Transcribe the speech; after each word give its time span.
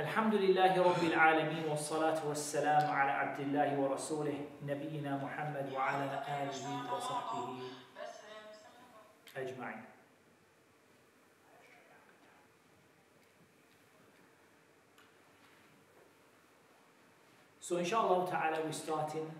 الحمد 0.00 0.34
لله 0.34 0.82
رب 0.82 1.02
العالمين 1.02 1.64
والصلاة 1.68 2.26
والسلام 2.28 2.90
على 2.90 3.10
عبد 3.10 3.40
الله 3.40 3.78
ورسوله 3.80 4.38
نبينا 4.66 5.16
محمد 5.24 5.72
وعلى 5.72 6.24
آله 6.40 6.94
وصحبه 6.94 7.58
أجمعين 9.36 9.84
So 17.60 17.76
inshallah 17.76 18.26
ta'ala 18.30 18.58
we're 18.64 18.72
starting 18.72 19.30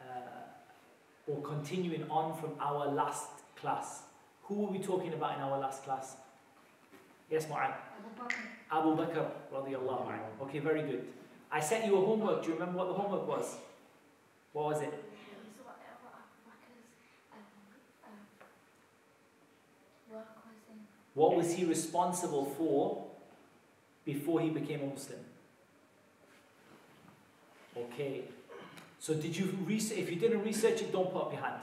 uh, 0.00 1.28
or 1.28 1.42
continuing 1.42 2.04
on 2.10 2.34
from 2.40 2.56
our 2.58 2.88
last 2.90 3.30
class. 3.54 4.04
Who 4.44 4.54
were 4.54 4.72
we 4.72 4.78
talking 4.78 5.12
about 5.12 5.36
in 5.36 5.42
our 5.42 5.60
last 5.60 5.84
class? 5.84 6.16
Yes, 7.30 7.46
Mu'ad. 7.46 7.74
Abu 8.00 8.10
Bakr 8.18 8.53
radiallahu 8.70 10.08
anhu. 10.08 10.42
Okay, 10.42 10.58
very 10.58 10.82
good. 10.82 11.04
I 11.50 11.60
sent 11.60 11.86
you 11.86 11.96
a 11.96 12.00
homework. 12.00 12.42
Do 12.42 12.48
you 12.48 12.54
remember 12.54 12.78
what 12.78 12.88
the 12.88 12.94
homework 12.94 13.28
was? 13.28 13.56
What 14.52 14.66
was 14.66 14.82
it? 14.82 14.94
What 21.14 21.36
was 21.36 21.54
he 21.54 21.64
responsible 21.64 22.44
for 22.44 23.06
before 24.04 24.40
he 24.40 24.50
became 24.50 24.82
a 24.82 24.86
Muslim? 24.86 25.20
Okay. 27.76 28.22
So 28.98 29.14
did 29.14 29.36
you 29.36 29.56
research? 29.64 29.98
If 29.98 30.10
you 30.10 30.16
didn't 30.16 30.42
research 30.42 30.82
it, 30.82 30.90
don't 30.90 31.12
put 31.12 31.22
up 31.22 31.32
your 31.32 31.42
hand. 31.42 31.60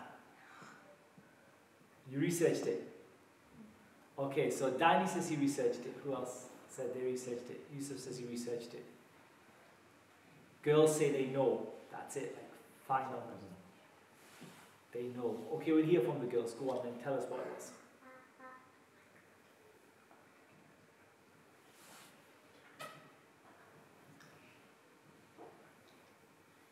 You 2.09 2.19
researched 2.19 2.67
it. 2.67 2.87
Okay, 4.17 4.51
so 4.51 4.69
Danny 4.69 5.07
says 5.07 5.29
he 5.29 5.35
researched 5.35 5.79
it. 5.79 5.95
Who 6.03 6.13
else 6.13 6.45
said 6.71 6.93
they 6.95 7.01
researched 7.01 7.49
it? 7.49 7.61
Yusuf 7.75 7.99
says 7.99 8.17
he 8.17 8.25
researched 8.25 8.73
it. 8.73 8.85
Girls 10.63 10.95
say 10.95 11.11
they 11.11 11.25
know. 11.25 11.67
That's 11.91 12.15
it. 12.15 12.35
Like 12.35 12.49
final. 12.87 13.21
They 14.93 15.03
know. 15.15 15.37
Okay, 15.53 15.71
we'll 15.71 15.85
hear 15.85 16.01
from 16.01 16.19
the 16.19 16.25
girls. 16.25 16.53
Go 16.53 16.71
on 16.71 16.85
and 16.85 17.01
tell 17.01 17.13
us 17.13 17.23
what 17.29 17.39
it 17.39 17.47
was. 17.55 17.71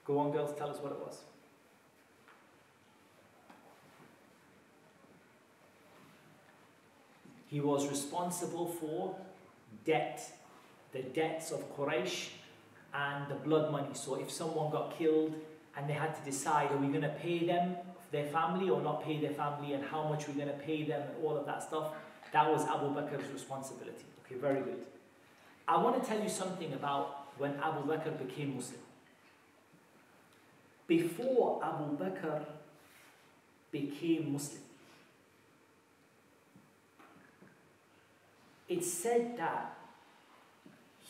Go 0.06 0.18
on, 0.18 0.32
girls, 0.32 0.58
tell 0.58 0.70
us 0.72 0.78
what 0.82 0.92
it 0.92 0.98
was. 1.00 1.20
He 7.48 7.62
was 7.62 7.88
responsible 7.88 8.66
for 8.68 9.16
debt, 9.86 10.22
the 10.92 11.02
debts 11.02 11.52
of 11.52 11.76
Quraysh 11.76 12.30
and 12.94 13.28
the 13.30 13.36
blood 13.36 13.72
money. 13.72 13.94
So 13.94 14.16
if 14.16 14.32
someone 14.32 14.72
got 14.72 14.98
killed 14.98 15.34
and 15.78 15.90
they 15.90 15.94
had 15.94 16.16
to 16.16 16.22
decide, 16.24 16.72
are 16.72 16.78
we 16.78 16.88
going 16.88 17.02
to 17.02 17.16
pay 17.22 17.46
them, 17.46 17.76
their 18.12 18.26
family, 18.26 18.70
or 18.70 18.82
not 18.82 19.04
pay 19.04 19.20
their 19.20 19.34
family, 19.34 19.74
and 19.74 19.84
how 19.84 20.08
much 20.08 20.28
we're 20.28 20.34
going 20.34 20.48
to 20.48 20.64
pay 20.66 20.84
them, 20.84 21.02
and 21.02 21.24
all 21.24 21.38
of 21.38 21.46
that 21.46 21.62
stuff, 21.62 21.94
that 22.34 22.50
was 22.50 22.66
Abu 22.66 22.88
Bakr's 22.88 23.32
responsibility. 23.32 24.06
Okay, 24.26 24.36
very 24.36 24.62
good. 24.62 24.84
I 25.68 25.78
want 25.78 26.02
to 26.02 26.10
tell 26.10 26.20
you 26.20 26.30
something 26.30 26.74
about 26.74 27.28
when 27.38 27.54
Abu 27.62 27.88
Bakr 27.88 28.18
became 28.18 28.56
Muslim. 28.56 28.82
Before 30.88 31.64
Abu 31.64 31.96
Bakr 31.98 32.44
became 33.72 34.34
Muslim, 34.34 34.64
it's 38.70 38.92
said 38.94 39.36
that 39.38 39.76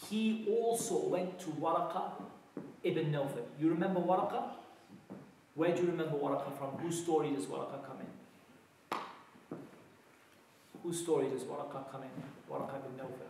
he 0.08 0.48
also 0.50 1.08
went 1.08 1.38
to 1.40 1.48
Waraqa 1.48 2.12
ibn 2.84 3.12
Nawfal. 3.12 3.44
You 3.60 3.70
remember 3.70 4.00
Waraqa? 4.00 4.44
Where 5.56 5.76
do 5.76 5.82
you 5.82 5.90
remember 5.90 6.16
Waraqa 6.18 6.58
from? 6.58 6.70
Whose 6.82 7.04
story 7.04 7.32
does 7.32 7.46
Waraqa 7.46 7.86
come 7.86 7.98
in? 8.00 8.98
Whose 10.84 11.02
story 11.02 11.30
does 11.30 11.44
Waraqa 11.44 11.92
come 11.92 12.04
in? 12.04 12.10
Waraqa 12.50 12.78
ibn 12.78 12.98
Nawfal. 12.98 13.28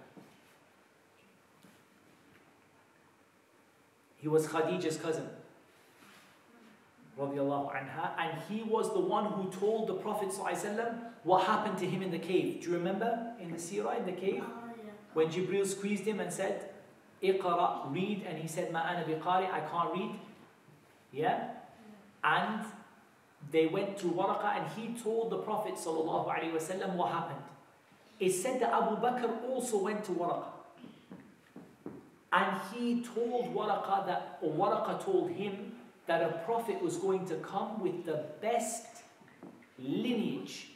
He 4.21 4.27
was 4.27 4.45
Khadija's 4.47 4.97
cousin. 4.97 5.27
Anha, 7.19 8.11
and 8.17 8.41
he 8.49 8.63
was 8.63 8.93
the 8.93 8.99
one 8.99 9.25
who 9.25 9.51
told 9.51 9.87
the 9.87 9.93
Prophet 9.95 10.29
ﷺ 10.29 10.95
what 11.23 11.45
happened 11.45 11.77
to 11.79 11.85
him 11.85 12.01
in 12.01 12.11
the 12.11 12.19
cave. 12.19 12.61
Do 12.61 12.71
you 12.71 12.77
remember 12.77 13.33
in 13.39 13.51
the 13.51 13.57
seerah, 13.57 13.99
in 13.99 14.05
the 14.05 14.13
cave? 14.13 14.43
Oh, 14.45 14.71
when 15.13 15.27
Jibril 15.27 15.65
squeezed 15.65 16.05
him 16.05 16.19
and 16.19 16.31
said, 16.31 16.69
Iqra, 17.21 17.91
read, 17.93 18.25
and 18.27 18.37
he 18.37 18.47
said, 18.47 18.71
Ma'ana 18.71 19.05
biqari, 19.05 19.51
I 19.51 19.59
can't 19.69 19.93
read. 19.93 20.11
Yeah? 21.11 21.49
And 22.23 22.63
they 23.51 23.65
went 23.65 23.97
to 23.97 24.05
Waraqa 24.05 24.57
and 24.57 24.67
he 24.75 25.01
told 25.01 25.31
the 25.31 25.37
Prophet 25.37 25.75
ﷺ 25.75 26.95
what 26.95 27.11
happened. 27.11 27.39
It 28.19 28.31
said 28.31 28.61
that 28.61 28.71
Abu 28.73 28.97
Bakr 28.97 29.43
also 29.49 29.77
went 29.81 30.03
to 30.05 30.11
Waraqa. 30.11 30.45
And 32.31 32.61
he 32.73 33.01
told 33.01 33.55
Waraqa 33.55 34.05
that, 34.05 34.37
or 34.41 34.53
Waraqa 34.53 35.03
told 35.03 35.31
him 35.31 35.68
that 36.09 36.23
a 36.23 36.39
prophet 36.43 36.81
was 36.81 36.97
going 36.97 37.23
to 37.23 37.35
come 37.35 37.79
with 37.79 38.03
the 38.03 38.25
best 38.41 39.03
lineage 39.77 40.69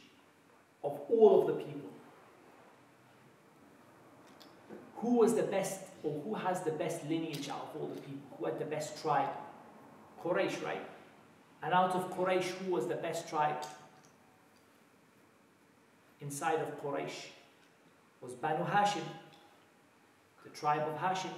of 0.84 0.92
all 1.10 1.40
of 1.40 1.48
the 1.48 1.60
people. 1.64 1.90
Who 4.98 5.18
was 5.18 5.34
the 5.34 5.42
best, 5.42 5.80
or 6.04 6.20
who 6.22 6.34
has 6.34 6.60
the 6.60 6.70
best 6.70 7.02
lineage 7.08 7.48
out 7.48 7.68
of 7.74 7.80
all 7.82 7.88
the 7.88 8.00
people? 8.00 8.36
Who 8.38 8.44
had 8.44 8.60
the 8.60 8.64
best 8.64 9.02
tribe? 9.02 9.28
Quraysh, 10.22 10.64
right? 10.64 10.86
And 11.64 11.74
out 11.74 11.96
of 11.96 12.16
Quraysh, 12.16 12.44
who 12.44 12.70
was 12.70 12.86
the 12.86 12.94
best 12.94 13.28
tribe? 13.28 13.56
Inside 16.20 16.60
of 16.60 16.80
Quraysh 16.80 17.26
was 18.20 18.34
Banu 18.34 18.64
Hashim, 18.64 19.02
the 20.44 20.50
tribe 20.50 20.82
of 20.82 20.96
Hashim. 20.96 21.34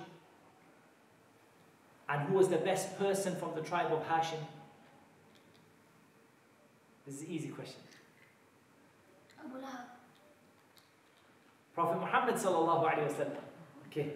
And 2.08 2.22
who 2.28 2.34
was 2.34 2.48
the 2.48 2.58
best 2.58 2.98
person 2.98 3.34
from 3.36 3.54
the 3.54 3.62
tribe 3.62 3.92
of 3.92 4.06
Hashim? 4.06 4.38
This 7.06 7.16
is 7.16 7.22
an 7.22 7.28
easy 7.28 7.48
question. 7.48 7.80
Abu 9.38 9.58
Lahab. 9.58 9.84
Prophet 11.74 11.98
Muhammad 12.00 12.34
sallallahu 12.36 12.84
alaihi 12.84 13.12
wasallam. 13.12 13.36
Okay, 13.88 14.12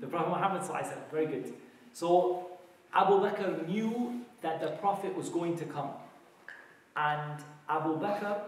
the 0.00 0.06
Prophet 0.06 0.28
Muhammad 0.30 0.62
sallallahu 0.62 0.82
alaihi 0.82 0.92
wasallam. 0.92 1.10
Very 1.10 1.26
good. 1.26 1.54
So 1.92 2.50
Abu 2.92 3.14
Bakr 3.14 3.66
knew 3.66 4.20
that 4.42 4.60
the 4.60 4.68
Prophet 4.82 5.14
was 5.16 5.28
going 5.28 5.56
to 5.56 5.64
come, 5.64 5.90
and 6.96 7.42
Abu 7.68 7.98
Bakr, 7.98 8.42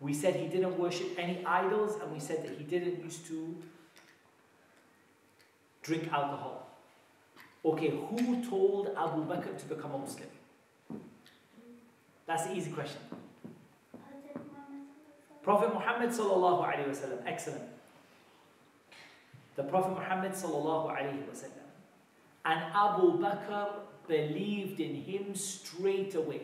we 0.00 0.12
said 0.14 0.36
he 0.36 0.46
didn't 0.48 0.78
worship 0.78 1.08
any 1.18 1.44
idols, 1.44 1.96
and 2.00 2.12
we 2.12 2.20
said 2.20 2.44
that 2.44 2.56
he 2.56 2.64
didn't 2.64 3.02
used 3.02 3.26
to 3.26 3.56
drink 5.82 6.12
alcohol. 6.12 6.68
Okay, 7.64 7.90
who 7.90 8.44
told 8.48 8.90
Abu 8.96 9.24
Bakr 9.24 9.56
to 9.58 9.64
become 9.66 9.92
a 9.92 9.98
Muslim? 9.98 10.28
That's 12.26 12.46
the 12.46 12.54
easy 12.54 12.70
question. 12.70 13.00
Prophet 15.42 15.72
Muhammad 15.72 16.10
sallallahu 16.10 16.64
alaihi 16.64 16.88
wasallam. 16.88 17.18
Excellent. 17.26 17.64
The 19.56 19.62
Prophet 19.62 19.92
Muhammad 19.92 20.32
sallallahu 20.32 20.90
alaihi 20.90 21.24
wasallam. 21.30 21.64
And 22.44 22.60
Abu 22.74 23.18
Bakr 23.18 23.68
believed 24.08 24.80
in 24.80 24.94
him 24.94 25.34
straight 25.34 26.14
away. 26.14 26.42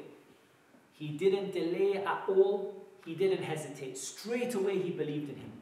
He 0.92 1.08
didn't 1.08 1.52
delay 1.52 2.02
at 2.04 2.24
all. 2.28 2.74
He 3.04 3.14
didn't 3.14 3.42
hesitate. 3.42 3.96
Straight 3.96 4.54
away 4.54 4.78
he 4.78 4.90
believed 4.90 5.30
in 5.30 5.36
him. 5.36 5.52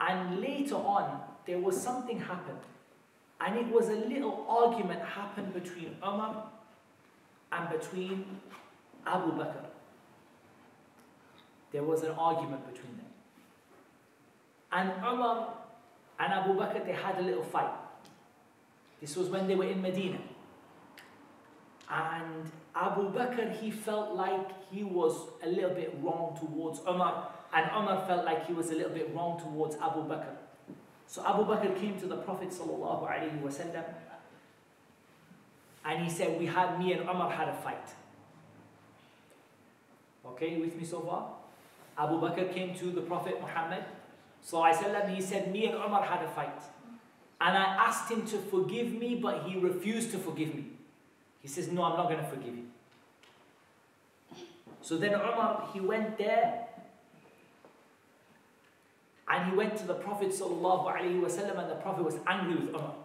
And 0.00 0.40
later 0.40 0.76
on, 0.76 1.20
there 1.46 1.58
was 1.58 1.80
something 1.80 2.20
happened. 2.20 2.60
And 3.40 3.56
it 3.56 3.66
was 3.66 3.88
a 3.88 3.94
little 3.94 4.46
argument 4.48 5.02
happened 5.02 5.52
between 5.52 5.96
Umar 6.02 6.44
and 7.52 7.68
between 7.68 8.24
Abu 9.06 9.32
Bakr. 9.32 9.64
There 11.72 11.82
was 11.82 12.02
an 12.02 12.12
argument 12.12 12.66
between 12.72 12.96
them. 12.96 13.06
And 14.72 14.90
Umar 15.04 15.54
and 16.18 16.32
Abu 16.32 16.54
Bakr, 16.54 16.84
they 16.84 16.92
had 16.92 17.18
a 17.18 17.22
little 17.22 17.42
fight. 17.42 17.72
This 19.00 19.16
was 19.16 19.28
when 19.28 19.46
they 19.46 19.54
were 19.54 19.64
in 19.66 19.82
Medina. 19.82 20.18
And 21.90 22.50
Abu 22.74 23.12
Bakr, 23.12 23.52
he 23.60 23.70
felt 23.70 24.14
like 24.14 24.50
he 24.70 24.82
was 24.82 25.28
a 25.42 25.48
little 25.48 25.70
bit 25.70 25.96
wrong 26.02 26.36
towards 26.38 26.80
Umar, 26.80 27.28
and 27.54 27.70
Umar 27.70 28.04
felt 28.06 28.24
like 28.24 28.46
he 28.46 28.52
was 28.52 28.70
a 28.70 28.74
little 28.74 28.92
bit 28.92 29.14
wrong 29.14 29.38
towards 29.38 29.76
Abu 29.76 30.00
Bakr. 30.08 30.36
So 31.06 31.24
Abu 31.24 31.44
Bakr 31.44 31.78
came 31.78 31.98
to 32.00 32.06
the 32.06 32.16
Prophet 32.16 32.50
wasallam, 32.50 33.84
and 35.84 36.04
he 36.04 36.10
said, 36.10 36.38
"We 36.38 36.46
had 36.46 36.78
me 36.78 36.92
and 36.92 37.02
Umar 37.02 37.30
had 37.30 37.48
a 37.48 37.54
fight." 37.54 37.94
Okay, 40.26 40.58
with 40.58 40.74
me 40.76 40.84
so 40.84 41.00
far? 41.00 41.32
Abu 41.96 42.20
Bakr 42.20 42.52
came 42.52 42.74
to 42.74 42.90
the 42.90 43.02
Prophet 43.02 43.40
Muhammad 43.40 43.84
wasallam. 44.50 45.14
He 45.14 45.22
said, 45.22 45.52
"Me 45.52 45.66
and 45.66 45.76
Umar 45.76 46.02
had 46.02 46.24
a 46.24 46.28
fight." 46.28 46.60
And 47.40 47.56
I 47.56 47.64
asked 47.86 48.10
him 48.10 48.26
to 48.26 48.38
forgive 48.38 48.92
me, 48.92 49.16
but 49.16 49.42
he 49.44 49.58
refused 49.58 50.10
to 50.12 50.18
forgive 50.18 50.54
me. 50.54 50.66
He 51.42 51.48
says, 51.48 51.68
No, 51.68 51.82
I'm 51.84 51.96
not 51.96 52.08
going 52.08 52.18
to 52.18 52.28
forgive 52.28 52.56
you. 52.56 52.64
So 54.80 54.96
then 54.96 55.14
Umar, 55.14 55.68
he 55.72 55.80
went 55.80 56.16
there 56.16 56.66
and 59.27 59.49
he 59.49 59.55
went 59.55 59.77
to 59.77 59.85
the 59.85 59.93
Prophet 59.93 60.29
wasallam, 60.29 61.57
and 61.57 61.71
the 61.71 61.75
Prophet 61.75 62.03
was 62.03 62.17
angry 62.27 62.55
with 62.55 62.69
Umar. 62.69 62.95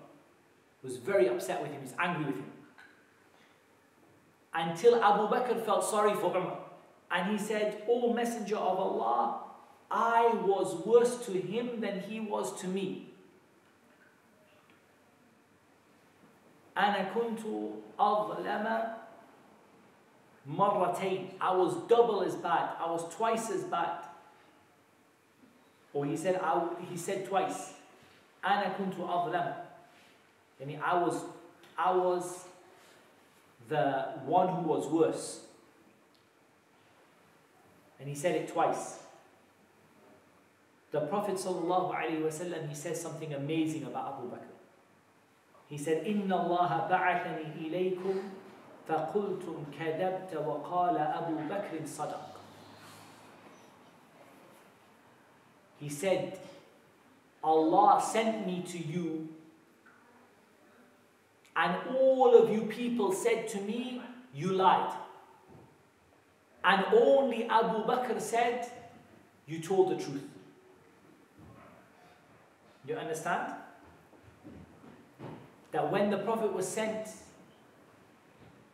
Was 0.82 0.96
very 0.96 1.28
upset 1.28 1.62
with 1.62 1.72
him, 1.72 1.80
he's 1.82 1.94
angry 1.98 2.26
with 2.26 2.36
him. 2.36 2.52
Until 4.54 5.02
Abu 5.02 5.34
Bakr 5.34 5.64
felt 5.64 5.84
sorry 5.84 6.14
for 6.14 6.36
Umar. 6.36 6.58
And 7.10 7.30
he 7.30 7.38
said, 7.38 7.82
O 7.88 8.12
Messenger 8.12 8.56
of 8.56 8.78
Allah, 8.78 9.42
I 9.90 10.32
was 10.44 10.74
worse 10.84 11.24
to 11.26 11.32
him 11.32 11.80
than 11.80 12.00
he 12.00 12.20
was 12.20 12.60
to 12.60 12.66
me. 12.66 13.12
أنا 16.76 17.14
كنت 17.14 17.40
أظلم 17.98 18.94
مرتين. 20.48 21.30
I 21.40 21.56
was 21.56 21.74
double 21.88 22.22
as 22.22 22.34
bad. 22.34 22.76
I 22.78 22.90
was 22.90 23.14
twice 23.14 23.50
as 23.50 23.64
bad. 23.64 24.06
Or 25.92 26.04
he 26.04 26.16
said, 26.16 26.40
I, 26.42 26.68
he 26.90 26.96
said 26.96 27.26
twice. 27.26 27.72
أنا 28.44 28.76
كنت 28.76 28.94
أظلم. 28.96 29.54
mean, 30.64 30.80
I 30.84 30.94
was, 30.94 31.24
I 31.78 31.94
was 31.94 32.46
the 33.68 34.04
one 34.24 34.48
who 34.48 34.68
was 34.68 34.86
worse. 34.86 35.46
And 37.98 38.08
he 38.08 38.14
said 38.14 38.36
it 38.36 38.52
twice. 38.52 39.00
The 40.92 41.00
Prophet 41.00 41.34
ﷺ, 41.34 42.68
he 42.68 42.74
says 42.74 43.00
something 43.00 43.34
amazing 43.34 43.82
about 43.84 44.18
Abu 44.18 44.30
Bakr. 44.30 44.56
He 45.68 45.76
said, 45.76 46.04
إِنَّ 46.06 46.28
اللَّهَ 46.28 46.88
بَعَثَنِي 46.88 47.58
إِلَيْكُمْ 47.58 48.22
فَقُلْتُمْ 48.88 49.64
كَذَبْتَ 49.74 50.36
وَقَالَ 50.46 50.96
أَبُو 50.96 51.48
بَكْرٍ 51.48 51.84
صَدَقٍ 51.84 52.29
He 55.81 55.89
said, 55.89 56.39
Allah 57.43 58.01
sent 58.01 58.45
me 58.47 58.63
to 58.67 58.77
you 58.77 59.27
and 61.55 61.75
all 61.97 62.35
of 62.35 62.49
you 62.51 62.61
people 62.63 63.11
said 63.11 63.47
to 63.49 63.61
me, 63.61 64.01
you 64.33 64.53
lied. 64.53 64.93
And 66.63 66.85
only 66.93 67.45
Abu 67.45 67.83
Bakr 67.83 68.21
said, 68.21 68.69
you 69.47 69.59
told 69.59 69.91
the 69.91 70.03
truth. 70.03 70.23
You 72.87 72.95
understand? 72.95 73.53
That 75.71 75.91
when 75.91 76.09
the 76.09 76.17
Prophet 76.17 76.53
was 76.53 76.67
sent, 76.67 77.09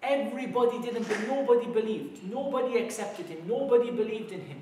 everybody 0.03 0.79
didn't, 0.81 1.09
nobody 1.27 1.67
believed, 1.67 2.23
nobody 2.23 2.77
accepted 2.77 3.25
him, 3.27 3.39
nobody 3.47 3.91
believed 3.91 4.31
in 4.31 4.41
him, 4.41 4.61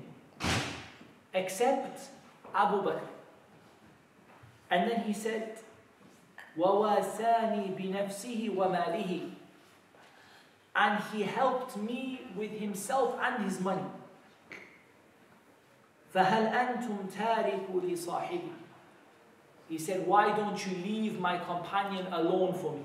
except 1.34 2.00
Abu 2.55 2.83
Bakr. 2.83 3.01
And 4.69 4.89
then 4.89 5.01
he 5.01 5.13
said, 5.13 5.57
وَوَاسَانِي 6.57 7.75
بِنَفْسِهِ 7.77 8.55
وَمَالِهِ 8.55 9.31
And 10.75 11.03
he 11.11 11.23
helped 11.23 11.77
me 11.77 12.21
with 12.35 12.51
himself 12.51 13.17
and 13.21 13.43
his 13.43 13.59
money. 13.59 13.83
فَهَلْ 16.13 16.51
أَنْتُمْ 16.51 17.07
تَارِكُ 17.11 17.71
لِصَاحِبِي 17.71 18.51
He 19.69 19.77
said, 19.77 20.05
why 20.05 20.35
don't 20.35 20.59
you 20.65 20.75
leave 20.83 21.19
my 21.19 21.37
companion 21.37 22.07
alone 22.11 22.53
for 22.53 22.73
me? 22.73 22.83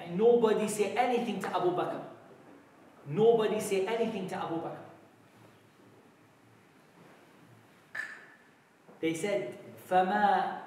And 0.00 0.16
nobody 0.16 0.68
say 0.68 0.94
anything 0.96 1.40
to 1.40 1.48
Abu 1.48 1.70
Bakr. 1.76 2.00
Nobody 3.08 3.60
say 3.60 3.86
anything 3.86 4.28
to 4.28 4.36
Abu 4.36 4.56
Bakr. 4.56 4.81
They 9.02 9.14
said, 9.14 9.54
فَمَا 9.88 10.58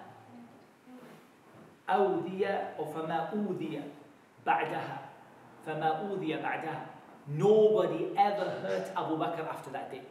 أوذي 1.91 2.45
أو 2.79 2.85
فما 2.85 3.33
أوذي 3.33 3.81
بعدها 4.45 4.97
فما 5.65 5.87
أوذي 5.87 6.37
بعدها 6.37 6.85
Nobody 7.27 8.11
ever 8.17 8.49
hurt 8.63 8.91
Abu 8.97 9.15
Bakr 9.15 9.47
after 9.47 9.69
that 9.71 9.91
day. 9.91 10.01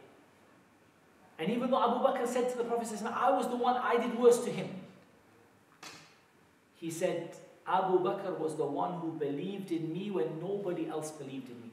And 1.37 1.51
even 1.51 1.69
though 1.69 1.83
Abu 1.83 1.99
Bakr 2.05 2.25
said 2.25 2.49
to 2.51 2.57
the 2.57 2.63
Prophet, 2.63 2.89
I 3.05 3.31
was 3.31 3.49
the 3.49 3.57
one, 3.57 3.75
I 3.75 3.97
did 3.97 4.17
worse 4.17 4.43
to 4.45 4.49
him. 4.49 4.69
He 6.75 6.89
said, 6.89 7.35
Abu 7.67 7.99
Bakr 7.99 8.39
was 8.39 8.55
the 8.55 8.65
one 8.65 8.93
who 9.01 9.11
believed 9.11 9.71
in 9.71 9.91
me 9.91 10.09
when 10.09 10.39
nobody 10.39 10.87
else 10.87 11.11
believed 11.11 11.49
in 11.49 11.61
me. 11.61 11.71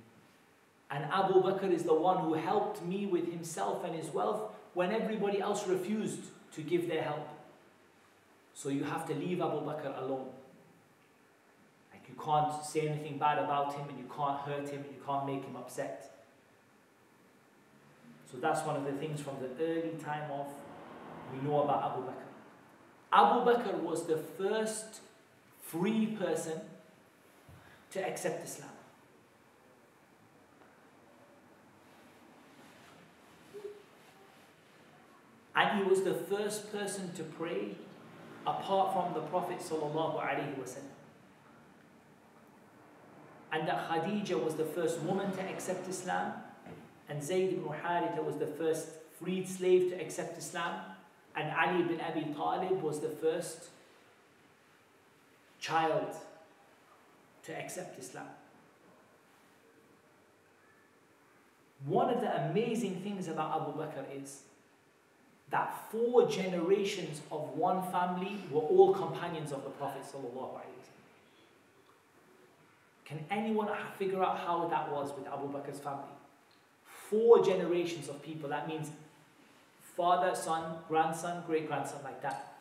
And 0.90 1.04
Abu 1.04 1.40
Bakr 1.40 1.70
is 1.70 1.84
the 1.84 1.94
one 1.94 2.18
who 2.18 2.34
helped 2.34 2.84
me 2.84 3.06
with 3.06 3.30
himself 3.30 3.84
and 3.84 3.94
his 3.94 4.08
wealth 4.12 4.50
when 4.74 4.90
everybody 4.90 5.40
else 5.40 5.68
refused 5.68 6.20
to 6.55 6.61
give 6.61 6.87
their 6.87 7.01
help. 7.01 7.27
So 8.53 8.69
you 8.69 8.83
have 8.83 9.07
to 9.07 9.13
leave 9.13 9.41
Abu 9.41 9.61
Bakr 9.61 9.97
alone. 10.01 10.29
Like 11.91 12.03
you 12.07 12.15
can't 12.23 12.63
say 12.63 12.87
anything 12.87 13.17
bad 13.17 13.39
about 13.39 13.73
him 13.73 13.89
and 13.89 13.97
you 13.97 14.05
can't 14.15 14.39
hurt 14.39 14.69
him 14.69 14.81
and 14.81 14.93
you 14.93 15.01
can't 15.05 15.25
make 15.25 15.43
him 15.43 15.55
upset. 15.55 16.11
So 18.31 18.37
that's 18.39 18.65
one 18.65 18.75
of 18.75 18.85
the 18.85 18.93
things 18.93 19.21
from 19.21 19.35
the 19.39 19.63
early 19.63 19.95
time 20.03 20.29
of 20.31 20.47
we 21.31 21.47
know 21.47 21.63
about 21.63 21.91
Abu 21.91 22.03
Bakr. 22.03 22.23
Abu 23.11 23.51
Bakr 23.51 23.79
was 23.79 24.05
the 24.05 24.17
first 24.17 25.01
free 25.61 26.07
person 26.07 26.59
to 27.91 28.07
accept 28.07 28.43
Islam. 28.43 28.69
And 35.55 35.77
he 35.77 35.89
was 35.89 36.01
the 36.03 36.13
first 36.13 36.71
person 36.71 37.13
to 37.13 37.23
pray 37.23 37.75
apart 38.45 38.93
from 38.93 39.13
the 39.13 39.21
Prophet. 39.21 39.61
And 43.51 43.67
that 43.67 43.89
Khadija 43.89 44.43
was 44.43 44.55
the 44.55 44.65
first 44.65 44.99
woman 45.01 45.31
to 45.31 45.41
accept 45.41 45.87
Islam, 45.87 46.33
and 47.07 47.23
Zayd 47.23 47.53
ibn 47.53 47.65
Haritha 47.65 48.23
was 48.23 48.37
the 48.37 48.47
first 48.47 48.87
freed 49.19 49.47
slave 49.47 49.91
to 49.91 50.01
accept 50.01 50.37
Islam, 50.37 50.79
and 51.35 51.51
Ali 51.55 51.81
ibn 51.81 52.01
Abi 52.01 52.33
Talib 52.33 52.81
was 52.81 52.99
the 52.99 53.09
first 53.09 53.65
child 55.59 56.15
to 57.43 57.53
accept 57.57 57.99
Islam. 57.99 58.27
One 61.85 62.09
of 62.09 62.21
the 62.21 62.45
amazing 62.45 63.01
things 63.01 63.27
about 63.27 63.61
Abu 63.61 63.77
Bakr 63.79 64.03
is 64.23 64.43
that 65.53 65.91
four 65.91 66.27
generations 66.27 67.21
of 67.31 67.41
one 67.55 67.79
family 67.91 68.39
were 68.49 68.61
all 68.61 68.91
companions 68.91 69.51
of 69.51 69.63
the 69.63 69.69
Prophet 69.69 70.03
Can 73.05 73.23
anyone 73.29 73.69
figure 73.99 74.23
out 74.23 74.39
how 74.39 74.67
that 74.67 74.91
was 74.91 75.13
with 75.15 75.27
Abu 75.27 75.53
Bakr's 75.53 75.79
family? 75.79 76.15
Four 76.85 77.45
generations 77.45 78.09
of 78.09 78.19
people, 78.23 78.49
that 78.49 78.67
means 78.67 78.89
father, 79.95 80.33
son, 80.33 80.77
grandson, 80.87 81.43
great 81.45 81.67
grandson, 81.67 81.99
like 82.03 82.19
that. 82.23 82.55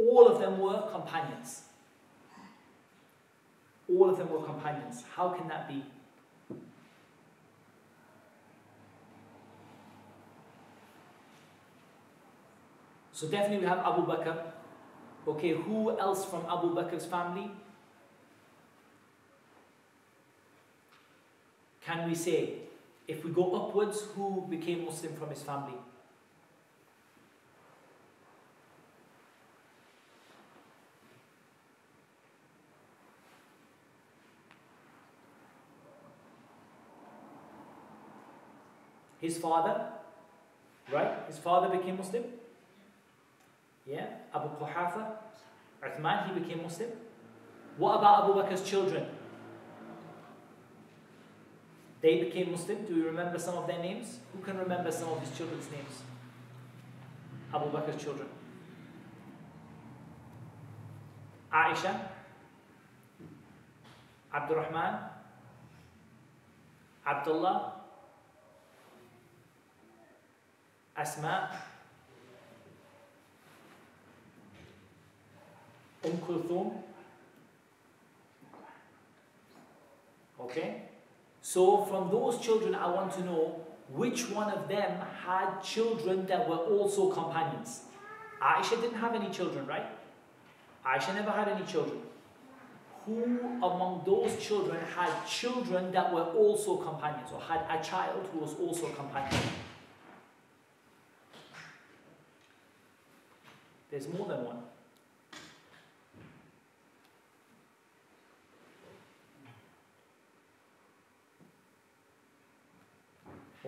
All 0.00 0.28
of 0.28 0.40
them 0.40 0.60
were 0.60 0.88
companions. 0.92 1.62
All 3.88 4.08
of 4.08 4.16
them 4.16 4.30
were 4.30 4.44
companions. 4.44 5.02
How 5.16 5.30
can 5.30 5.48
that 5.48 5.68
be? 5.68 5.82
So 13.18 13.26
definitely 13.26 13.58
we 13.58 13.66
have 13.66 13.80
Abu 13.80 14.06
Bakr. 14.06 14.36
Okay, 15.26 15.50
who 15.52 15.98
else 15.98 16.24
from 16.24 16.44
Abu 16.48 16.72
Bakr's 16.72 17.04
family? 17.04 17.50
Can 21.84 22.08
we 22.08 22.14
say, 22.14 22.58
if 23.08 23.24
we 23.24 23.32
go 23.32 23.56
upwards, 23.56 24.02
who 24.14 24.46
became 24.48 24.84
Muslim 24.84 25.16
from 25.16 25.30
his 25.30 25.42
family? 25.42 25.74
His 39.20 39.38
father, 39.38 39.86
right? 40.92 41.24
His 41.26 41.38
father 41.38 41.76
became 41.76 41.96
Muslim. 41.96 42.22
Yeah, 43.88 44.06
Abu 44.34 44.48
Quhafa, 44.62 45.12
Uthman, 45.82 46.28
he 46.28 46.40
became 46.40 46.62
Muslim. 46.62 46.90
What 47.78 47.98
about 47.98 48.24
Abu 48.24 48.34
Bakr's 48.34 48.62
children? 48.62 49.06
They 52.02 52.24
became 52.24 52.50
Muslim. 52.52 52.84
Do 52.84 52.94
you 52.94 53.06
remember 53.06 53.38
some 53.38 53.56
of 53.56 53.66
their 53.66 53.78
names? 53.78 54.18
Who 54.34 54.42
can 54.42 54.58
remember 54.58 54.92
some 54.92 55.08
of 55.08 55.20
his 55.20 55.36
children's 55.36 55.70
names? 55.70 56.02
Abu 57.54 57.70
Bakr's 57.70 58.02
children. 58.02 58.28
Aisha, 61.50 61.98
Abdurrahman, 64.34 64.98
Abdullah, 67.06 67.72
Asma, 70.94 71.50
Okay? 80.40 80.82
So 81.40 81.84
from 81.84 82.10
those 82.10 82.38
children, 82.40 82.74
I 82.74 82.90
want 82.90 83.12
to 83.14 83.24
know 83.24 83.60
which 83.90 84.30
one 84.30 84.50
of 84.50 84.68
them 84.68 85.00
had 85.24 85.62
children 85.62 86.26
that 86.26 86.48
were 86.48 86.56
also 86.56 87.10
companions. 87.10 87.82
Aisha 88.42 88.80
didn't 88.80 88.98
have 88.98 89.14
any 89.14 89.30
children, 89.30 89.66
right? 89.66 89.86
Aisha 90.86 91.14
never 91.14 91.30
had 91.30 91.48
any 91.48 91.64
children. 91.66 92.00
Who 93.06 93.38
among 93.62 94.02
those 94.04 94.36
children 94.38 94.78
had 94.94 95.10
children 95.26 95.90
that 95.92 96.12
were 96.12 96.24
also 96.24 96.76
companions 96.76 97.30
or 97.32 97.40
had 97.40 97.60
a 97.70 97.82
child 97.82 98.28
who 98.32 98.40
was 98.40 98.54
also 98.60 98.86
a 98.86 98.92
companion? 98.92 99.40
There's 103.90 104.06
more 104.08 104.28
than 104.28 104.44
one. 104.44 104.58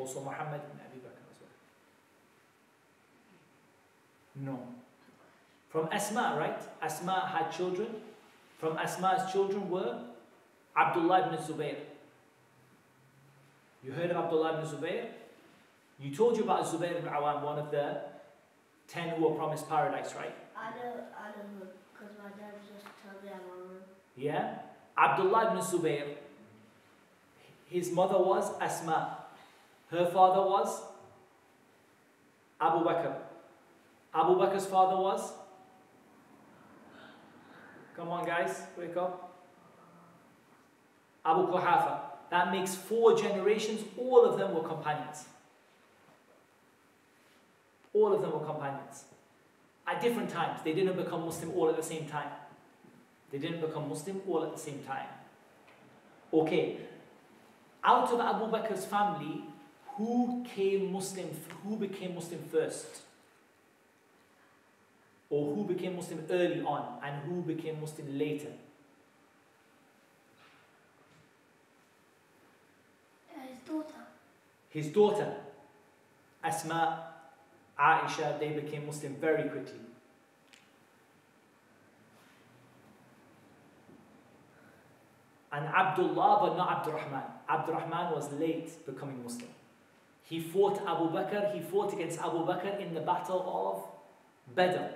Also 0.00 0.21
Muhammad 0.25 0.61
ibn 0.64 0.80
Abi 0.87 0.99
Bakr 1.04 1.25
as 1.30 1.38
well. 1.42 1.57
No. 4.49 4.59
From 5.69 5.88
Asma, 5.92 6.37
right? 6.38 6.61
Asma 6.83 7.28
had 7.33 7.50
children. 7.50 7.88
From 8.59 8.78
Asma's 8.78 9.30
children 9.30 9.69
were 9.69 10.00
Abdullah 10.76 11.26
ibn 11.26 11.37
Zubayr. 11.38 11.76
You 13.85 13.92
heard 13.92 14.11
of 14.11 14.16
Abdullah 14.25 14.59
ibn 14.59 14.66
Zubayr? 14.66 15.07
You 16.00 16.14
told 16.14 16.37
you 16.38 16.45
about 16.45 16.64
Zubayr 16.64 16.97
ibn 16.97 17.11
Awam, 17.12 17.42
one 17.42 17.59
of 17.59 17.71
the 17.71 18.00
ten 18.88 19.11
who 19.11 19.25
were 19.28 19.35
promised 19.37 19.69
paradise, 19.69 20.14
right? 20.16 20.35
I 20.57 20.71
don't, 20.73 21.04
I 21.12 21.30
don't 21.37 21.61
know, 21.61 21.66
because 21.92 22.16
my 22.19 22.30
dad 22.40 22.54
just 22.66 22.85
told 23.04 23.23
me 23.23 23.30
I'm 23.30 23.45
on 23.52 23.80
Yeah? 24.16 24.59
Abdullah 24.97 25.50
ibn 25.52 25.59
Zubayr, 25.62 26.16
his 27.69 27.92
mother 27.92 28.19
was 28.19 28.50
Asma. 28.61 29.19
Her 29.90 30.06
father 30.06 30.49
was 30.49 30.82
Abu 32.61 32.85
Bakr. 32.85 33.14
Abu 34.14 34.35
Bakr's 34.35 34.66
father 34.66 34.97
was? 34.97 35.32
Come 37.97 38.09
on, 38.09 38.25
guys, 38.25 38.62
wake 38.78 38.97
up. 38.97 39.30
Abu 41.25 41.47
Quhafa. 41.52 42.00
That 42.30 42.52
makes 42.52 42.75
four 42.75 43.16
generations, 43.16 43.82
all 43.99 44.25
of 44.25 44.38
them 44.38 44.54
were 44.54 44.62
companions. 44.62 45.25
All 47.92 48.14
of 48.14 48.23
them 48.23 48.32
were 48.32 48.47
companions. 48.47 49.04
At 49.87 50.00
different 50.00 50.30
times, 50.30 50.61
they 50.62 50.73
didn't 50.73 50.97
become 50.97 51.25
Muslim 51.25 51.50
all 51.56 51.68
at 51.68 51.76
the 51.76 51.82
same 51.82 52.06
time. 52.06 52.30
They 53.32 53.38
didn't 53.38 53.61
become 53.61 53.88
Muslim 53.88 54.23
all 54.28 54.44
at 54.44 54.52
the 54.52 54.59
same 54.61 54.82
time. 54.87 55.06
Okay, 56.32 56.78
out 57.82 58.09
of 58.12 58.20
Abu 58.20 58.44
Bakr's 58.52 58.85
family, 58.85 59.42
who 60.00 60.42
came 60.54 60.90
Muslim, 60.90 61.28
who 61.62 61.76
became 61.76 62.14
Muslim 62.14 62.40
first? 62.50 63.02
Or 65.28 65.54
who 65.54 65.64
became 65.64 65.95
Muslim 65.97 66.25
early 66.30 66.62
on 66.62 66.99
and 67.04 67.23
who 67.26 67.42
became 67.42 67.78
Muslim 67.80 68.19
later? 68.19 68.52
Uh, 73.30 73.40
his 73.47 73.59
daughter. 73.69 74.00
His 74.71 74.87
daughter, 74.88 75.35
Asma, 76.42 77.04
Aisha, 77.78 78.40
they 78.40 78.52
became 78.52 78.87
Muslim 78.87 79.16
very 79.21 79.50
quickly. 79.50 79.80
And 85.52 85.66
Abdullah, 85.66 86.38
but 86.40 86.57
not 86.57 86.78
Abdurrahman. 86.78 87.25
Abdurrahman 87.49 88.12
was 88.14 88.33
late 88.33 88.87
becoming 88.87 89.23
Muslim. 89.23 89.50
He 90.30 90.38
fought 90.38 90.80
Abu 90.87 91.10
Bakr, 91.10 91.52
he 91.52 91.60
fought 91.60 91.92
against 91.92 92.20
Abu 92.20 92.46
Bakr 92.46 92.80
in 92.80 92.94
the 92.94 93.00
battle 93.00 93.42
of 93.60 94.54
Badr. 94.54 94.94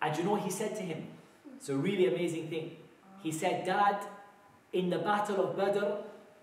And 0.00 0.16
you 0.16 0.22
know 0.22 0.30
what 0.30 0.42
he 0.42 0.50
said 0.50 0.76
to 0.76 0.82
him? 0.82 1.08
It's 1.56 1.68
a 1.68 1.76
really 1.76 2.06
amazing 2.06 2.46
thing. 2.48 2.76
He 3.20 3.32
said, 3.32 3.66
Dad, 3.66 4.06
in 4.72 4.88
the 4.88 4.98
battle 4.98 5.44
of 5.44 5.56
Badr, 5.56 5.86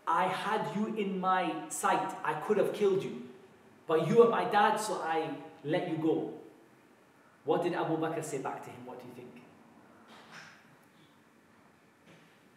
I 0.06 0.26
had 0.28 0.76
you 0.76 0.94
in 0.98 1.22
my 1.22 1.54
sight. 1.70 2.18
I 2.26 2.34
could 2.34 2.58
have 2.58 2.74
killed 2.74 3.02
you. 3.02 3.22
But 3.88 4.10
you 4.10 4.22
are 4.24 4.30
my 4.30 4.44
dad, 4.44 4.76
so 4.76 4.96
I 4.96 5.30
let 5.64 5.90
you 5.90 5.96
go. 5.96 6.34
What 7.46 7.64
did 7.64 7.74
Abu 7.74 7.96
Bakr 7.96 8.26
say 8.26 8.40
back 8.40 8.62
to 8.66 8.70
him? 8.70 8.86
What 8.86 9.00
do 9.00 9.08
you 9.08 9.14
think? 9.16 9.42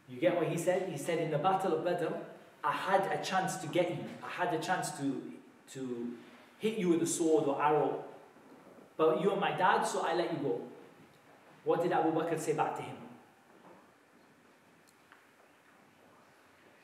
You 0.08 0.18
get 0.18 0.34
what 0.34 0.48
he 0.48 0.58
said? 0.58 0.88
He 0.90 0.98
said, 0.98 1.18
In 1.20 1.30
the 1.30 1.38
battle 1.38 1.74
of 1.74 1.84
Badr, 1.84 2.12
I 2.64 2.72
had 2.72 3.02
a 3.12 3.24
chance 3.24 3.58
to 3.58 3.68
get 3.68 3.90
you. 3.90 3.98
I 4.24 4.44
had 4.44 4.52
a 4.52 4.58
chance 4.58 4.90
to, 4.98 5.22
to 5.72 6.12
hit 6.58 6.78
you 6.78 6.88
with 6.88 7.02
a 7.02 7.06
sword 7.06 7.44
or 7.44 7.60
arrow. 7.60 8.04
But 8.96 9.20
you 9.22 9.30
are 9.30 9.36
my 9.36 9.52
dad, 9.52 9.84
so 9.84 10.00
I 10.00 10.14
let 10.14 10.32
you 10.32 10.38
go. 10.38 10.60
What 11.64 11.82
did 11.82 11.92
Abu 11.92 12.12
Bakr 12.12 12.38
say 12.38 12.54
back 12.54 12.76
to 12.76 12.82
him? 12.82 12.96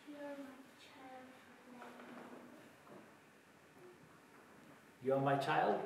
You're 0.08 0.18
my 0.18 0.54
child. 0.82 1.24
You 5.04 5.14
are 5.14 5.20
my 5.20 5.36
child? 5.36 5.80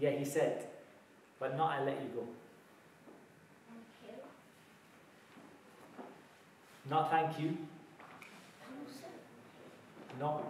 Yeah, 0.00 0.10
he 0.10 0.24
said, 0.24 0.66
but 1.38 1.56
not 1.56 1.70
I 1.70 1.84
let 1.84 2.00
you 2.02 2.08
go. 2.14 2.26
Thank 3.68 3.86
you. 4.06 4.22
Not 6.90 7.10
thank 7.10 7.38
you. 7.40 7.56
No. 10.20 10.44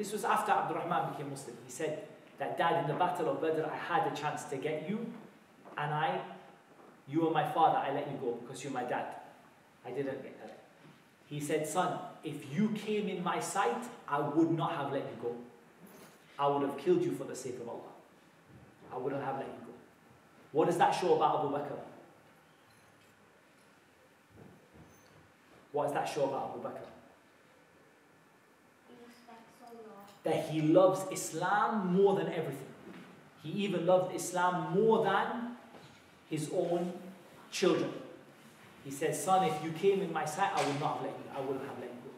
This 0.00 0.12
was 0.12 0.24
after 0.24 0.50
Abdurrahman 0.52 1.12
became 1.12 1.28
Muslim. 1.28 1.56
He 1.66 1.70
said 1.70 2.04
that 2.38 2.56
dad 2.56 2.82
in 2.82 2.88
the 2.88 2.94
battle 2.94 3.28
of 3.28 3.42
Badr 3.42 3.64
I 3.66 3.76
had 3.76 4.10
a 4.10 4.16
chance 4.16 4.44
to 4.44 4.56
get 4.56 4.88
you 4.88 5.12
and 5.76 5.92
I 5.92 6.22
you 7.06 7.28
are 7.28 7.30
my 7.30 7.46
father, 7.52 7.76
I 7.76 7.92
let 7.92 8.10
you 8.10 8.16
go 8.16 8.38
because 8.40 8.64
you're 8.64 8.72
my 8.72 8.84
dad. 8.84 9.16
I 9.84 9.90
didn't 9.90 10.22
get 10.22 10.40
that. 10.40 10.58
He 11.26 11.38
said, 11.38 11.66
son, 11.66 11.98
if 12.24 12.50
you 12.50 12.70
came 12.70 13.08
in 13.08 13.22
my 13.22 13.40
sight, 13.40 13.84
I 14.08 14.20
would 14.20 14.50
not 14.52 14.72
have 14.76 14.90
let 14.90 15.02
you 15.02 15.16
go. 15.20 15.36
I 16.38 16.46
would 16.46 16.62
have 16.62 16.78
killed 16.78 17.02
you 17.02 17.12
for 17.12 17.24
the 17.24 17.36
sake 17.36 17.60
of 17.60 17.68
Allah. 17.68 17.92
I 18.94 18.96
wouldn't 18.96 19.22
have 19.22 19.36
let 19.36 19.48
you 19.48 19.66
go. 19.66 19.72
What 20.52 20.66
does 20.66 20.78
that 20.78 20.92
show 20.92 21.14
about 21.14 21.40
Abu 21.40 21.54
Bakr? 21.54 21.78
What 25.72 25.84
does 25.84 25.92
that 25.92 26.08
show 26.08 26.24
about 26.24 26.52
Abu 26.54 26.68
Bakr? 26.68 26.86
He 28.88 28.94
respects 29.06 29.60
Allah. 29.62 30.09
That 30.24 30.48
he 30.48 30.60
loves 30.60 31.00
Islam 31.10 31.94
more 31.94 32.14
than 32.16 32.28
everything. 32.28 32.66
He 33.42 33.50
even 33.64 33.86
loved 33.86 34.14
Islam 34.14 34.74
more 34.74 35.04
than 35.04 35.56
his 36.28 36.50
own 36.54 36.92
children. 37.50 37.92
He 38.84 38.90
said, 38.90 39.14
Son, 39.14 39.44
if 39.44 39.64
you 39.64 39.72
came 39.72 40.00
in 40.00 40.12
my 40.12 40.24
sight, 40.24 40.50
I 40.54 40.64
would 40.66 40.80
not 40.80 40.96
have 40.96 41.02
let 41.02 41.12
you, 41.12 41.24
I 41.36 41.40
wouldn't 41.40 41.66
have 41.66 41.78
let 41.78 41.88
you. 41.88 42.10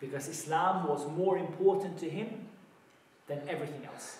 Because 0.00 0.28
Islam 0.28 0.88
was 0.88 1.06
more 1.16 1.38
important 1.38 1.98
to 1.98 2.10
him 2.10 2.46
than 3.26 3.40
everything 3.48 3.86
else. 3.86 4.18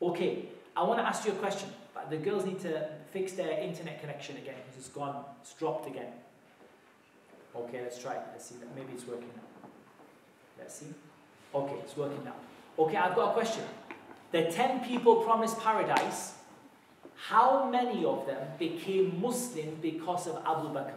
Okay, 0.00 0.48
I 0.76 0.82
want 0.82 1.00
to 1.00 1.06
ask 1.06 1.24
you 1.24 1.32
a 1.32 1.36
question, 1.36 1.68
but 1.94 2.10
the 2.10 2.16
girls 2.16 2.44
need 2.44 2.60
to 2.60 2.88
fix 3.10 3.32
their 3.32 3.58
internet 3.60 4.00
connection 4.00 4.36
again 4.36 4.56
because 4.64 4.78
it's 4.78 4.88
gone, 4.88 5.24
it's 5.40 5.54
dropped 5.54 5.88
again. 5.88 6.12
Okay, 7.56 7.80
let's 7.82 8.00
try. 8.00 8.16
Let's 8.32 8.46
see 8.46 8.56
that. 8.56 8.74
Maybe 8.74 8.92
it's 8.94 9.06
working 9.06 9.30
now. 9.36 9.68
Let's 10.58 10.74
see. 10.74 10.86
Okay, 11.54 11.76
it's 11.84 11.96
working 11.96 12.24
now. 12.24 12.34
Okay, 12.78 12.96
I've 12.96 13.14
got 13.14 13.30
a 13.30 13.32
question. 13.32 13.64
The 14.32 14.50
10 14.50 14.80
people 14.84 15.16
promised 15.16 15.60
paradise, 15.60 16.34
how 17.16 17.70
many 17.70 18.04
of 18.04 18.26
them 18.26 18.48
became 18.58 19.20
Muslim 19.20 19.78
because 19.80 20.26
of 20.26 20.42
Abu 20.44 20.68
Bakr? 20.68 20.94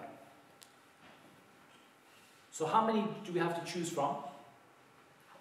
So, 2.51 2.65
how 2.65 2.87
many 2.87 3.05
do 3.23 3.31
we 3.31 3.39
have 3.39 3.63
to 3.63 3.71
choose 3.71 3.89
from? 3.89 4.15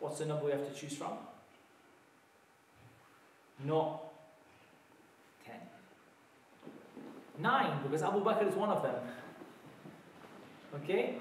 What's 0.01 0.19
the 0.19 0.27
number 0.27 0.45
we 0.45 0.51
have 0.51 0.71
to 0.71 0.79
choose 0.79 0.95
from? 0.95 1.13
No. 3.65 4.03
10. 5.47 5.55
9, 7.39 7.83
because 7.85 8.03
Abu 8.03 8.23
Bakr 8.23 8.47
is 8.47 8.55
one 8.55 8.69
of 8.69 8.83
them. 8.83 8.95
Okay? 10.75 11.15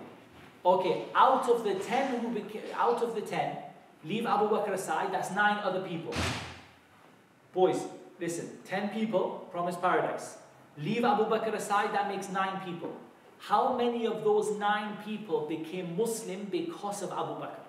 Okay, 0.65 1.05
out 1.15 1.47
of 1.47 1.63
the 1.63 1.75
10 1.75 2.19
who 2.19 2.29
became, 2.33 2.63
out 2.75 3.01
of 3.01 3.15
the 3.15 3.21
10, 3.21 3.55
leave 4.05 4.25
Abu 4.25 4.47
Bakr 4.47 4.73
aside, 4.73 5.11
that's 5.11 5.31
9 5.31 5.59
other 5.63 5.81
people. 5.81 6.13
Boys, 7.53 7.83
listen, 8.19 8.49
10 8.65 8.89
people 8.89 9.47
promised 9.51 9.81
paradise. 9.81 10.37
Leave 10.77 11.03
Abu 11.03 11.23
Bakr 11.23 11.53
aside, 11.53 11.93
that 11.93 12.07
makes 12.07 12.29
nine 12.29 12.59
people. 12.65 12.95
How 13.39 13.75
many 13.75 14.05
of 14.05 14.23
those 14.23 14.57
nine 14.57 14.97
people 15.05 15.45
became 15.47 15.95
Muslim 15.95 16.45
because 16.51 17.01
of 17.01 17.11
Abu 17.11 17.41
Bakr? 17.41 17.63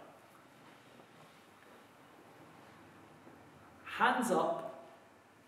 Hands 3.85 4.31
up 4.31 4.85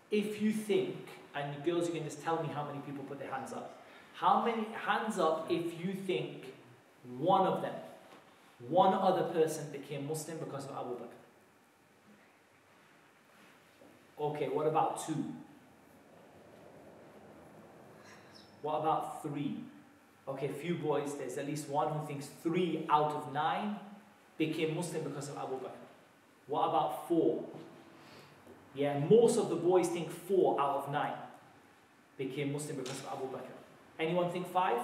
if 0.09 0.41
you 0.41 0.51
think, 0.51 0.95
and 1.35 1.63
girls, 1.63 1.87
you 1.87 1.93
can 1.93 2.03
just 2.03 2.23
tell 2.23 2.41
me 2.41 2.49
how 2.53 2.63
many 2.65 2.79
people 2.79 3.03
put 3.03 3.19
their 3.19 3.31
hands 3.31 3.53
up. 3.53 3.83
How 4.13 4.43
many 4.43 4.67
hands 4.85 5.19
up 5.19 5.47
if 5.49 5.79
you 5.83 5.93
think 5.93 6.53
one 7.17 7.45
of 7.45 7.61
them, 7.61 7.75
one 8.67 8.93
other 8.93 9.23
person 9.23 9.71
became 9.71 10.07
Muslim 10.07 10.37
because 10.37 10.65
of 10.65 10.71
Abu 10.71 10.95
Bakr? 10.95 11.19
Okay, 14.19 14.49
what 14.49 14.67
about 14.67 15.05
two? 15.05 15.23
What 18.61 18.79
about 18.79 19.23
three? 19.23 19.57
Okay, 20.27 20.49
few 20.49 20.75
boys, 20.75 21.15
there's 21.17 21.37
at 21.37 21.47
least 21.47 21.69
one 21.69 21.91
who 21.91 22.05
thinks 22.05 22.27
three 22.43 22.85
out 22.89 23.11
of 23.11 23.33
nine 23.33 23.77
became 24.37 24.75
Muslim 24.75 25.03
because 25.03 25.29
of 25.29 25.37
Abu 25.37 25.55
Bakr. 25.55 25.71
What 26.47 26.67
about 26.67 27.07
four? 27.07 27.45
Yeah, 28.75 28.99
most 28.99 29.37
of 29.37 29.49
the 29.49 29.55
boys 29.55 29.87
think 29.87 30.11
four 30.11 30.59
out 30.59 30.83
of 30.83 30.91
nine 30.91 31.13
became 32.17 32.51
Muslim 32.51 32.77
because 32.77 32.99
of 32.99 33.07
Abu 33.13 33.25
Bakr. 33.27 33.55
Anyone 33.99 34.29
think 34.31 34.51
five? 34.51 34.79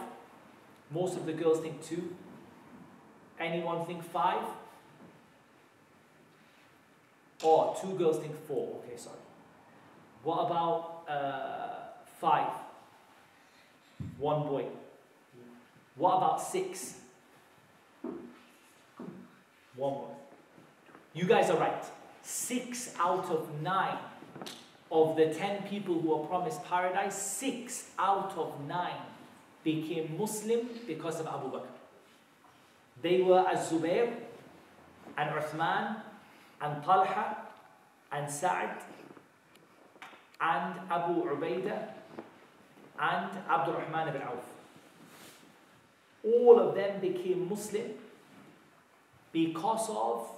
Most 0.91 1.17
of 1.17 1.25
the 1.25 1.33
girls 1.33 1.59
think 1.59 1.83
two. 1.83 2.15
Anyone 3.39 3.85
think 3.85 4.03
five? 4.03 4.43
Or 7.43 7.75
oh, 7.75 7.81
two 7.81 7.97
girls 7.97 8.17
think 8.19 8.33
four. 8.47 8.81
Okay, 8.83 8.97
sorry. 8.97 9.17
What 10.23 10.45
about 10.45 11.03
uh, 11.07 11.75
five? 12.19 12.49
One 14.17 14.43
boy. 14.47 14.65
What 15.95 16.17
about 16.17 16.41
six? 16.41 16.95
One 19.75 19.93
boy. 19.93 20.15
You 21.13 21.25
guys 21.25 21.49
are 21.49 21.57
right. 21.57 21.83
Six 22.21 22.93
out 22.99 23.25
of 23.25 23.61
nine 23.61 23.97
of 24.91 25.15
the 25.15 25.33
ten 25.33 25.63
people 25.63 25.99
who 25.99 26.09
were 26.09 26.25
promised 26.25 26.63
paradise, 26.65 27.15
six 27.15 27.91
out 27.99 28.33
of 28.37 28.53
nine 28.67 29.01
became 29.63 30.17
Muslim 30.17 30.69
because 30.87 31.19
of 31.19 31.27
Abu 31.27 31.51
Bakr. 31.51 31.67
They 33.01 33.21
were 33.21 33.45
as 33.47 33.69
Zubair 33.69 34.11
and 35.17 35.29
Uthman 35.35 35.97
and 36.61 36.83
Talha 36.83 37.37
and 38.11 38.29
Sa'd 38.29 38.81
and 40.41 40.79
Abu 40.89 41.23
Ubaidah 41.23 41.89
and 42.99 43.29
Abdul 43.49 43.75
Rahman 43.75 44.09
ibn 44.09 44.21
Auf. 44.21 44.45
All 46.23 46.59
of 46.59 46.75
them 46.75 46.99
became 47.01 47.47
Muslim 47.49 47.91
because 49.31 49.89
of 49.89 50.29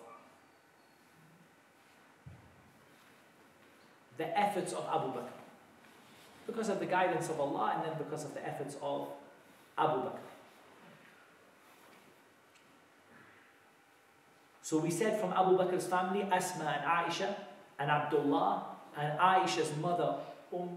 the 4.17 4.37
efforts 4.37 4.73
of 4.73 4.85
Abu 4.91 5.13
Bakr. 5.17 5.37
Because 6.47 6.69
of 6.69 6.79
the 6.79 6.85
guidance 6.85 7.29
of 7.29 7.39
Allah 7.39 7.73
and 7.75 7.85
then 7.85 7.97
because 7.97 8.25
of 8.25 8.33
the 8.33 8.45
efforts 8.45 8.75
of 8.81 9.07
Abu 9.77 10.01
Bakr. 10.01 10.26
So 14.67 14.79
we 14.79 14.91
said 14.91 15.17
from 15.21 15.31
Abu 15.31 15.57
Bakr's 15.57 15.87
family, 15.87 16.23
Asma 16.23 16.65
and 16.65 16.83
Aisha 16.83 17.33
and 17.79 17.89
Abdullah 17.89 18.65
and 18.97 19.17
Aisha's 19.17 19.73
mother, 19.77 20.15
Umm 20.53 20.67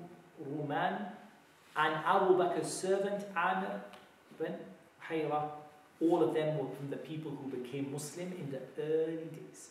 Ruman, 0.41 1.07
and 1.77 1.95
Abu 2.07 2.37
Bakr's 2.37 2.73
servant, 2.73 3.25
Amir 3.37 3.81
bin 4.39 4.55
Hayra, 5.09 5.43
all 6.01 6.23
of 6.23 6.35
them 6.35 6.57
were 6.57 6.73
from 6.77 6.89
the 6.89 6.99
people 6.99 7.33
who 7.33 7.51
became 7.51 7.91
Muslim 7.91 8.33
in 8.33 8.53
the 8.53 8.61
early 8.81 9.27
days. 9.37 9.71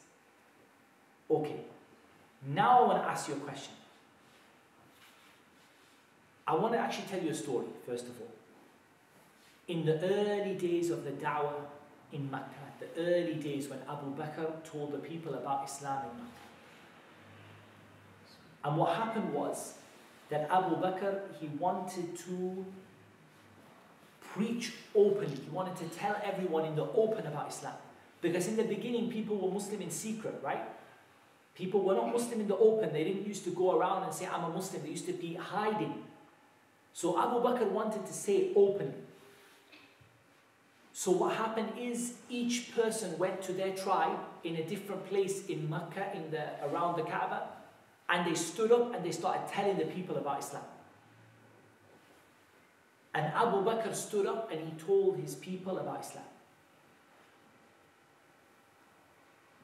Okay, 1.32 1.62
now 2.46 2.80
I 2.80 2.88
want 2.88 3.02
to 3.02 3.10
ask 3.10 3.30
you 3.30 3.36
a 3.36 3.38
question. 3.38 3.74
I 6.46 6.56
want 6.56 6.74
to 6.74 6.80
actually 6.80 7.08
tell 7.08 7.22
you 7.22 7.32
a 7.32 7.36
story, 7.46 7.68
first 7.86 8.04
of 8.04 8.20
all. 8.20 8.34
In 9.70 9.86
the 9.86 9.98
early 10.04 10.56
days 10.56 10.90
of 10.90 11.06
the 11.06 11.12
da'wah 11.12 11.79
in 12.12 12.30
Makkah, 12.32 12.74
the 12.80 12.88
early 12.98 13.36
days 13.36 13.70
when 13.70 13.80
Abu 13.90 14.16
Bakr 14.16 14.64
told 14.64 14.92
the 14.92 14.98
people 14.98 15.34
about 15.34 15.66
Islam 15.66 16.04
in 16.12 16.18
Makkah. 16.18 16.32
And 18.64 18.78
what 18.78 18.96
happened 18.96 19.34
was 19.34 19.76
that 20.30 20.50
Abu 20.52 20.76
Bakr, 20.76 21.22
he 21.40 21.48
wanted 21.48 22.18
to 22.18 22.66
preach 24.34 24.74
openly. 24.96 25.36
He 25.36 25.50
wanted 25.50 25.76
to 25.78 25.86
tell 25.98 26.20
everyone 26.24 26.66
in 26.66 26.76
the 26.76 26.84
open 26.84 27.26
about 27.26 27.50
Islam. 27.50 27.74
Because 28.22 28.48
in 28.48 28.58
the 28.58 28.64
beginning, 28.64 29.10
people 29.10 29.38
were 29.38 29.52
Muslim 29.52 29.82
in 29.82 29.90
secret, 29.90 30.36
right? 30.44 30.62
People 31.56 31.82
were 31.82 31.96
not 31.96 32.12
Muslim 32.12 32.42
in 32.42 32.48
the 32.48 32.58
open. 32.58 32.92
They 32.94 33.04
didn't 33.04 33.26
used 33.26 33.44
to 33.46 33.52
go 33.52 33.78
around 33.78 34.04
and 34.04 34.14
say, 34.14 34.28
I'm 34.28 34.44
a 34.44 34.50
Muslim. 34.50 34.84
They 34.84 34.90
used 34.90 35.06
to 35.08 35.14
be 35.14 35.36
hiding. 35.36 36.04
So 36.94 37.20
Abu 37.20 37.40
Bakr 37.40 37.70
wanted 37.70 38.06
to 38.06 38.14
say 38.14 38.52
openly. 38.56 38.94
So 41.00 41.12
what 41.12 41.38
happened 41.38 41.72
is 41.80 42.16
each 42.30 42.76
person 42.76 43.18
went 43.18 43.42
to 43.44 43.54
their 43.54 43.74
tribe 43.74 44.20
in 44.44 44.58
a 44.58 44.64
different 44.66 45.08
place 45.08 45.46
in 45.46 45.70
Mecca, 45.70 46.12
in 46.14 46.30
the, 46.30 46.44
around 46.62 46.98
the 46.98 47.04
Kaaba, 47.04 47.48
and 48.10 48.30
they 48.30 48.36
stood 48.36 48.74
up 48.74 48.94
and 48.94 49.06
they 49.06 49.12
started 49.12 49.48
telling 49.48 49.78
the 49.78 49.86
people 49.86 50.18
about 50.18 50.40
Islam. 50.40 50.66
And 53.14 53.28
Abu 53.34 53.64
Bakr 53.64 53.96
stood 53.96 54.26
up 54.26 54.52
and 54.52 54.60
he 54.60 54.72
told 54.86 55.16
his 55.20 55.36
people 55.36 55.78
about 55.78 56.02
Islam. 56.02 56.26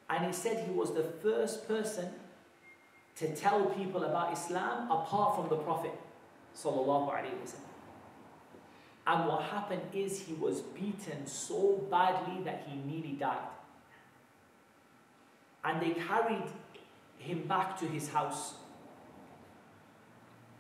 And 0.10 0.26
he 0.28 0.32
said 0.32 0.65
he 0.65 0.71
was 0.71 0.93
the 0.93 1.04
first 1.04 1.67
person 1.67 2.13
to 3.17 3.36
tell 3.36 3.65
people 3.65 4.06
about 4.06 4.32
Islam 4.32 4.89
apart 4.89 5.36
from 5.36 5.50
the 5.50 5.58
Prophet. 5.58 5.91
And 9.08 9.28
what 9.28 9.44
happened 9.44 9.84
is 9.94 10.22
he 10.22 10.34
was 10.34 10.62
beaten 10.62 11.28
so 11.28 11.86
badly 11.91 12.44
that 12.44 12.68
he 12.68 12.78
nearly 12.78 13.13
died. 13.13 13.38
And 15.63 15.82
they 15.82 15.91
carried 15.91 16.44
him 17.20 17.44
back 17.48 17.80
to 17.80 17.86
his 17.86 18.10
house. 18.10 18.56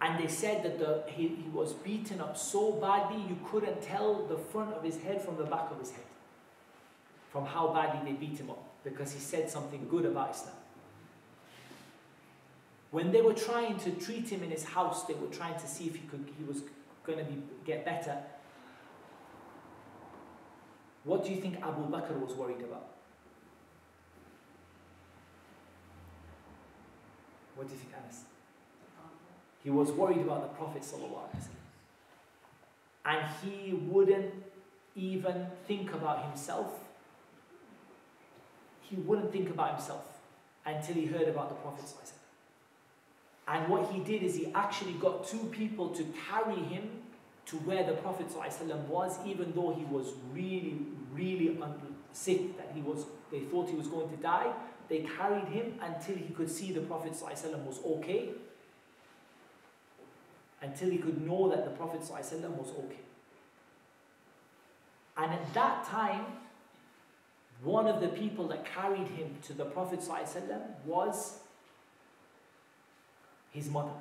And 0.01 0.23
they 0.23 0.27
said 0.27 0.63
that 0.63 0.77
the, 0.77 1.03
he, 1.07 1.27
he 1.27 1.49
was 1.51 1.73
beaten 1.73 2.21
up 2.21 2.37
so 2.37 2.73
badly 2.73 3.17
you 3.27 3.37
couldn't 3.49 3.81
tell 3.81 4.25
the 4.25 4.37
front 4.37 4.73
of 4.73 4.83
his 4.83 4.97
head 4.97 5.23
from 5.23 5.37
the 5.37 5.45
back 5.45 5.71
of 5.71 5.79
his 5.79 5.91
head. 5.91 6.05
From 7.31 7.45
how 7.45 7.73
badly 7.73 8.11
they 8.11 8.17
beat 8.17 8.37
him 8.37 8.51
up. 8.51 8.63
Because 8.83 9.11
he 9.11 9.19
said 9.19 9.49
something 9.49 9.87
good 9.89 10.05
about 10.05 10.35
Islam. 10.35 10.53
When 12.91 13.11
they 13.11 13.21
were 13.21 13.33
trying 13.33 13.77
to 13.79 13.91
treat 13.91 14.29
him 14.29 14.43
in 14.43 14.51
his 14.51 14.63
house, 14.63 15.05
they 15.05 15.15
were 15.15 15.27
trying 15.27 15.59
to 15.59 15.67
see 15.67 15.85
if 15.85 15.95
he, 15.95 16.07
could, 16.07 16.29
he 16.37 16.43
was 16.43 16.61
going 17.03 17.19
to 17.19 17.25
be, 17.25 17.41
get 17.65 17.83
better. 17.83 18.17
What 21.05 21.23
do 21.23 21.31
you 21.31 21.39
think 21.39 21.57
Abu 21.61 21.87
Bakr 21.87 22.19
was 22.19 22.35
worried 22.35 22.61
about? 22.61 22.87
What 27.55 27.67
do 27.67 27.73
you 27.73 27.79
think, 27.79 27.93
Anas? 28.03 28.23
He 29.63 29.69
was 29.69 29.91
worried 29.91 30.17
about 30.17 30.41
the 30.41 30.57
Prophet 30.57 30.83
and 33.05 33.25
he 33.43 33.73
wouldn't 33.73 34.33
even 34.95 35.47
think 35.67 35.93
about 35.93 36.25
himself. 36.25 36.71
He 38.81 38.95
wouldn't 38.95 39.31
think 39.31 39.49
about 39.49 39.75
himself 39.75 40.05
until 40.65 40.95
he 40.95 41.05
heard 41.05 41.27
about 41.27 41.49
the 41.49 41.55
Prophet. 41.55 41.85
And 43.47 43.69
what 43.69 43.91
he 43.91 43.99
did 43.99 44.23
is 44.23 44.35
he 44.35 44.51
actually 44.55 44.93
got 44.93 45.27
two 45.27 45.49
people 45.51 45.89
to 45.89 46.03
carry 46.27 46.55
him 46.55 46.89
to 47.47 47.55
where 47.57 47.83
the 47.83 47.93
Prophet 47.93 48.27
was, 48.89 49.17
even 49.25 49.53
though 49.53 49.73
he 49.73 49.85
was 49.85 50.13
really, 50.33 50.77
really 51.13 51.57
sick, 52.11 52.57
that 52.57 52.71
he 52.73 52.81
was, 52.81 53.05
they 53.31 53.41
thought 53.41 53.69
he 53.69 53.75
was 53.75 53.87
going 53.87 54.09
to 54.09 54.17
die. 54.17 54.51
They 54.87 54.99
carried 55.17 55.47
him 55.47 55.79
until 55.81 56.15
he 56.15 56.33
could 56.33 56.49
see 56.49 56.71
the 56.71 56.81
Prophet 56.81 57.13
was 57.13 57.79
okay, 57.85 58.29
until 60.61 60.89
he 60.89 60.97
could 60.97 61.25
know 61.25 61.49
that 61.49 61.65
the 61.65 61.71
Prophet 61.71 62.01
was 62.01 62.69
okay. 62.85 62.99
And 65.17 65.31
at 65.31 65.53
that 65.53 65.85
time, 65.85 66.25
one 67.63 67.87
of 67.87 68.01
the 68.01 68.09
people 68.09 68.47
that 68.49 68.65
carried 68.65 69.07
him 69.07 69.37
to 69.43 69.53
the 69.53 69.65
Prophet 69.65 70.01
was 70.85 71.39
his 73.51 73.69
mother. 73.69 73.91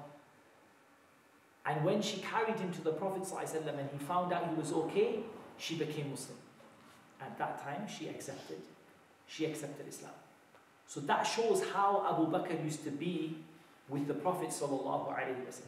And 1.66 1.84
when 1.84 2.02
she 2.02 2.18
carried 2.20 2.56
him 2.58 2.72
to 2.72 2.82
the 2.82 2.92
Prophet 2.92 3.22
ﷺ 3.22 3.66
and 3.66 3.88
he 3.90 3.98
found 4.04 4.32
out 4.32 4.48
he 4.48 4.54
was 4.54 4.72
okay, 4.72 5.20
she 5.56 5.76
became 5.76 6.10
Muslim. 6.10 6.36
At 7.20 7.38
that 7.38 7.62
time, 7.62 7.86
she 7.88 8.08
accepted. 8.08 8.58
She 9.26 9.46
accepted 9.46 9.88
Islam. 9.88 10.12
So 10.86 11.00
that 11.00 11.22
shows 11.22 11.64
how 11.72 12.06
Abu 12.10 12.30
Bakr 12.30 12.62
used 12.62 12.84
to 12.84 12.90
be 12.90 13.38
with 13.88 14.06
the 14.06 14.14
Prophet 14.14 14.48
ﷺ. 14.48 15.62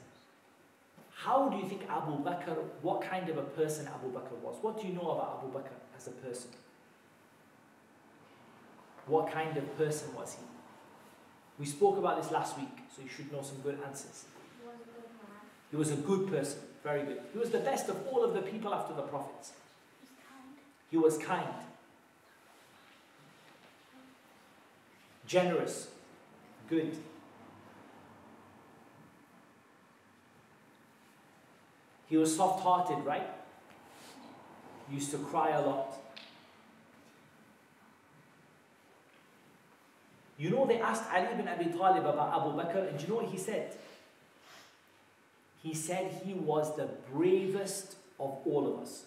How 1.15 1.49
do 1.49 1.57
you 1.57 1.67
think 1.67 1.83
Abu 1.89 2.23
Bakr, 2.23 2.57
what 2.83 3.01
kind 3.01 3.29
of 3.31 3.39
a 3.39 3.43
person 3.43 3.89
Abu 3.89 4.13
Bakr 4.13 4.37
was? 4.43 4.57
What 4.61 4.81
do 4.81 4.87
you 4.87 4.93
know 4.93 5.13
about 5.13 5.41
Abu 5.43 5.59
Bakr 5.59 5.73
as 5.97 6.07
a 6.09 6.11
person? 6.11 6.51
What 9.07 9.33
kind 9.33 9.57
of 9.57 9.79
person 9.79 10.15
was 10.15 10.35
he? 10.35 10.45
We 11.59 11.65
spoke 11.65 11.97
about 11.97 12.21
this 12.23 12.31
last 12.31 12.59
week, 12.59 12.77
so 12.95 13.03
you 13.03 13.09
should 13.09 13.33
know 13.33 13.41
some 13.41 13.59
good 13.63 13.79
answers. 13.87 14.27
Was 14.67 14.75
a 14.75 14.85
good 14.85 15.09
man. 15.23 15.41
He 15.71 15.77
was 15.77 15.91
a 15.91 15.97
good 15.97 16.29
person, 16.29 16.61
very 16.83 17.03
good. 17.03 17.21
He 17.33 17.39
was 17.39 17.51
the 17.51 17.59
best 17.59 17.89
of 17.89 18.07
all 18.07 18.25
of 18.25 18.35
the 18.35 18.43
people 18.43 18.73
after 18.73 18.95
the 18.95 19.03
prophets. 19.03 19.53
He 20.91 20.97
was 20.97 21.19
kind, 21.19 21.49
generous, 25.27 25.89
good. 26.69 26.97
He 32.09 32.17
was 32.17 32.35
soft 32.37 32.63
hearted, 32.63 33.05
right? 33.05 33.27
Used 34.91 35.11
to 35.11 35.19
cry 35.19 35.51
a 35.51 35.61
lot. 35.61 35.99
You 40.39 40.51
know, 40.51 40.67
they 40.67 40.79
asked 40.81 41.05
Ali 41.13 41.29
ibn 41.33 41.49
Abi 41.49 41.65
Talib 41.65 42.05
about 42.05 42.41
Abu 42.41 42.57
Bakr, 42.57 42.89
and 42.91 43.01
you 43.01 43.09
know 43.09 43.17
what 43.17 43.27
he 43.27 43.39
said? 43.39 43.75
He 45.67 45.75
said 45.75 46.23
he 46.25 46.33
was 46.33 46.77
the 46.77 46.89
bravest 47.13 47.97
of 48.21 48.39
all 48.45 48.73
of 48.73 48.79
us. 48.83 49.07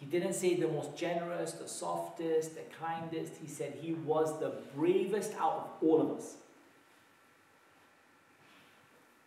He 0.00 0.06
didn't 0.06 0.32
say 0.32 0.54
the 0.54 0.68
most 0.68 0.96
generous, 0.96 1.52
the 1.52 1.68
softest, 1.68 2.54
the 2.54 2.62
kindest. 2.80 3.34
He 3.42 3.46
said 3.46 3.74
he 3.82 3.92
was 3.92 4.40
the 4.40 4.54
bravest 4.74 5.34
out 5.38 5.52
of 5.52 5.86
all 5.86 6.00
of 6.00 6.16
us. 6.16 6.36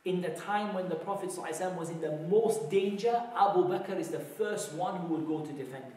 In 0.05 0.21
the 0.21 0.29
time 0.29 0.73
when 0.73 0.89
the 0.89 0.95
Prophet 0.95 1.29
ﷺ 1.29 1.75
was 1.75 1.91
in 1.91 2.01
the 2.01 2.17
most 2.31 2.71
danger, 2.71 3.21
Abu 3.38 3.65
Bakr 3.65 3.99
is 3.99 4.07
the 4.07 4.19
first 4.19 4.73
one 4.73 4.99
who 5.01 5.13
would 5.13 5.27
go 5.27 5.41
to 5.45 5.53
defend 5.53 5.83
him. 5.83 5.93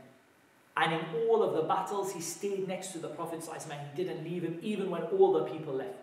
And 0.76 0.92
in 0.92 1.00
all 1.30 1.42
of 1.42 1.54
the 1.54 1.62
battles, 1.62 2.12
he 2.12 2.20
stayed 2.20 2.68
next 2.68 2.88
to 2.88 2.98
the 2.98 3.08
Prophet 3.08 3.40
ﷺ. 3.40 3.70
He 3.70 4.04
didn't 4.04 4.22
leave 4.22 4.42
him 4.42 4.58
even 4.60 4.90
when 4.90 5.04
all 5.04 5.32
the 5.32 5.44
people 5.44 5.72
left. 5.72 5.96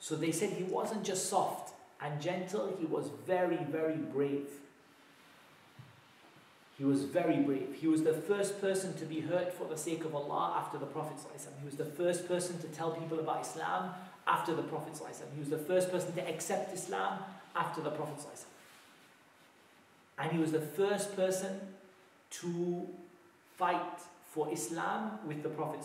So 0.00 0.16
they 0.16 0.32
said 0.32 0.50
he 0.50 0.64
wasn't 0.64 1.04
just 1.04 1.30
soft 1.30 1.73
and 2.00 2.20
gentle. 2.20 2.76
He 2.78 2.86
was 2.86 3.10
very, 3.26 3.58
very 3.70 3.96
brave. 3.96 4.48
He 6.76 6.84
was 6.84 7.04
very 7.04 7.36
brave. 7.36 7.76
He 7.80 7.86
was 7.86 8.02
the 8.02 8.12
first 8.12 8.60
person 8.60 8.94
to 8.94 9.04
be 9.04 9.20
hurt 9.20 9.52
for 9.52 9.66
the 9.68 9.76
sake 9.76 10.04
of 10.04 10.14
Allah 10.14 10.54
after 10.58 10.76
the 10.76 10.86
Prophet. 10.86 11.16
He 11.60 11.66
was 11.66 11.76
the 11.76 11.84
first 11.84 12.26
person 12.26 12.58
to 12.58 12.66
tell 12.68 12.90
people 12.90 13.20
about 13.20 13.42
Islam 13.42 13.90
after 14.26 14.54
the 14.54 14.62
Prophet. 14.62 15.00
He 15.34 15.40
was 15.40 15.50
the 15.50 15.58
first 15.58 15.90
person 15.90 16.12
to 16.14 16.28
accept 16.28 16.74
Islam 16.74 17.20
after 17.54 17.80
the 17.80 17.90
Prophet. 17.90 18.24
And 20.18 20.32
he 20.32 20.38
was 20.38 20.52
the 20.52 20.60
first 20.60 21.14
person 21.14 21.60
to 22.30 22.88
fight 23.56 24.00
for 24.30 24.52
Islam 24.52 25.18
with 25.26 25.42
the 25.44 25.48
Prophet. 25.48 25.80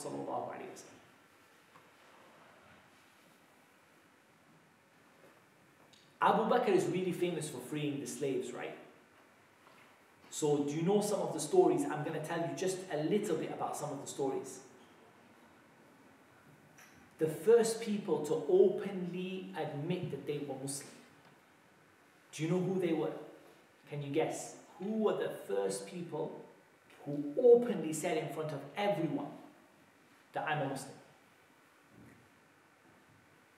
Abu 6.21 6.43
Bakr 6.53 6.69
is 6.69 6.85
really 6.85 7.13
famous 7.13 7.49
for 7.49 7.59
freeing 7.59 7.99
the 7.99 8.07
slaves, 8.07 8.51
right? 8.51 8.75
So, 10.31 10.63
do 10.63 10.71
you 10.73 10.81
know 10.83 11.01
some 11.01 11.21
of 11.21 11.33
the 11.33 11.39
stories? 11.39 11.83
I'm 11.83 12.03
going 12.03 12.19
to 12.19 12.25
tell 12.25 12.39
you 12.39 12.55
just 12.55 12.77
a 12.91 12.97
little 13.03 13.35
bit 13.37 13.51
about 13.51 13.75
some 13.75 13.91
of 13.91 14.01
the 14.01 14.07
stories. 14.07 14.59
The 17.17 17.27
first 17.27 17.81
people 17.81 18.25
to 18.25 18.43
openly 18.49 19.47
admit 19.57 20.11
that 20.11 20.27
they 20.27 20.39
were 20.39 20.55
Muslim. 20.61 20.89
Do 22.33 22.43
you 22.43 22.49
know 22.49 22.59
who 22.59 22.79
they 22.79 22.93
were? 22.93 23.11
Can 23.89 24.01
you 24.03 24.09
guess? 24.09 24.55
Who 24.79 25.03
were 25.03 25.17
the 25.17 25.31
first 25.47 25.87
people 25.87 26.39
who 27.05 27.33
openly 27.41 27.91
said 27.91 28.17
in 28.17 28.29
front 28.33 28.51
of 28.51 28.59
everyone 28.77 29.31
that 30.33 30.47
I'm 30.47 30.61
a 30.61 30.69
Muslim? 30.69 30.93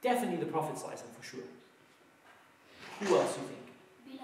Definitely 0.01 0.37
the 0.37 0.51
Prophet 0.51 0.77
for 0.79 1.23
sure. 1.23 1.43
Who 3.01 3.15
else 3.15 3.35
do 3.35 3.41
you 3.41 3.47
think? 3.47 4.21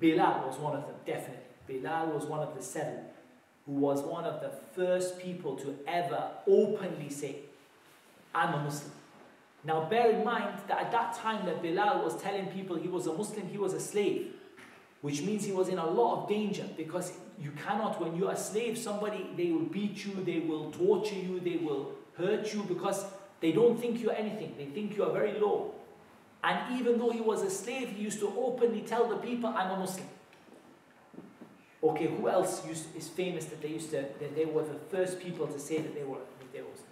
Bilal. 0.00 0.16
Bilal 0.16 0.48
was 0.48 0.58
one 0.58 0.76
of 0.76 0.86
them, 0.86 0.96
definitely. 1.06 1.44
Bilal 1.66 2.06
was 2.08 2.24
one 2.24 2.40
of 2.40 2.54
the 2.54 2.62
seven 2.62 3.04
who 3.66 3.72
was 3.72 4.00
one 4.00 4.24
of 4.24 4.40
the 4.40 4.50
first 4.74 5.18
people 5.18 5.54
to 5.56 5.78
ever 5.86 6.30
openly 6.48 7.10
say, 7.10 7.36
I'm 8.34 8.54
a 8.54 8.64
Muslim. 8.64 8.92
Now, 9.64 9.84
bear 9.84 10.10
in 10.10 10.24
mind 10.24 10.58
that 10.68 10.86
at 10.86 10.92
that 10.92 11.14
time 11.14 11.44
that 11.44 11.62
Bilal 11.62 12.02
was 12.02 12.20
telling 12.20 12.46
people 12.46 12.76
he 12.76 12.88
was 12.88 13.06
a 13.06 13.12
Muslim, 13.12 13.46
he 13.48 13.58
was 13.58 13.74
a 13.74 13.80
slave, 13.80 14.32
which 15.02 15.20
means 15.22 15.44
he 15.44 15.52
was 15.52 15.68
in 15.68 15.78
a 15.78 15.86
lot 15.86 16.22
of 16.22 16.28
danger 16.28 16.66
because 16.76 17.12
you 17.38 17.50
cannot, 17.52 18.00
when 18.00 18.16
you're 18.16 18.32
a 18.32 18.36
slave, 18.36 18.78
somebody, 18.78 19.28
they 19.36 19.50
will 19.50 19.66
beat 19.66 20.04
you, 20.06 20.14
they 20.24 20.38
will 20.40 20.70
torture 20.70 21.14
you, 21.14 21.40
they 21.40 21.56
will 21.56 21.92
hurt 22.16 22.52
you 22.54 22.62
because 22.62 23.04
they 23.40 23.52
don't 23.52 23.78
think 23.78 24.00
you're 24.00 24.14
anything. 24.14 24.54
They 24.56 24.66
think 24.66 24.96
you 24.96 25.04
are 25.04 25.12
very 25.12 25.38
low. 25.38 25.74
And 26.42 26.80
even 26.80 26.98
though 26.98 27.10
he 27.10 27.20
was 27.20 27.42
a 27.42 27.50
slave, 27.50 27.90
he 27.90 28.02
used 28.02 28.20
to 28.20 28.32
openly 28.36 28.80
tell 28.80 29.08
the 29.08 29.16
people, 29.16 29.50
I'm 29.50 29.70
a 29.72 29.76
Muslim. 29.78 30.06
Okay, 31.82 32.06
who 32.08 32.28
else 32.28 32.66
used, 32.66 32.94
is 32.96 33.08
famous 33.08 33.46
that 33.46 33.60
they 33.62 33.68
used 33.68 33.90
to, 33.90 34.04
that 34.20 34.34
they 34.34 34.44
were 34.44 34.62
the 34.62 34.78
first 34.90 35.20
people 35.20 35.46
to 35.46 35.58
say 35.58 35.78
that 35.78 35.94
they 35.94 36.02
were, 36.02 36.18
that 36.18 36.52
they 36.52 36.60
were 36.60 36.68
Muslim? 36.68 36.86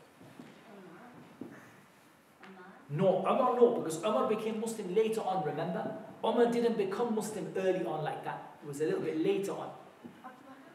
No, 2.90 3.18
Umar 3.20 3.54
no, 3.56 3.76
because 3.76 3.98
Umar 3.98 4.28
became 4.28 4.60
Muslim 4.60 4.94
later 4.94 5.20
on, 5.20 5.44
remember? 5.44 5.94
Umar 6.24 6.50
didn't 6.50 6.78
become 6.78 7.14
Muslim 7.14 7.52
early 7.56 7.84
on 7.84 8.02
like 8.02 8.24
that. 8.24 8.56
It 8.62 8.68
was 8.68 8.80
a 8.80 8.84
little 8.84 9.00
bit 9.00 9.18
later 9.24 9.52
on. 9.52 9.70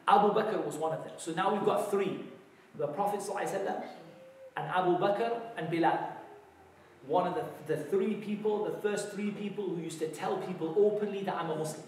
Abu 0.06 0.32
Bakr 0.32 0.64
was 0.64 0.76
one 0.76 0.92
of 0.92 1.02
them. 1.04 1.14
So 1.16 1.32
now 1.32 1.52
we've 1.52 1.64
got 1.64 1.90
three. 1.90 2.24
The 2.78 2.86
Prophet 2.88 3.20
ﷺ 3.20 3.84
and 4.56 4.66
Abu 4.66 4.98
Bakr 4.98 5.40
and 5.56 5.70
Bilal. 5.70 6.03
One 7.06 7.26
of 7.26 7.34
the, 7.34 7.76
the 7.76 7.82
three 7.84 8.14
people, 8.14 8.64
the 8.64 8.78
first 8.78 9.12
three 9.12 9.30
people 9.30 9.68
who 9.68 9.82
used 9.82 9.98
to 9.98 10.08
tell 10.08 10.38
people 10.38 10.74
openly 10.78 11.22
that 11.24 11.34
I'm 11.34 11.50
a 11.50 11.56
Muslim. 11.56 11.84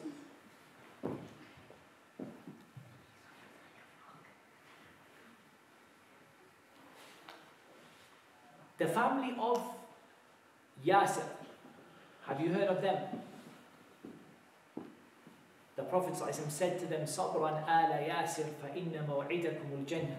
The 8.78 8.86
family 8.86 9.34
of 9.40 9.62
Yasir. 10.84 11.24
Have 12.26 12.40
you 12.40 12.52
heard 12.52 12.68
of 12.68 12.82
them? 12.82 12.98
The 15.76 15.82
Prophet 15.82 16.14
said 16.50 16.78
to 16.80 16.86
them, 16.86 17.02
Sabran 17.02 17.62
ala 17.62 18.00
Yasir 18.06 18.48
fa 18.60 18.68
inna 18.76 19.06
al-jannah. 19.08 20.16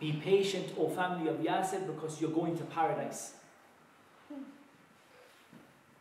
Be 0.00 0.12
patient, 0.12 0.72
O 0.76 0.88
family 0.88 1.28
of 1.28 1.36
Yasir, 1.36 1.86
because 1.86 2.20
you're 2.20 2.30
going 2.30 2.58
to 2.58 2.64
paradise. 2.64 3.34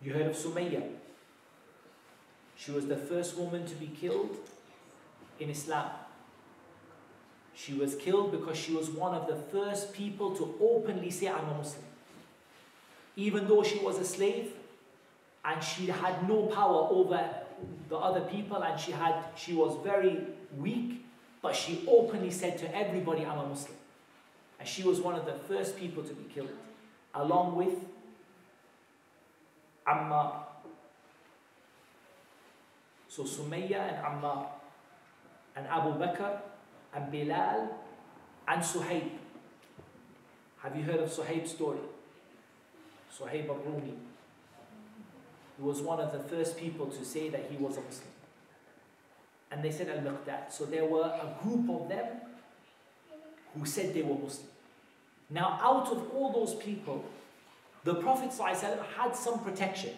You 0.03 0.13
heard 0.13 0.27
of 0.27 0.35
Sumayya. 0.35 0.83
She 2.55 2.71
was 2.71 2.87
the 2.87 2.97
first 2.97 3.37
woman 3.37 3.65
to 3.65 3.75
be 3.75 3.87
killed 3.87 4.37
in 5.39 5.49
Islam. 5.49 5.89
She 7.53 7.73
was 7.73 7.95
killed 7.95 8.31
because 8.31 8.57
she 8.57 8.73
was 8.73 8.89
one 8.89 9.13
of 9.13 9.27
the 9.27 9.35
first 9.35 9.93
people 9.93 10.35
to 10.35 10.55
openly 10.61 11.11
say, 11.11 11.27
I'm 11.27 11.47
a 11.49 11.57
Muslim. 11.57 11.83
Even 13.15 13.47
though 13.47 13.61
she 13.61 13.79
was 13.79 13.97
a 13.99 14.05
slave 14.05 14.53
and 15.43 15.63
she 15.63 15.87
had 15.87 16.27
no 16.27 16.43
power 16.47 16.87
over 16.89 17.29
the 17.89 17.97
other 17.97 18.21
people 18.21 18.63
and 18.63 18.79
she, 18.79 18.91
had, 18.91 19.15
she 19.35 19.53
was 19.53 19.77
very 19.83 20.19
weak, 20.57 21.05
but 21.41 21.55
she 21.55 21.83
openly 21.87 22.31
said 22.31 22.57
to 22.59 22.75
everybody, 22.75 23.25
I'm 23.25 23.37
a 23.37 23.47
Muslim. 23.47 23.77
And 24.59 24.67
she 24.67 24.83
was 24.83 24.99
one 24.99 25.15
of 25.15 25.25
the 25.25 25.33
first 25.33 25.77
people 25.77 26.03
to 26.03 26.13
be 26.13 26.31
killed, 26.33 26.51
along 27.13 27.55
with 27.55 27.73
Ammar. 29.87 30.43
So 33.07 33.23
Sumayya 33.23 33.89
and 33.89 33.97
Ammar, 34.05 34.45
and 35.55 35.67
Abu 35.67 35.99
Bakr, 35.99 36.39
and 36.95 37.11
Bilal, 37.11 37.69
and 38.47 38.61
Suhaib. 38.61 39.09
Have 40.63 40.75
you 40.75 40.83
heard 40.83 40.99
of 40.99 41.09
Suhaib's 41.09 41.51
story? 41.51 41.79
Suhaib 43.17 43.49
al-Rumi. 43.49 43.93
He 45.57 45.63
was 45.63 45.81
one 45.81 45.99
of 45.99 46.11
the 46.11 46.19
first 46.19 46.57
people 46.57 46.87
to 46.87 47.03
say 47.03 47.29
that 47.29 47.47
he 47.49 47.57
was 47.57 47.77
a 47.77 47.81
Muslim. 47.81 48.07
And 49.51 49.63
they 49.63 49.71
said 49.71 49.89
al-Miqdad. 49.89 50.51
So 50.51 50.65
there 50.65 50.85
were 50.85 51.03
a 51.03 51.35
group 51.43 51.69
of 51.69 51.89
them 51.89 52.07
who 53.53 53.65
said 53.65 53.93
they 53.93 54.01
were 54.01 54.15
Muslim. 54.17 54.47
Now 55.29 55.59
out 55.61 55.91
of 55.91 56.11
all 56.13 56.31
those 56.31 56.55
people, 56.55 57.03
the 57.83 57.95
Prophet 57.95 58.29
ﷺ 58.29 58.79
had 58.97 59.15
some 59.15 59.39
protection 59.39 59.93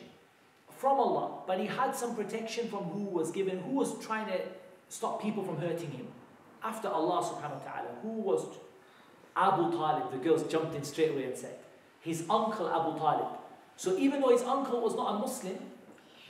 from 0.78 1.00
Allah, 1.00 1.42
but 1.48 1.60
he 1.60 1.66
had 1.66 1.96
some 1.96 2.16
protection 2.16 2.68
from 2.70 2.84
who 2.86 3.04
was 3.04 3.32
given, 3.32 3.60
who 3.60 3.72
was 3.72 3.98
trying 4.06 4.28
to 4.28 4.40
stop 4.90 5.22
people 5.22 5.44
from 5.44 5.58
hurting 5.58 5.92
him. 5.92 6.08
After 6.64 6.88
Allah 6.88 7.22
subhanahu 7.24 7.60
wa 7.66 7.72
ta'ala, 7.72 7.90
who 8.02 8.10
was 8.10 8.46
Abu 9.36 9.72
Talib? 9.72 10.12
The 10.12 10.18
girls 10.18 10.44
jumped 10.44 10.76
in 10.76 10.84
straight 10.84 11.12
away 11.12 11.26
and 11.26 11.38
said, 11.38 11.56
his 12.00 12.26
uncle 12.30 12.70
Abu 12.70 12.98
Talib. 12.98 13.28
So 13.76 13.98
even 13.98 14.22
though 14.22 14.30
his 14.30 14.44
uncle 14.44 14.80
was 14.82 14.96
not 14.96 15.16
a 15.16 15.20
Muslim, 15.20 15.58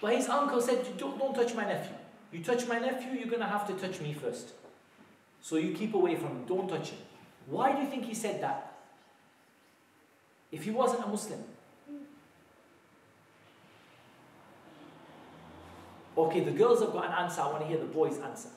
But 0.04 0.18
his 0.18 0.28
uncle 0.28 0.60
said, 0.60 0.86
don't, 0.98 1.18
don't 1.18 1.34
touch 1.34 1.56
my 1.56 1.64
nephew. 1.64 1.96
You 2.34 2.44
touch 2.44 2.68
my 2.68 2.78
nephew, 2.78 3.14
you're 3.14 3.30
going 3.30 3.40
to 3.40 3.48
have 3.48 3.66
to 3.68 3.74
touch 3.74 4.02
me 4.02 4.14
first. 4.14 4.50
So 5.40 5.56
you 5.56 5.74
keep 5.74 5.94
away 5.94 6.18
from 6.18 6.28
him, 6.28 6.46
don't 6.46 6.68
touch 6.68 6.90
him. 6.90 6.98
Why 7.48 7.72
do 7.72 7.82
you 7.82 7.88
think 7.88 8.04
he 8.04 8.14
said 8.14 8.44
that? 8.44 8.73
If 10.54 10.64
he 10.64 10.72
wasn't 10.72 11.04
a 11.04 11.08
Muslim. 11.08 11.44
Okay, 16.16 16.42
the 16.42 16.52
girls 16.52 16.80
have 16.82 16.94
got 16.94 17.06
an 17.06 17.12
answer. 17.12 17.42
I 17.42 17.48
want 17.48 17.62
to 17.62 17.68
hear 17.68 17.80
the 17.80 17.86
boys' 17.86 18.20
answer. 18.20 18.50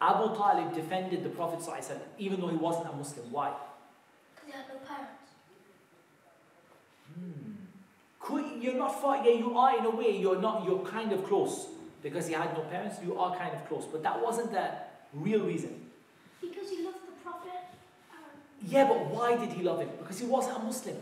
Abu 0.00 0.34
Talib 0.34 0.74
defended 0.74 1.22
the 1.22 1.28
Prophet 1.28 1.58
ﷺ, 1.60 1.98
even 2.18 2.40
though 2.40 2.48
he 2.48 2.56
wasn't 2.56 2.88
a 2.88 2.92
Muslim. 2.96 3.30
Why? 3.30 3.52
Because 4.34 4.46
he 4.46 4.52
had 4.52 4.68
no 4.68 4.78
parents. 4.86 5.32
Hmm. 7.14 7.52
Could, 8.20 8.62
you're 8.62 8.76
not 8.78 9.00
far, 9.02 9.16
yeah, 9.24 9.32
you 9.32 9.58
are 9.58 9.76
in 9.76 9.84
a 9.84 9.90
way, 9.90 10.16
you're 10.16 10.40
not, 10.40 10.64
you're 10.64 10.84
kind 10.86 11.12
of 11.12 11.24
close. 11.26 11.66
Because 12.02 12.26
he 12.26 12.32
had 12.32 12.54
no 12.54 12.60
parents, 12.60 12.96
you 13.04 13.18
are 13.18 13.36
kind 13.36 13.54
of 13.54 13.68
close. 13.68 13.84
But 13.84 14.02
that 14.02 14.22
wasn't 14.22 14.52
the 14.52 14.70
real 15.12 15.44
reason. 15.44 15.90
Because 16.40 16.70
he 16.70 16.84
loved 16.84 17.06
the 17.06 17.12
Prophet. 17.22 17.68
Um, 18.12 18.38
Yeah, 18.66 18.86
but 18.88 19.06
why 19.06 19.36
did 19.36 19.52
he 19.52 19.62
love 19.62 19.80
him? 19.80 19.90
Because 19.98 20.18
he 20.20 20.26
wasn't 20.26 20.56
a 20.56 20.60
Muslim. 20.60 20.96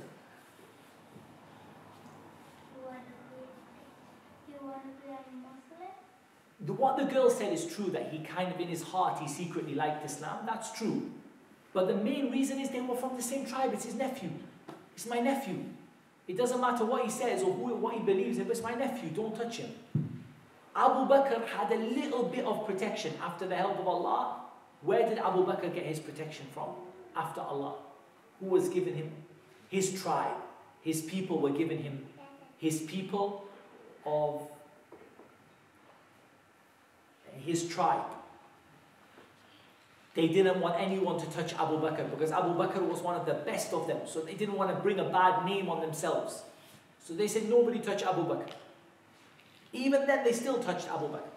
you 2.74 2.82
want 2.86 3.04
to 3.04 3.12
be, 3.12 4.52
you 4.52 4.66
want 4.66 4.82
to 4.82 4.88
be 5.04 5.08
a 5.12 5.20
Muslim? 5.36 5.94
The, 6.60 6.72
what 6.72 6.96
the 6.96 7.04
girl 7.04 7.28
said 7.28 7.52
is 7.52 7.66
true 7.74 7.90
that 7.90 8.10
he 8.10 8.20
kind 8.20 8.52
of 8.52 8.60
in 8.60 8.68
his 8.68 8.82
heart 8.82 9.20
he 9.20 9.28
secretly 9.28 9.74
liked 9.74 10.04
Islam. 10.04 10.46
That's 10.46 10.72
true. 10.72 11.10
But 11.72 11.88
the 11.88 11.96
main 11.96 12.30
reason 12.30 12.58
is 12.58 12.70
they 12.70 12.80
were 12.80 12.96
from 12.96 13.16
the 13.16 13.22
same 13.22 13.44
tribe. 13.44 13.72
It's 13.74 13.84
his 13.84 13.94
nephew. 13.94 14.30
It's 14.94 15.06
my 15.06 15.20
nephew. 15.20 15.64
It 16.26 16.36
doesn't 16.36 16.60
matter 16.60 16.84
what 16.84 17.04
he 17.04 17.10
says 17.10 17.42
or 17.42 17.52
who, 17.52 17.74
what 17.76 17.94
he 17.94 18.00
believes 18.00 18.38
but 18.38 18.48
it's 18.48 18.62
my 18.62 18.74
nephew. 18.74 19.10
Don't 19.10 19.36
touch 19.36 19.58
him. 19.58 19.70
Abu 20.74 21.12
Bakr 21.12 21.46
had 21.46 21.70
a 21.72 21.76
little 21.76 22.24
bit 22.24 22.44
of 22.44 22.66
protection 22.66 23.12
after 23.22 23.46
the 23.46 23.56
help 23.56 23.78
of 23.78 23.86
Allah. 23.86 24.40
Where 24.82 25.08
did 25.08 25.18
Abu 25.18 25.44
Bakr 25.44 25.72
get 25.74 25.84
his 25.84 26.00
protection 26.00 26.46
from? 26.52 26.68
After 27.14 27.40
Allah. 27.40 27.74
Who 28.40 28.46
was 28.46 28.68
given 28.68 28.94
him? 28.94 29.10
His 29.68 30.00
tribe. 30.02 30.36
His 30.82 31.02
people 31.02 31.40
were 31.40 31.50
given 31.50 31.78
him. 31.78 32.06
His 32.58 32.80
people 32.82 33.44
of 34.04 34.48
his 37.44 37.68
tribe. 37.68 38.04
They 40.14 40.28
didn't 40.28 40.60
want 40.60 40.80
anyone 40.80 41.20
to 41.20 41.26
touch 41.26 41.52
Abu 41.54 41.78
Bakr 41.78 42.10
because 42.10 42.32
Abu 42.32 42.54
Bakr 42.54 42.80
was 42.80 43.00
one 43.00 43.16
of 43.16 43.26
the 43.26 43.34
best 43.34 43.74
of 43.74 43.86
them. 43.86 43.98
So 44.06 44.20
they 44.20 44.34
didn't 44.34 44.56
want 44.56 44.74
to 44.74 44.82
bring 44.82 44.98
a 44.98 45.04
bad 45.04 45.44
name 45.44 45.68
on 45.68 45.82
themselves. 45.82 46.42
So 47.04 47.12
they 47.12 47.28
said, 47.28 47.50
nobody 47.50 47.80
touch 47.80 48.02
Abu 48.02 48.22
Bakr. 48.22 48.50
Even 49.74 50.06
then, 50.06 50.24
they 50.24 50.32
still 50.32 50.58
touched 50.58 50.88
Abu 50.88 51.08
Bakr. 51.08 51.28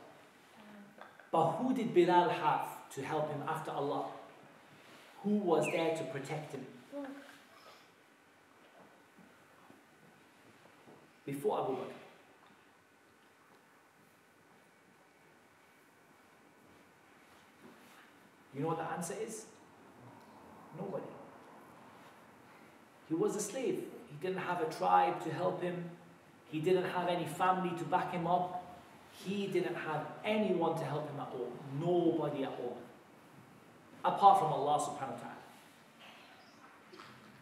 But 1.32 1.52
who 1.58 1.74
did 1.74 1.94
Bilal 1.94 2.30
have 2.30 2.90
to 2.96 3.04
help 3.04 3.30
him 3.30 3.44
after 3.48 3.72
Allah? 3.72 4.06
Who 5.24 5.32
was 5.32 5.66
there 5.74 5.96
to 5.98 6.04
protect 6.06 6.54
him? 6.54 6.66
Before 11.26 11.64
Abu 11.64 11.74
Bakr. 11.74 11.99
You 18.60 18.66
know 18.66 18.72
what 18.72 18.80
the 18.80 18.92
answer 18.92 19.14
is? 19.26 19.46
Nobody. 20.78 21.06
He 23.08 23.16
was 23.16 23.38
a 23.38 23.40
slave. 23.40 23.86
He 24.10 24.18
didn't 24.22 24.42
have 24.42 24.60
a 24.60 24.66
tribe 24.66 25.24
to 25.24 25.32
help 25.32 25.62
him. 25.62 25.90
He 26.52 26.60
didn't 26.60 26.84
have 26.84 27.08
any 27.08 27.26
family 27.26 27.72
to 27.78 27.86
back 27.86 28.12
him 28.12 28.28
up. 28.28 28.62
He 29.14 29.48
didn't 29.48 29.76
have 29.76 30.06
anyone 30.26 30.78
to 30.78 30.84
help 30.84 31.10
him 31.10 31.22
at 31.22 31.30
all. 31.32 31.54
Nobody 31.80 32.44
at 32.44 32.50
all. 32.50 32.78
Apart 34.04 34.40
from 34.40 34.52
Allah 34.52 34.78
subhanahu 34.82 35.14
wa 35.14 35.24
ta'ala. 35.24 35.36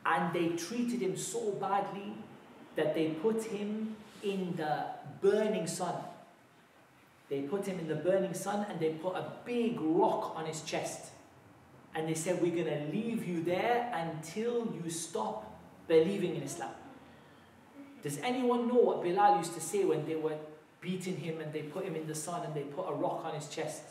And 0.06 0.34
they 0.36 0.56
treated 0.56 1.02
him 1.02 1.18
so 1.18 1.54
badly 1.54 2.14
that 2.76 2.94
they 2.94 3.08
put 3.24 3.44
him 3.44 3.96
in 4.22 4.56
the 4.56 4.86
burning 5.20 5.66
sun. 5.66 5.96
They 7.30 7.42
put 7.42 7.66
him 7.66 7.80
in 7.80 7.88
the 7.88 7.96
burning 7.96 8.34
sun 8.34 8.66
and 8.70 8.80
they 8.80 8.92
put 8.92 9.16
a 9.16 9.32
big 9.46 9.80
rock 9.82 10.34
on 10.36 10.46
his 10.46 10.62
chest. 10.62 11.12
And 11.94 12.08
they 12.08 12.14
said, 12.14 12.42
We're 12.42 12.64
going 12.64 12.86
to 12.86 12.92
leave 12.92 13.26
you 13.28 13.44
there 13.44 13.92
until 13.94 14.74
you 14.74 14.90
stop 14.90 15.60
believing 15.88 16.36
in 16.36 16.44
Islam. 16.44 16.72
Does 18.04 18.20
anyone 18.20 18.68
know 18.68 18.76
what 18.76 19.04
Bilal 19.04 19.38
used 19.40 19.54
to 19.56 19.62
say 19.62 19.84
when 19.84 20.06
they 20.06 20.16
were 20.16 20.38
beating 20.80 21.18
him 21.18 21.42
and 21.42 21.52
they 21.52 21.64
put 21.64 21.84
him 21.84 21.96
in 21.96 22.08
the 22.08 22.16
sun 22.16 22.44
and 22.46 22.54
they 22.54 22.62
put 22.62 22.84
a 22.88 22.94
rock 22.94 23.26
on 23.26 23.36
his 23.36 23.48
chest? 23.50 23.84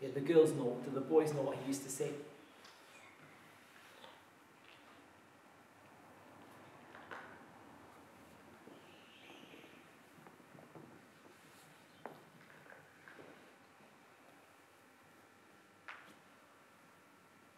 Yeah, 0.00 0.08
the 0.14 0.20
girls 0.20 0.52
know. 0.52 0.78
Do 0.84 0.90
the 0.94 1.00
boys 1.00 1.34
know 1.34 1.42
what 1.42 1.58
he 1.58 1.68
used 1.68 1.82
to 1.82 1.90
say? 1.90 2.10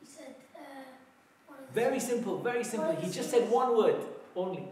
He 0.01 0.07
said, 0.07 0.35
uh, 0.57 0.61
what 1.47 1.61
is 1.61 1.67
Very 1.73 1.92
simple, 2.03 2.39
very 2.39 2.65
simple. 2.65 2.95
He 2.97 3.11
just 3.11 3.31
said 3.31 3.51
one 3.51 3.77
word 3.77 3.97
only. 4.37 4.65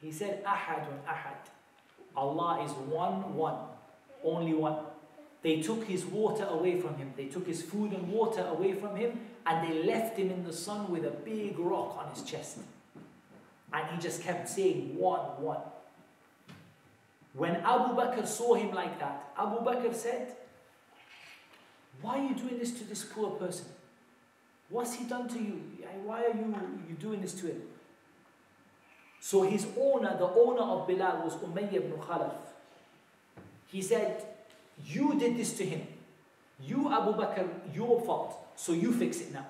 He 0.00 0.10
said, 0.10 0.42
Ahadun 0.44 0.98
Ahad. 1.06 1.38
Allah 2.16 2.64
is 2.64 2.72
one, 2.72 3.34
one, 3.34 3.56
only 4.24 4.54
one. 4.54 4.78
They 5.42 5.60
took 5.60 5.84
his 5.84 6.04
water 6.04 6.44
away 6.44 6.80
from 6.80 6.96
him, 6.96 7.12
they 7.16 7.26
took 7.26 7.46
his 7.46 7.62
food 7.62 7.92
and 7.92 8.08
water 8.08 8.44
away 8.48 8.74
from 8.74 8.96
him, 8.96 9.20
and 9.46 9.68
they 9.68 9.82
left 9.82 10.16
him 10.16 10.30
in 10.30 10.44
the 10.44 10.52
sun 10.52 10.90
with 10.90 11.04
a 11.04 11.10
big 11.10 11.58
rock 11.58 11.96
on 11.98 12.14
his 12.14 12.22
chest. 12.22 12.58
And 13.72 13.90
he 13.90 14.00
just 14.00 14.22
kept 14.22 14.48
saying, 14.48 14.96
one, 14.96 15.20
one. 15.42 15.60
When 17.34 17.56
Abu 17.56 17.94
Bakr 17.94 18.26
saw 18.26 18.54
him 18.54 18.72
like 18.72 18.98
that, 19.00 19.32
Abu 19.38 19.64
Bakr 19.64 19.94
said, 19.94 20.36
Why 22.02 22.18
are 22.18 22.28
you 22.28 22.34
doing 22.34 22.58
this 22.58 22.72
to 22.72 22.84
this 22.84 23.04
poor 23.04 23.30
person? 23.30 23.66
What's 24.72 24.94
he 24.94 25.04
done 25.04 25.28
to 25.28 25.38
you? 25.38 25.60
Why 26.04 26.24
are 26.24 26.34
you, 26.34 26.54
you 26.88 26.94
doing 26.98 27.20
this 27.20 27.34
to 27.34 27.46
him? 27.46 27.60
So 29.20 29.42
his 29.42 29.66
owner, 29.78 30.16
the 30.18 30.24
owner 30.26 30.62
of 30.62 30.88
Bilal 30.88 31.24
was 31.24 31.34
Umayyah 31.34 31.74
ibn 31.74 31.92
Khalaf. 31.92 32.32
He 33.66 33.82
said, 33.82 34.24
You 34.86 35.18
did 35.18 35.36
this 35.36 35.52
to 35.58 35.66
him. 35.66 35.86
You, 36.58 36.90
Abu 36.90 37.12
Bakr, 37.12 37.46
your 37.74 38.00
fault. 38.00 38.34
So 38.56 38.72
you 38.72 38.92
fix 38.92 39.20
it 39.20 39.34
now. 39.34 39.46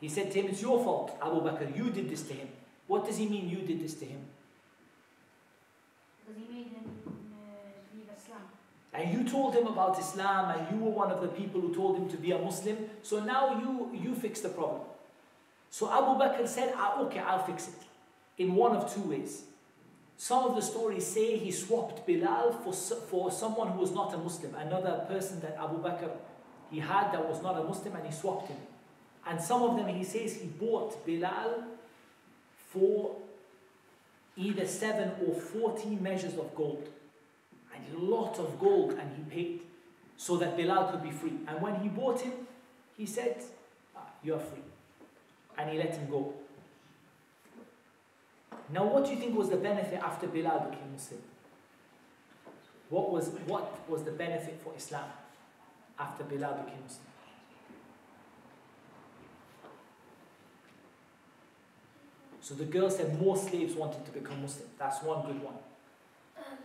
He 0.00 0.08
said 0.08 0.30
to 0.30 0.40
him, 0.40 0.46
It's 0.46 0.62
your 0.62 0.82
fault, 0.84 1.18
Abu 1.20 1.40
Bakr. 1.40 1.76
You 1.76 1.90
did 1.90 2.08
this 2.08 2.22
to 2.28 2.34
him. 2.34 2.48
What 2.86 3.04
does 3.04 3.16
he 3.16 3.28
mean 3.28 3.48
you 3.48 3.66
did 3.66 3.82
this 3.82 3.94
to 3.94 4.04
him? 4.04 4.20
Because 6.24 6.40
he 6.40 6.54
made 6.54 6.68
him. 6.68 7.05
And 8.96 9.12
you 9.12 9.28
told 9.28 9.54
him 9.54 9.66
about 9.66 9.98
Islam 9.98 10.58
and 10.58 10.74
you 10.74 10.82
were 10.82 10.90
one 10.90 11.10
of 11.10 11.20
the 11.20 11.28
people 11.28 11.60
who 11.60 11.74
told 11.74 11.98
him 11.98 12.08
to 12.08 12.16
be 12.16 12.30
a 12.32 12.38
Muslim. 12.38 12.78
So 13.02 13.20
now 13.20 13.60
you, 13.60 13.90
you 13.92 14.14
fix 14.14 14.40
the 14.40 14.48
problem. 14.48 14.80
So 15.70 15.90
Abu 15.92 16.18
Bakr 16.18 16.48
said, 16.48 16.72
ah, 16.76 17.02
okay, 17.02 17.18
I'll 17.18 17.44
fix 17.44 17.68
it. 17.68 17.74
In 18.42 18.54
one 18.54 18.74
of 18.74 18.92
two 18.92 19.02
ways. 19.02 19.42
Some 20.16 20.44
of 20.44 20.56
the 20.56 20.62
stories 20.62 21.06
say 21.06 21.36
he 21.36 21.50
swapped 21.50 22.06
Bilal 22.06 22.52
for, 22.64 22.72
for 22.72 23.30
someone 23.30 23.72
who 23.72 23.80
was 23.80 23.92
not 23.92 24.14
a 24.14 24.16
Muslim, 24.16 24.54
another 24.54 25.04
person 25.08 25.40
that 25.40 25.58
Abu 25.60 25.82
Bakr 25.82 26.10
he 26.70 26.80
had 26.80 27.12
that 27.12 27.28
was 27.28 27.42
not 27.42 27.58
a 27.58 27.64
Muslim 27.64 27.94
and 27.96 28.06
he 28.06 28.12
swapped 28.12 28.48
him. 28.48 28.56
And 29.26 29.40
some 29.40 29.62
of 29.62 29.76
them 29.76 29.88
he 29.88 30.04
says 30.04 30.36
he 30.36 30.46
bought 30.46 31.04
Bilal 31.04 31.64
for 32.70 33.16
either 34.36 34.66
seven 34.66 35.12
or 35.26 35.34
forty 35.34 35.96
measures 35.96 36.34
of 36.34 36.54
gold. 36.54 36.88
And 37.76 37.96
a 37.96 37.98
lot 38.04 38.38
of 38.38 38.58
gold 38.58 38.92
and 38.92 39.10
he 39.16 39.22
paid 39.30 39.60
so 40.16 40.36
that 40.38 40.56
Bilal 40.56 40.90
could 40.90 41.02
be 41.02 41.10
free. 41.10 41.34
And 41.46 41.60
when 41.60 41.76
he 41.76 41.88
bought 41.88 42.20
him, 42.20 42.32
he 42.96 43.04
said, 43.06 43.42
ah, 43.94 44.00
You 44.22 44.34
are 44.34 44.40
free. 44.40 44.62
And 45.58 45.70
he 45.70 45.78
let 45.78 45.94
him 45.94 46.08
go. 46.10 46.34
Now, 48.72 48.84
what 48.84 49.04
do 49.04 49.12
you 49.12 49.18
think 49.18 49.36
was 49.36 49.50
the 49.50 49.56
benefit 49.56 50.00
after 50.02 50.26
Bilal 50.26 50.70
became 50.70 50.92
Muslim? 50.92 51.20
What 52.88 53.10
was, 53.10 53.28
what 53.46 53.88
was 53.88 54.02
the 54.02 54.12
benefit 54.12 54.60
for 54.62 54.72
Islam 54.76 55.04
after 55.98 56.24
Bilal 56.24 56.54
became 56.64 56.82
Muslim? 56.82 57.06
So 62.46 62.54
the 62.54 62.64
girl 62.64 62.88
said 62.88 63.20
more 63.20 63.36
slaves 63.36 63.74
wanted 63.74 64.04
to 64.06 64.12
become 64.12 64.40
Muslim. 64.40 64.68
That's 64.78 65.02
one 65.02 65.26
good 65.26 65.42
one. 65.42 65.56
Um, 66.38 66.58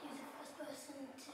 he 0.00 0.08
was 0.08 0.16
the 0.16 0.32
first 0.40 0.56
person 0.56 0.94
to 1.12 1.30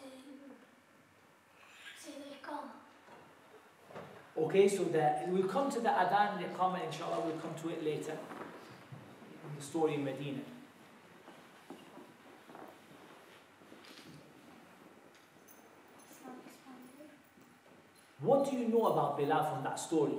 Okay, 4.39 4.69
so 4.69 4.85
the, 4.85 5.13
we'll 5.29 5.49
come 5.49 5.71
to 5.71 5.81
the 5.81 5.89
adhan 5.89 6.37
and 6.37 6.85
inshallah, 6.85 7.21
we'll 7.25 7.37
come 7.39 7.55
to 7.63 7.71
it 7.71 7.83
later. 7.83 8.13
In 8.13 9.57
the 9.59 9.63
story 9.63 9.95
in 9.95 10.05
Medina. 10.05 10.41
What 18.21 18.51
do 18.51 18.57
you 18.57 18.69
know 18.69 18.87
about 18.87 19.17
Bilal 19.19 19.45
from 19.55 19.65
that 19.65 19.79
story? 19.79 20.15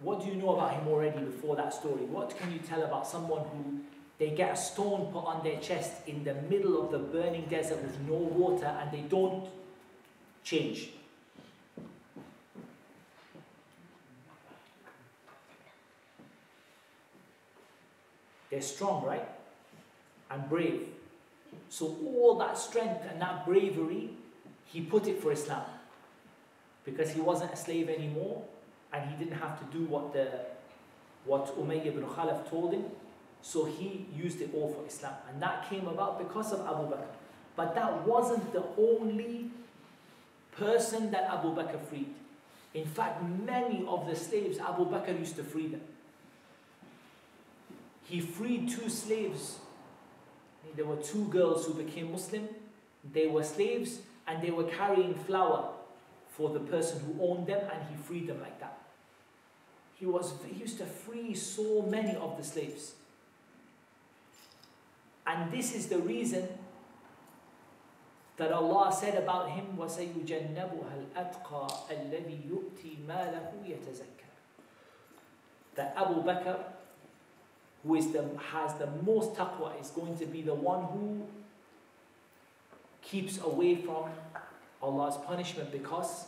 What 0.00 0.22
do 0.22 0.28
you 0.28 0.36
know 0.36 0.54
about 0.54 0.74
him 0.74 0.88
already 0.88 1.24
before 1.24 1.56
that 1.56 1.72
story? 1.72 2.04
What 2.04 2.36
can 2.36 2.52
you 2.52 2.58
tell 2.58 2.82
about 2.82 3.06
someone 3.06 3.44
who 3.46 3.80
they 4.24 4.30
get 4.30 4.54
a 4.54 4.56
stone 4.56 5.12
put 5.12 5.26
on 5.26 5.44
their 5.44 5.60
chest 5.60 5.92
in 6.06 6.24
the 6.24 6.32
middle 6.32 6.82
of 6.82 6.90
the 6.90 6.98
burning 6.98 7.44
desert 7.50 7.82
with 7.82 8.00
no 8.08 8.14
water 8.14 8.64
and 8.80 8.90
they 8.90 9.02
don't 9.02 9.46
change? 10.42 10.88
They're 18.50 18.62
strong, 18.62 19.04
right? 19.04 19.28
And 20.30 20.48
brave. 20.48 20.88
So 21.68 21.94
all 22.06 22.38
that 22.38 22.56
strength 22.56 23.02
and 23.10 23.20
that 23.20 23.44
bravery, 23.44 24.08
he 24.64 24.80
put 24.80 25.06
it 25.06 25.20
for 25.20 25.32
Islam. 25.32 25.64
Because 26.86 27.10
he 27.10 27.20
wasn't 27.20 27.52
a 27.52 27.56
slave 27.56 27.90
anymore 27.90 28.42
and 28.90 29.10
he 29.10 29.22
didn't 29.22 29.38
have 29.38 29.58
to 29.58 29.78
do 29.78 29.84
what 29.84 30.14
the 30.14 30.28
what 31.26 31.46
Umayyah 31.58 31.86
ibn 31.86 32.04
Khalaf 32.04 32.48
told 32.48 32.72
him. 32.72 32.84
So 33.44 33.66
he 33.66 34.06
used 34.16 34.40
it 34.40 34.48
all 34.54 34.72
for 34.72 34.86
Islam. 34.86 35.12
And 35.28 35.40
that 35.42 35.68
came 35.68 35.86
about 35.86 36.18
because 36.18 36.50
of 36.54 36.60
Abu 36.60 36.90
Bakr. 36.90 37.04
But 37.54 37.74
that 37.74 38.06
wasn't 38.06 38.54
the 38.54 38.64
only 38.78 39.50
person 40.52 41.10
that 41.10 41.24
Abu 41.24 41.54
Bakr 41.54 41.78
freed. 41.84 42.08
In 42.72 42.86
fact, 42.86 43.22
many 43.22 43.84
of 43.86 44.06
the 44.06 44.16
slaves, 44.16 44.58
Abu 44.58 44.86
Bakr 44.86 45.18
used 45.18 45.36
to 45.36 45.44
free 45.44 45.66
them. 45.66 45.82
He 48.04 48.20
freed 48.20 48.70
two 48.70 48.88
slaves. 48.88 49.58
There 50.74 50.86
were 50.86 50.96
two 50.96 51.26
girls 51.26 51.66
who 51.66 51.74
became 51.74 52.12
Muslim. 52.12 52.48
They 53.12 53.26
were 53.26 53.44
slaves 53.44 53.98
and 54.26 54.42
they 54.42 54.52
were 54.52 54.64
carrying 54.64 55.14
flour 55.14 55.68
for 56.30 56.48
the 56.48 56.60
person 56.60 56.98
who 57.00 57.22
owned 57.28 57.46
them 57.46 57.60
and 57.70 57.82
he 57.90 57.96
freed 58.02 58.26
them 58.26 58.40
like 58.40 58.58
that. 58.60 58.78
He, 60.00 60.06
was, 60.06 60.32
he 60.50 60.58
used 60.58 60.78
to 60.78 60.86
free 60.86 61.34
so 61.34 61.82
many 61.82 62.16
of 62.16 62.38
the 62.38 62.42
slaves. 62.42 62.94
And 65.27 65.51
this 65.51 65.75
is 65.75 65.87
the 65.87 65.99
reason 65.99 66.47
that 68.37 68.51
Allah 68.53 68.91
said 68.91 69.15
about 69.21 69.51
him, 69.51 69.77
وَسَيُجَنَّبُهَا 69.77 71.13
الْأَتْقَى 71.13 71.91
الَّذِي 71.91 72.49
يُؤْتِي 72.49 73.05
مَالَهُ 73.05 73.51
يَتَزَكَّى 73.67 74.29
That 75.75 75.93
Abu 75.97 76.23
Bakr, 76.23 76.57
who 77.83 77.95
is 77.95 78.11
the, 78.11 78.25
has 78.51 78.73
the 78.75 78.87
most 79.03 79.33
taqwa, 79.33 79.79
is 79.79 79.91
going 79.91 80.17
to 80.17 80.25
be 80.25 80.41
the 80.41 80.55
one 80.55 80.85
who 80.85 81.27
keeps 83.01 83.39
away 83.41 83.75
from 83.75 84.09
Allah's 84.81 85.17
punishment 85.17 85.71
because 85.71 86.27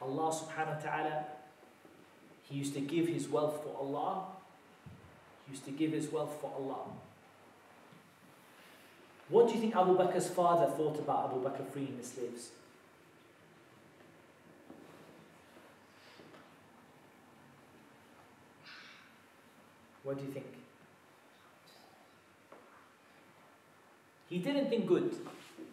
Allah 0.00 0.32
subhanahu 0.32 0.76
wa 0.76 0.82
ta'ala, 0.82 1.24
He 2.48 2.56
used 2.56 2.74
to 2.74 2.80
give 2.80 3.08
His 3.08 3.28
wealth 3.28 3.62
for 3.62 3.76
Allah. 3.78 4.24
He 5.46 5.52
used 5.52 5.64
to 5.66 5.70
give 5.70 5.92
His 5.92 6.10
wealth 6.10 6.36
for 6.40 6.50
Allah. 6.56 6.86
What 9.31 9.47
do 9.47 9.53
you 9.53 9.61
think 9.61 9.75
Abu 9.77 9.97
Bakr's 9.97 10.29
father 10.29 10.69
thought 10.69 10.99
about 10.99 11.31
Abu 11.31 11.41
Bakr 11.41 11.65
freeing 11.71 11.97
the 11.97 12.05
slaves? 12.05 12.49
What 20.03 20.17
do 20.17 20.25
you 20.25 20.31
think? 20.31 20.45
He 24.27 24.39
didn't 24.39 24.69
think 24.69 24.85
good. 24.85 25.15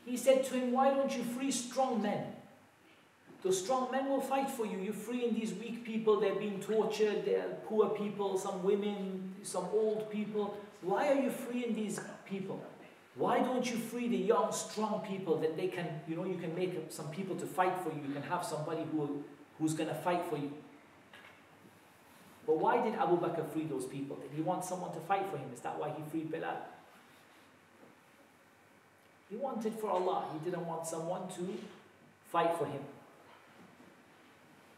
He 0.07 0.16
said 0.16 0.44
to 0.44 0.55
him, 0.55 0.71
Why 0.71 0.90
don't 0.90 1.16
you 1.16 1.25
free 1.25 1.51
strong 1.51 2.01
men? 2.01 2.27
Those 3.42 3.61
strong 3.61 3.90
men 3.90 4.09
will 4.09 4.21
fight 4.21 4.51
for 4.51 4.66
you. 4.66 4.79
You're 4.79 4.92
freeing 4.92 5.35
these 5.35 5.53
weak 5.55 5.85
people, 5.85 6.21
they're 6.21 6.35
being 6.37 6.61
tortured, 6.61 7.25
they're 7.25 7.57
poor 7.66 7.88
people, 7.90 8.38
some 8.38 8.62
women, 8.62 9.35
some 9.42 9.64
old 9.73 10.11
people. 10.11 10.57
Why 10.83 11.09
are 11.09 11.21
you 11.21 11.31
freeing 11.31 11.75
these 11.75 12.01
people? 12.25 12.62
Why 13.18 13.40
don't 13.40 13.68
you 13.68 13.76
free 13.76 14.07
the 14.07 14.16
young, 14.16 14.52
strong 14.52 15.04
people 15.07 15.38
that 15.38 15.57
they 15.57 15.66
can, 15.66 15.88
you 16.07 16.14
know, 16.14 16.24
you 16.24 16.37
can 16.37 16.54
make 16.54 16.72
some 16.90 17.09
people 17.09 17.35
to 17.37 17.46
fight 17.46 17.76
for 17.83 17.90
you. 17.90 18.00
You 18.07 18.14
can 18.14 18.22
have 18.22 18.44
somebody 18.44 18.83
who, 18.92 19.24
who's 19.59 19.74
going 19.74 19.88
to 19.88 19.94
fight 19.94 20.22
for 20.31 20.37
you. 20.37 20.52
But 22.46 22.59
why 22.61 22.81
did 22.83 22.94
Abu 22.94 23.18
Bakr 23.18 23.46
free 23.52 23.64
those 23.64 23.87
people? 23.87 24.16
Did 24.16 24.31
he 24.37 24.40
want 24.40 24.64
someone 24.64 24.92
to 24.92 25.00
fight 25.00 25.26
for 25.31 25.37
him? 25.37 25.50
Is 25.52 25.61
that 25.61 25.78
why 25.81 25.90
he 25.90 26.02
freed 26.11 26.31
Bilal? 26.31 26.59
He 29.28 29.37
wanted 29.37 29.74
for 29.74 29.90
Allah. 29.90 30.24
He 30.33 30.48
didn't 30.48 30.64
want 30.66 30.87
someone 30.87 31.28
to 31.37 31.59
fight 32.31 32.57
for 32.57 32.66
him. 32.66 32.81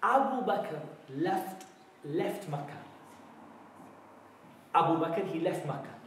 Abu 0.02 0.46
Bakr 0.46 0.80
left, 1.14 1.66
left 2.06 2.48
Makkah. 2.48 2.84
Abu 4.74 5.04
Bakr, 5.04 5.30
he 5.30 5.40
left 5.40 5.66
Makkah. 5.66 5.99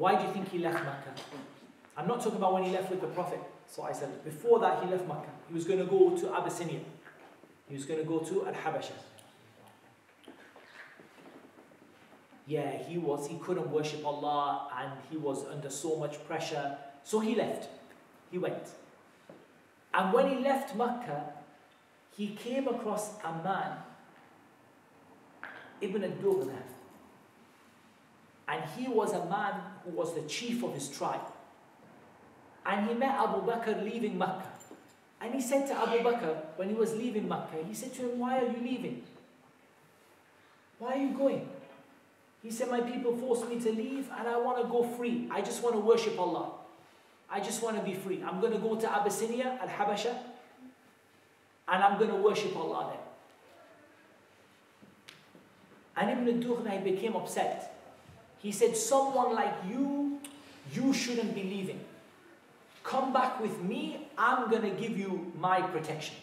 Why 0.00 0.16
do 0.16 0.26
you 0.26 0.32
think 0.32 0.48
he 0.48 0.58
left 0.60 0.82
Makkah? 0.82 1.12
I'm 1.94 2.08
not 2.08 2.22
talking 2.22 2.38
about 2.38 2.54
when 2.54 2.62
he 2.62 2.70
left 2.70 2.90
with 2.90 3.02
the 3.02 3.06
Prophet. 3.08 3.38
So 3.66 3.82
I 3.82 3.92
said, 3.92 4.24
before 4.24 4.58
that 4.60 4.82
he 4.82 4.88
left 4.90 5.06
Makkah. 5.06 5.28
He 5.46 5.52
was 5.52 5.66
going 5.66 5.78
to 5.78 5.84
go 5.84 6.16
to 6.16 6.34
Abyssinia. 6.34 6.80
He 7.68 7.74
was 7.74 7.84
going 7.84 8.00
to 8.00 8.06
go 8.06 8.20
to 8.20 8.46
Al-Habasha. 8.46 8.92
Yeah, 12.46 12.70
he 12.70 12.96
was, 12.96 13.28
he 13.28 13.36
couldn't 13.36 13.70
worship 13.70 14.02
Allah 14.06 14.70
and 14.80 14.92
he 15.10 15.18
was 15.18 15.44
under 15.44 15.68
so 15.68 15.96
much 15.96 16.24
pressure. 16.24 16.78
So 17.04 17.20
he 17.20 17.34
left. 17.34 17.68
He 18.30 18.38
went. 18.38 18.70
And 19.92 20.14
when 20.14 20.30
he 20.30 20.42
left 20.42 20.74
Makkah, 20.74 21.24
he 22.16 22.28
came 22.28 22.68
across 22.68 23.18
a 23.22 23.32
man, 23.44 23.76
Ibn 25.82 26.04
al-Dughna, 26.04 26.69
and 28.50 28.62
he 28.76 28.88
was 28.88 29.12
a 29.12 29.24
man 29.26 29.54
who 29.84 29.92
was 29.92 30.14
the 30.14 30.22
chief 30.22 30.64
of 30.64 30.74
his 30.74 30.88
tribe. 30.88 31.20
And 32.66 32.88
he 32.88 32.94
met 32.94 33.14
Abu 33.14 33.46
Bakr 33.46 33.82
leaving 33.84 34.18
Mecca. 34.18 34.48
And 35.20 35.34
he 35.34 35.40
said 35.40 35.68
to 35.68 35.74
Abu 35.74 35.98
Bakr, 35.98 36.36
when 36.56 36.68
he 36.68 36.74
was 36.74 36.94
leaving 36.94 37.28
Mecca, 37.28 37.58
he 37.66 37.74
said 37.74 37.94
to 37.94 38.02
him, 38.02 38.18
Why 38.18 38.40
are 38.40 38.46
you 38.46 38.58
leaving? 38.60 39.02
Why 40.78 40.94
are 40.94 40.98
you 40.98 41.10
going? 41.10 41.48
He 42.42 42.50
said, 42.50 42.70
My 42.70 42.80
people 42.80 43.16
forced 43.16 43.48
me 43.48 43.60
to 43.60 43.70
leave 43.70 44.08
and 44.18 44.26
I 44.26 44.36
want 44.38 44.60
to 44.60 44.64
go 44.68 44.82
free. 44.82 45.28
I 45.30 45.42
just 45.42 45.62
want 45.62 45.76
to 45.76 45.80
worship 45.80 46.18
Allah. 46.18 46.50
I 47.30 47.38
just 47.38 47.62
want 47.62 47.76
to 47.76 47.82
be 47.82 47.94
free. 47.94 48.20
I'm 48.26 48.40
going 48.40 48.52
to 48.52 48.58
go 48.58 48.74
to 48.74 48.92
Abyssinia, 48.92 49.60
Al 49.62 49.68
Habasha, 49.68 50.16
and 51.68 51.84
I'm 51.84 51.98
going 51.98 52.10
to 52.10 52.16
worship 52.16 52.56
Allah 52.56 52.94
there. 52.94 53.00
And 55.96 56.28
Ibn 56.28 56.42
Dughna 56.42 56.82
became 56.82 57.14
upset. 57.14 57.79
He 58.42 58.52
said, 58.52 58.76
Someone 58.76 59.34
like 59.34 59.54
you, 59.68 60.20
you 60.72 60.92
shouldn't 60.92 61.34
be 61.34 61.42
leaving. 61.42 61.80
Come 62.82 63.12
back 63.12 63.40
with 63.40 63.60
me, 63.62 64.08
I'm 64.16 64.50
going 64.50 64.62
to 64.62 64.70
give 64.70 64.98
you 64.98 65.32
my 65.38 65.60
protection. 65.60 66.16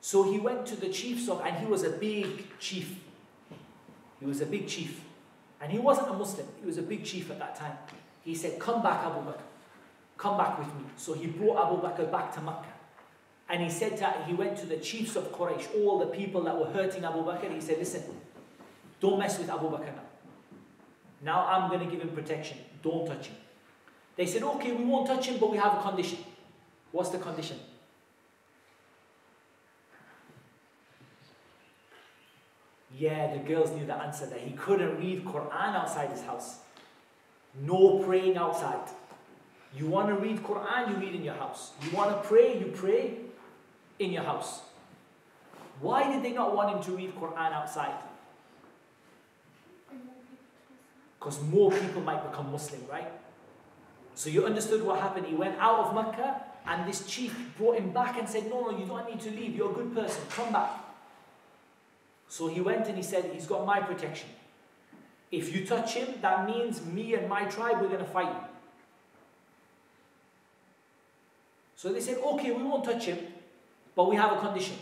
So 0.00 0.30
he 0.30 0.38
went 0.38 0.66
to 0.66 0.76
the 0.76 0.88
chiefs 0.88 1.28
of, 1.28 1.40
and 1.44 1.56
he 1.56 1.66
was 1.66 1.84
a 1.84 1.90
big 1.90 2.58
chief. 2.58 2.98
He 4.18 4.26
was 4.26 4.40
a 4.40 4.46
big 4.46 4.66
chief. 4.66 5.00
And 5.60 5.70
he 5.70 5.78
wasn't 5.78 6.08
a 6.08 6.14
Muslim, 6.14 6.46
he 6.60 6.66
was 6.66 6.78
a 6.78 6.82
big 6.82 7.04
chief 7.04 7.30
at 7.30 7.38
that 7.38 7.54
time. 7.54 7.76
He 8.24 8.34
said, 8.34 8.58
Come 8.58 8.82
back, 8.82 9.04
Abu 9.04 9.20
Bakr. 9.20 9.40
Come 10.16 10.36
back 10.36 10.58
with 10.58 10.68
me. 10.68 10.84
So 10.96 11.14
he 11.14 11.26
brought 11.26 11.66
Abu 11.66 11.80
Bakr 11.80 12.10
back 12.10 12.34
to 12.34 12.40
Makkah. 12.40 12.66
And 13.48 13.62
he 13.62 13.70
said 13.70 13.98
that 13.98 14.24
he 14.26 14.34
went 14.34 14.56
to 14.58 14.66
the 14.66 14.76
chiefs 14.76 15.16
of 15.16 15.32
Quraysh, 15.32 15.66
all 15.76 15.98
the 15.98 16.06
people 16.06 16.42
that 16.42 16.58
were 16.58 16.66
hurting 16.66 17.04
Abu 17.04 17.18
Bakr. 17.24 17.52
He 17.52 17.60
said, 17.60 17.78
Listen, 17.78 18.02
don't 19.00 19.18
mess 19.18 19.38
with 19.38 19.48
Abu 19.48 19.66
Bakr 19.66 19.86
now. 19.86 20.02
Now 21.22 21.46
I'm 21.46 21.70
going 21.70 21.80
to 21.80 21.90
give 21.90 22.02
him 22.02 22.10
protection. 22.10 22.58
Don't 22.82 23.06
touch 23.06 23.26
him. 23.28 23.36
They 24.16 24.26
said, 24.26 24.42
Okay, 24.42 24.72
we 24.72 24.84
won't 24.84 25.06
touch 25.06 25.26
him, 25.26 25.38
but 25.38 25.50
we 25.50 25.56
have 25.58 25.78
a 25.78 25.82
condition. 25.82 26.18
What's 26.92 27.10
the 27.10 27.18
condition? 27.18 27.58
Yeah, 32.98 33.32
the 33.32 33.38
girls 33.38 33.70
knew 33.70 33.86
the 33.86 33.94
answer 33.94 34.26
that 34.26 34.40
he 34.40 34.52
couldn't 34.52 34.98
read 34.98 35.24
Quran 35.24 35.74
outside 35.74 36.10
his 36.10 36.22
house. 36.22 36.58
No 37.62 38.00
praying 38.00 38.36
outside. 38.36 38.88
You 39.74 39.86
want 39.86 40.08
to 40.08 40.16
read 40.16 40.42
Quran, 40.42 40.90
you 40.90 40.96
read 40.96 41.14
in 41.14 41.24
your 41.24 41.34
house. 41.34 41.70
You 41.82 41.96
want 41.96 42.10
to 42.10 42.28
pray, 42.28 42.58
you 42.58 42.66
pray 42.66 43.18
in 43.98 44.12
your 44.12 44.24
house. 44.24 44.62
Why 45.80 46.12
did 46.12 46.22
they 46.22 46.32
not 46.32 46.54
want 46.54 46.76
him 46.76 46.82
to 46.82 46.96
read 46.96 47.14
Quran 47.14 47.52
outside? 47.52 47.94
Because 51.20 51.40
more 51.42 51.70
people 51.70 52.00
might 52.00 52.28
become 52.28 52.50
Muslim, 52.50 52.80
right? 52.90 53.12
So 54.14 54.30
you 54.30 54.46
understood 54.46 54.82
what 54.82 55.00
happened. 55.00 55.26
He 55.26 55.34
went 55.34 55.58
out 55.58 55.80
of 55.80 55.94
Mecca 55.94 56.40
and 56.66 56.88
this 56.88 57.06
chief 57.06 57.36
brought 57.58 57.78
him 57.78 57.90
back 57.90 58.18
and 58.18 58.28
said, 58.28 58.48
No, 58.48 58.70
no, 58.70 58.78
you 58.78 58.86
don't 58.86 59.08
need 59.08 59.20
to 59.20 59.30
leave. 59.30 59.54
You're 59.54 59.70
a 59.70 59.74
good 59.74 59.94
person. 59.94 60.22
Come 60.30 60.52
back. 60.52 60.70
So 62.28 62.48
he 62.48 62.60
went 62.60 62.86
and 62.86 62.96
he 62.96 63.02
said, 63.02 63.30
He's 63.32 63.46
got 63.46 63.66
my 63.66 63.80
protection. 63.80 64.30
If 65.30 65.54
you 65.54 65.66
touch 65.66 65.94
him, 65.94 66.08
that 66.22 66.46
means 66.46 66.84
me 66.84 67.14
and 67.14 67.28
my 67.28 67.44
tribe, 67.44 67.80
we're 67.80 67.88
going 67.88 68.00
to 68.00 68.04
fight 68.04 68.28
you. 68.28 68.40
So 71.76 71.92
they 71.92 72.00
said, 72.00 72.18
Okay, 72.18 72.50
we 72.50 72.62
won't 72.62 72.84
touch 72.84 73.04
him, 73.04 73.18
but 73.94 74.08
we 74.08 74.16
have 74.16 74.32
a 74.32 74.40
condition. 74.40 74.76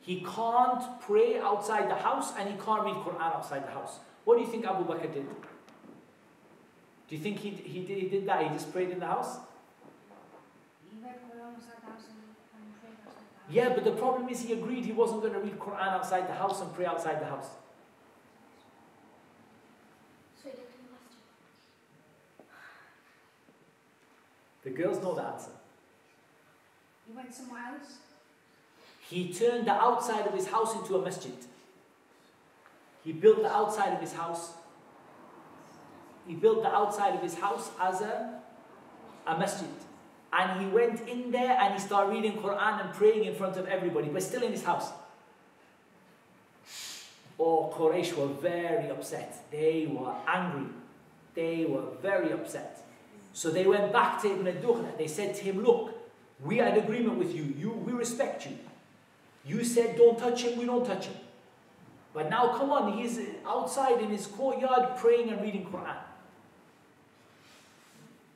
He 0.00 0.20
can't 0.20 1.00
pray 1.00 1.38
outside 1.38 1.88
the 1.88 1.94
house 1.94 2.32
and 2.38 2.48
he 2.48 2.56
can't 2.56 2.84
read 2.84 2.96
Quran 2.96 3.20
outside 3.20 3.66
the 3.66 3.70
house. 3.70 3.98
What 4.24 4.36
do 4.36 4.42
you 4.42 4.48
think 4.48 4.66
Abu 4.66 4.84
Bakr 4.84 5.12
did? 5.12 5.26
Do 7.12 7.18
you 7.18 7.22
think 7.22 7.40
he, 7.40 7.50
he, 7.50 7.80
did, 7.80 7.98
he 7.98 8.08
did 8.08 8.24
that? 8.24 8.42
He 8.42 8.48
just 8.48 8.72
prayed 8.72 8.88
in 8.88 8.98
the 8.98 9.04
house? 9.04 9.36
He 10.90 10.96
read 11.04 11.16
Quran 11.16 11.52
outside 11.52 11.76
the 11.82 11.90
house 11.90 12.04
and, 12.08 12.16
and 12.56 12.80
prayed 12.80 12.96
outside 13.06 13.26
the 13.36 13.44
house. 13.44 13.50
Yeah, 13.50 13.68
but 13.74 13.84
the 13.84 13.90
problem 13.90 14.30
is 14.30 14.40
he 14.40 14.54
agreed 14.54 14.86
he 14.86 14.92
wasn't 14.92 15.20
going 15.20 15.34
to 15.34 15.40
read 15.40 15.58
Quran 15.58 15.88
outside 15.88 16.26
the 16.26 16.32
house 16.32 16.62
and 16.62 16.72
pray 16.72 16.86
outside 16.86 17.20
the 17.20 17.26
house. 17.26 17.48
So 20.42 20.48
he 20.48 20.52
didn't 20.52 20.90
must 20.90 22.48
The 24.64 24.70
girls 24.70 25.02
know 25.02 25.14
the 25.14 25.22
answer. 25.22 25.50
He 27.06 27.14
went 27.14 27.34
somewhere 27.34 27.74
else. 27.74 27.98
He 29.10 29.34
turned 29.34 29.66
the 29.66 29.74
outside 29.74 30.26
of 30.26 30.32
his 30.32 30.46
house 30.46 30.74
into 30.76 30.96
a 30.96 31.02
masjid. 31.02 31.36
He 33.04 33.12
built 33.12 33.42
the 33.42 33.52
outside 33.52 33.92
of 33.92 34.00
his 34.00 34.14
house. 34.14 34.52
He 36.26 36.34
built 36.34 36.62
the 36.62 36.72
outside 36.74 37.14
of 37.14 37.22
his 37.22 37.34
house 37.34 37.70
as 37.80 38.00
a, 38.00 38.40
a 39.26 39.38
masjid. 39.38 39.68
And 40.32 40.60
he 40.60 40.66
went 40.66 41.06
in 41.08 41.30
there 41.30 41.58
and 41.60 41.74
he 41.74 41.80
started 41.80 42.10
reading 42.10 42.38
Quran 42.38 42.84
and 42.84 42.94
praying 42.94 43.24
in 43.24 43.34
front 43.34 43.56
of 43.56 43.66
everybody, 43.66 44.08
but 44.08 44.22
still 44.22 44.42
in 44.42 44.52
his 44.52 44.64
house. 44.64 44.90
Oh, 47.38 47.74
Quraysh 47.76 48.16
were 48.16 48.28
very 48.28 48.88
upset. 48.90 49.44
They 49.50 49.88
were 49.90 50.14
angry. 50.26 50.70
They 51.34 51.64
were 51.64 51.86
very 52.00 52.32
upset. 52.32 52.84
So 53.32 53.50
they 53.50 53.66
went 53.66 53.92
back 53.92 54.22
to 54.22 54.32
Ibn 54.32 54.46
Dukhna. 54.62 54.96
They 54.96 55.06
said 55.08 55.34
to 55.36 55.42
him, 55.42 55.62
Look, 55.62 55.94
we 56.44 56.58
had 56.58 56.76
agreement 56.78 57.18
with 57.18 57.34
you. 57.34 57.54
you. 57.58 57.70
We 57.70 57.92
respect 57.92 58.46
you. 58.46 58.58
You 59.44 59.64
said 59.64 59.96
don't 59.96 60.18
touch 60.18 60.42
him, 60.42 60.58
we 60.58 60.66
don't 60.66 60.86
touch 60.86 61.06
him. 61.06 61.16
But 62.14 62.30
now 62.30 62.56
come 62.56 62.70
on, 62.70 62.96
he's 62.96 63.18
outside 63.46 64.00
in 64.00 64.10
his 64.10 64.26
courtyard 64.26 64.96
praying 64.98 65.30
and 65.30 65.42
reading 65.42 65.66
Quran. 65.66 65.96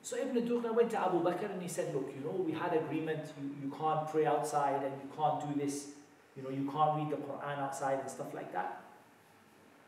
So 0.07 0.15
Ibn 0.15 0.47
Dukhna 0.47 0.73
went 0.73 0.89
to 0.91 1.01
Abu 1.01 1.21
Bakr 1.21 1.51
and 1.51 1.61
he 1.61 1.67
said, 1.67 1.93
Look, 1.93 2.09
you 2.15 2.23
know, 2.23 2.31
we 2.31 2.53
had 2.53 2.73
agreement, 2.73 3.25
you, 3.37 3.53
you 3.61 3.75
can't 3.77 4.09
pray 4.09 4.25
outside 4.25 4.81
and 4.81 4.93
you 5.03 5.09
can't 5.17 5.37
do 5.45 5.61
this, 5.61 5.87
you 6.37 6.43
know, 6.43 6.49
you 6.49 6.63
can't 6.71 6.95
read 6.95 7.09
the 7.09 7.17
Quran 7.17 7.59
outside 7.59 7.99
and 7.99 8.09
stuff 8.09 8.33
like 8.33 8.53
that. 8.53 8.79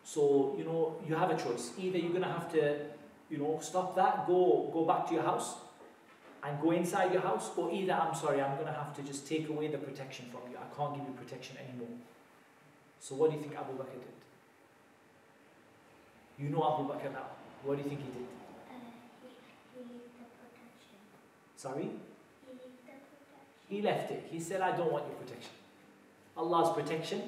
So, 0.03 0.55
you 0.57 0.65
know, 0.65 0.97
you 1.07 1.15
have 1.15 1.32
a 1.32 1.38
choice. 1.38 1.72
Either 1.80 1.97
you're 1.97 2.11
gonna 2.11 2.34
have 2.34 2.51
to, 2.51 2.80
you 3.30 3.38
know, 3.38 3.59
stop 3.61 3.95
that, 3.95 4.28
go 4.28 4.70
go 4.74 4.84
back 4.84 5.07
to 5.07 5.13
your 5.13 5.24
house 5.24 5.55
and 6.43 6.61
go 6.61 6.72
inside 6.72 7.13
your 7.13 7.22
house, 7.22 7.51
or 7.55 7.72
either 7.72 7.93
I'm 7.93 8.13
sorry, 8.13 8.41
I'm 8.41 8.57
gonna 8.57 8.74
have 8.74 8.93
to 8.97 9.01
just 9.03 9.26
take 9.26 9.47
away 9.47 9.70
the 9.70 9.78
protection 9.78 10.26
from 10.34 10.51
you. 10.51 10.57
I 10.57 10.67
can't 10.76 10.97
give 10.97 11.05
you 11.07 11.13
protection 11.13 11.55
anymore. 11.63 11.95
So 12.99 13.15
what 13.15 13.32
do 13.32 13.38
you 13.38 13.41
think 13.41 13.55
Abu 13.55 13.72
Bakr 13.72 13.93
did? 13.93 14.20
You 16.39 16.49
know 16.49 16.61
Abu 16.74 16.91
Bakr 16.91 17.13
now. 17.13 17.28
What 17.63 17.78
do 17.78 17.84
you 17.84 17.88
think 17.88 18.01
he 18.01 18.11
did? 18.20 18.28
uh, 18.70 18.78
he, 19.24 19.30
he 19.76 19.82
leave 19.82 20.11
the 20.20 20.26
protection. 20.39 20.99
Sorry? 21.60 21.82
He 21.82 22.53
leave 22.53 22.62
the 22.62 22.93
protection. 22.93 23.36
He 23.68 23.82
left 23.82 24.12
it. 24.12 24.28
He 24.32 24.39
said, 24.39 24.62
I 24.62 24.78
don't 24.78 24.93
want 24.93 25.03
your 25.07 25.18
protection. 25.18 25.51
Allah's 26.38 26.74
protection, 26.74 27.22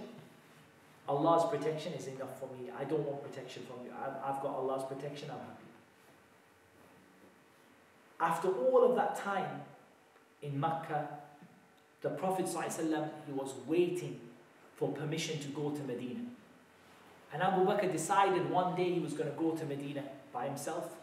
Allah's 1.09 1.49
protection 1.49 1.91
is 1.91 2.07
enough 2.07 2.39
for 2.39 2.45
me. 2.57 2.69
I 2.79 2.85
don't 2.85 3.05
want 3.05 3.21
protection 3.29 3.63
from 3.63 3.85
you. 3.85 3.91
I've, 3.91 4.15
I've 4.23 4.41
got 4.41 4.55
Allah's 4.55 4.85
protection, 4.85 5.29
I'm 5.29 5.37
happy. 5.37 5.67
After 8.21 8.47
all 8.47 8.89
of 8.89 8.95
that 8.95 9.17
time 9.17 9.63
in 10.41 10.57
Mecca, 10.57 11.09
the 12.01 12.11
Prophet 12.11 12.45
ﷺ, 12.45 13.09
he 13.27 13.33
was 13.33 13.53
waiting 13.67 14.17
for 14.77 14.93
permission 14.93 15.39
to 15.39 15.47
go 15.49 15.71
to 15.71 15.81
Medina. 15.83 16.21
And 17.33 17.43
Abu 17.43 17.65
Bakr 17.65 17.91
decided 17.91 18.49
one 18.49 18.75
day 18.75 18.93
he 18.93 19.01
was 19.01 19.11
going 19.11 19.29
to 19.29 19.37
go 19.37 19.51
to 19.51 19.65
Medina 19.65 20.03
by 20.31 20.45
himself, 20.45 20.95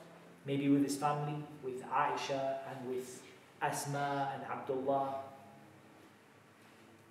maybe 0.48 0.70
with 0.70 0.82
his 0.82 0.96
family, 0.96 1.36
with 1.62 1.84
Aisha 1.84 2.56
and 2.68 2.88
with 2.88 3.20
Asma 3.60 4.32
and 4.34 4.42
Abdullah. 4.50 5.16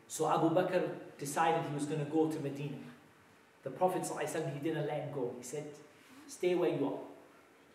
So 0.08 0.28
Abu 0.28 0.50
Bakr 0.50 0.90
decided 1.20 1.62
he 1.70 1.76
was 1.76 1.86
going 1.86 2.04
to 2.04 2.12
go 2.12 2.32
to 2.32 2.40
Medina. 2.40 2.78
The 3.64 3.70
Prophet 3.70 4.02
ﷺ, 4.02 4.54
he 4.54 4.60
didn't 4.60 4.88
let 4.88 5.04
him 5.04 5.14
go. 5.14 5.36
He 5.38 5.44
said, 5.44 5.66
stay 6.28 6.56
where 6.56 6.72
you 6.72 6.84
are. 6.88 7.00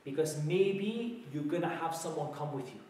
Because 0.04 0.42
maybe 0.42 1.24
you're 1.32 1.44
going 1.44 1.62
to 1.62 1.68
have 1.68 1.94
someone 1.94 2.32
come 2.32 2.52
with 2.52 2.66
you. 2.66 2.80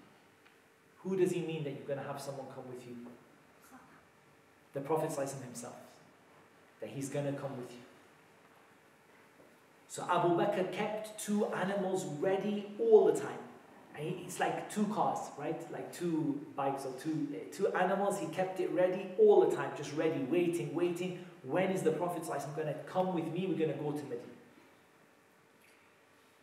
Who 1.03 1.17
does 1.17 1.33
he 1.33 1.43
mean 1.43 1.65
that 1.65 1.73
you're 1.77 1.87
going 1.87 1.99
to 1.99 2.07
have 2.07 2.21
someone 2.21 2.47
come 2.55 2.65
with 2.73 2.87
you? 2.87 2.97
The 4.73 4.81
Prophet 4.81 5.11
ﷺ 5.11 5.45
himself. 5.45 5.77
That 6.81 6.89
he's 6.89 7.11
going 7.11 7.27
to 7.27 7.39
come 7.39 7.55
with 7.59 7.71
you. 7.71 7.85
So 9.93 10.07
Abu 10.09 10.29
Bakr 10.39 10.73
kept 10.73 11.23
two 11.23 11.45
animals 11.49 12.07
ready 12.19 12.73
all 12.79 13.13
the 13.13 13.21
time. 13.21 13.37
And 13.95 14.07
it's 14.25 14.41
like 14.41 14.73
two 14.73 14.85
cars, 14.85 15.19
right? 15.37 15.71
Like 15.71 15.93
two 15.93 16.41
bikes 16.57 16.87
or 16.87 16.95
two, 16.99 17.29
eh, 17.35 17.53
two 17.53 17.69
animals. 17.75 18.19
He 18.19 18.25
kept 18.29 18.59
it 18.59 18.71
ready 18.71 19.09
all 19.19 19.47
the 19.47 19.55
time, 19.55 19.71
just 19.77 19.93
ready, 19.93 20.23
waiting, 20.31 20.75
waiting. 20.75 21.23
When 21.43 21.71
is 21.71 21.83
the 21.83 21.91
Prophet 21.91 22.23
going 22.27 22.69
to 22.69 22.75
come 22.87 23.13
with 23.13 23.27
me? 23.35 23.47
We're 23.47 23.59
going 23.59 23.77
to 23.77 23.85
go 23.85 23.93
to 23.93 24.03
Medina. 24.05 24.23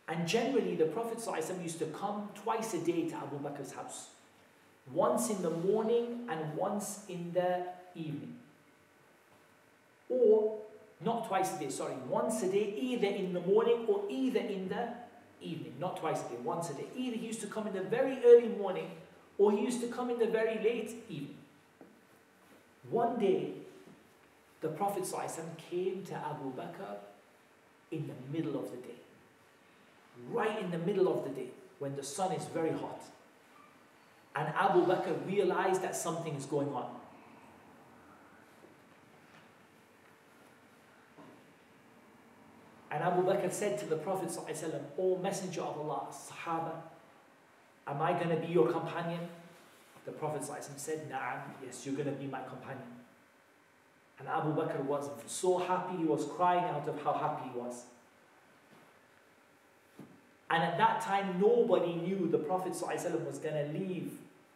And 0.06 0.28
generally, 0.28 0.76
the 0.76 0.84
Prophet 0.84 1.18
used 1.60 1.80
to 1.80 1.86
come 1.86 2.28
twice 2.36 2.74
a 2.74 2.78
day 2.78 3.08
to 3.08 3.16
Abu 3.16 3.40
Bakr's 3.40 3.72
house. 3.72 4.10
Once 4.92 5.28
in 5.28 5.42
the 5.42 5.50
morning 5.50 6.20
and 6.30 6.54
once 6.54 7.00
in 7.08 7.32
the 7.32 7.64
evening. 7.96 8.36
Or, 10.08 10.59
not 11.04 11.28
twice 11.28 11.56
a 11.56 11.58
day, 11.58 11.70
sorry, 11.70 11.94
once 12.08 12.42
a 12.42 12.50
day, 12.50 12.74
either 12.78 13.06
in 13.06 13.32
the 13.32 13.40
morning 13.40 13.86
or 13.88 14.04
either 14.08 14.40
in 14.40 14.68
the 14.68 14.88
evening. 15.40 15.74
Not 15.78 15.96
twice 15.96 16.20
a 16.20 16.28
day, 16.28 16.36
once 16.44 16.70
a 16.70 16.74
day. 16.74 16.86
Either 16.96 17.16
he 17.16 17.26
used 17.26 17.40
to 17.40 17.46
come 17.46 17.66
in 17.66 17.72
the 17.72 17.82
very 17.82 18.18
early 18.24 18.48
morning 18.48 18.90
or 19.38 19.52
he 19.52 19.60
used 19.60 19.80
to 19.80 19.88
come 19.88 20.10
in 20.10 20.18
the 20.18 20.26
very 20.26 20.56
late 20.62 20.94
evening. 21.08 21.36
One 22.90 23.18
day, 23.18 23.52
the 24.60 24.68
Prophet 24.68 25.04
came 25.70 26.04
to 26.04 26.14
Abu 26.14 26.52
Bakr 26.52 26.98
in 27.90 28.08
the 28.08 28.36
middle 28.38 28.58
of 28.58 28.70
the 28.70 28.76
day 28.76 29.00
right 30.28 30.60
in 30.62 30.70
the 30.70 30.78
middle 30.78 31.08
of 31.08 31.24
the 31.24 31.30
day 31.30 31.48
when 31.78 31.96
the 31.96 32.02
sun 32.02 32.32
is 32.32 32.44
very 32.46 32.70
hot. 32.70 33.02
And 34.36 34.48
Abu 34.54 34.86
Bakr 34.86 35.26
realized 35.26 35.82
that 35.82 35.96
something 35.96 36.34
is 36.34 36.46
going 36.46 36.68
on. 36.68 36.90
And 42.91 43.03
Abu 43.03 43.23
Bakr 43.23 43.51
said 43.51 43.77
to 43.79 43.85
the 43.85 43.97
Prophet, 43.97 44.29
ﷺ, 44.29 44.79
O 44.97 45.17
Messenger 45.17 45.61
of 45.61 45.77
Allah, 45.79 46.07
Sahaba, 46.11 46.71
am 47.87 48.01
I 48.01 48.13
going 48.13 48.29
to 48.29 48.47
be 48.47 48.53
your 48.53 48.71
companion? 48.71 49.19
The 50.05 50.11
Prophet 50.11 50.41
ﷺ 50.41 50.77
said, 50.77 51.09
Na'am, 51.09 51.41
yes, 51.63 51.85
you're 51.85 51.95
going 51.95 52.07
to 52.07 52.13
be 52.13 52.27
my 52.27 52.41
companion. 52.43 52.87
And 54.19 54.27
Abu 54.29 54.53
Bakr 54.55 54.81
was 54.83 55.09
so 55.25 55.57
happy, 55.57 55.97
he 55.97 56.05
was 56.05 56.25
crying 56.25 56.63
out 56.63 56.87
of 56.87 57.01
how 57.01 57.13
happy 57.13 57.49
he 57.51 57.59
was. 57.59 57.83
And 60.49 60.63
at 60.63 60.77
that 60.77 61.01
time, 61.01 61.39
nobody 61.41 61.95
knew 61.95 62.29
the 62.31 62.37
Prophet 62.37 62.73
ﷺ 62.73 63.25
was 63.25 63.39
going 63.39 63.55
to 63.55 63.77
leave 63.77 64.11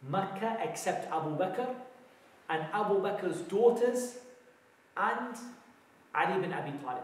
Mecca 0.08 0.58
except 0.62 1.12
Abu 1.12 1.36
Bakr 1.36 1.74
and 2.48 2.64
Abu 2.72 3.02
Bakr's 3.02 3.42
daughters 3.42 4.18
and 4.96 5.36
Ali 6.14 6.40
bin 6.40 6.52
Abi 6.52 6.72
Talib. 6.82 7.02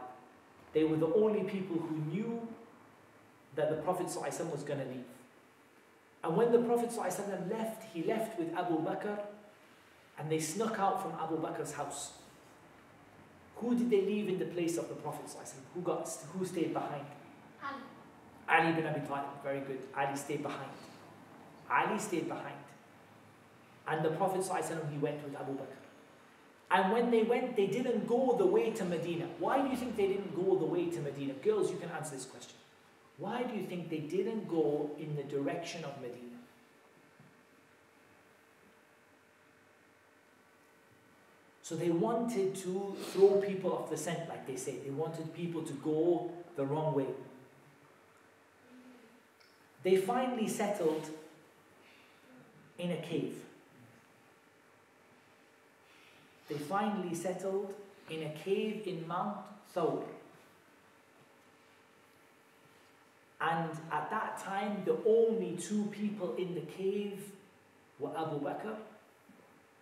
They 0.73 0.85
were 0.85 0.97
the 0.97 1.13
only 1.15 1.43
people 1.45 1.77
who 1.79 1.97
knew 2.13 2.47
that 3.55 3.71
the 3.71 3.77
Prophet 3.77 4.07
ﷺ 4.07 4.53
was 4.53 4.63
going 4.63 4.79
to 4.81 4.85
leave. 4.85 5.05
And 6.23 6.37
when 6.37 6.53
the 6.53 6.59
Prophet 6.59 6.91
ﷺ 6.91 7.51
left, 7.51 7.85
he 7.95 8.03
left 8.03 8.39
with 8.39 8.55
Abu 8.55 8.79
Bakr 8.85 9.19
and 10.19 10.31
they 10.31 10.39
snuck 10.39 10.79
out 10.79 11.03
from 11.03 11.13
Abu 11.21 11.39
Bakr's 11.39 11.73
house. 11.73 12.13
Who 13.57 13.75
did 13.75 13.91
they 13.91 14.03
leave 14.03 14.29
in 14.29 14.39
the 14.39 14.45
place 14.45 14.77
of 14.77 14.89
the 14.89 14.95
Prophet 14.97 15.27
ﷺ? 15.27 15.55
Who, 15.75 15.81
got, 15.81 16.09
who 16.37 16.45
stayed 16.45 16.75
behind? 16.75 17.07
Ali. 17.65 17.81
Ali 18.49 18.73
bin 18.75 18.87
Abi 18.87 19.01
Talib, 19.07 19.25
very 19.43 19.61
good. 19.61 19.79
Ali 19.97 20.17
stayed 20.17 20.43
behind. 20.43 20.71
Ali 21.71 21.99
stayed 21.99 22.29
behind. 22.29 22.57
And 23.89 24.05
the 24.05 24.11
Prophet 24.11 24.41
ﷺ, 24.43 24.93
he 24.93 24.99
went 24.99 25.23
with 25.25 25.35
Abu 25.41 25.53
Bakr. 25.53 25.80
And 26.74 26.92
when 26.94 27.12
they 27.12 27.24
went, 27.24 27.58
they 27.58 27.68
didn't 27.68 28.08
go 28.08 28.36
the 28.38 28.46
way 28.46 28.72
to 28.72 28.86
Medina. 28.86 29.26
Why 29.40 29.62
do 29.62 29.70
you 29.70 29.76
think 29.76 29.98
they 29.98 30.08
didn't 30.08 30.34
go 30.34 30.58
the 30.58 30.66
way 30.66 30.86
to 30.90 31.00
Medina? 31.02 31.34
Girls, 31.34 31.70
you 31.70 31.78
can 31.78 31.90
answer 31.90 32.16
this 32.16 32.26
question. 32.26 32.56
Why 33.18 33.44
do 33.44 33.56
you 33.56 33.66
think 33.68 33.90
they 33.90 34.00
didn't 34.00 34.48
go 34.48 34.90
in 34.98 35.16
the 35.16 35.24
direction 35.24 35.84
of 35.84 36.02
Medina? 36.02 36.32
So 41.62 41.76
they 41.76 41.90
wanted 41.90 42.56
to 42.56 42.96
throw 43.12 43.42
people 43.42 43.74
off 43.74 43.90
the 43.90 43.98
scent, 43.98 44.28
like 44.30 44.48
they 44.48 44.56
say. 44.56 44.78
They 44.84 44.90
wanted 44.90 45.34
people 45.34 45.62
to 45.64 45.74
go 45.74 46.32
the 46.56 46.66
wrong 46.66 46.94
way. 46.94 47.08
They 49.84 49.98
finally 49.98 50.48
settled 50.48 51.10
in 52.78 52.92
a 52.92 52.98
cave. 52.98 53.36
They 56.52 56.58
finally 56.58 57.16
settled 57.16 57.74
in 58.10 58.24
a 58.24 58.30
cave 58.44 58.84
in 58.86 59.08
Mount 59.08 59.38
Thawr. 59.74 60.04
And 63.40 63.70
at 63.90 64.10
that 64.10 64.38
time, 64.38 64.84
the 64.84 64.98
only 65.06 65.56
two 65.56 65.86
people 65.92 66.36
in 66.36 66.54
the 66.54 66.62
cave 66.62 67.24
were 68.00 68.12
Abu 68.18 68.42
Bakr 68.42 68.76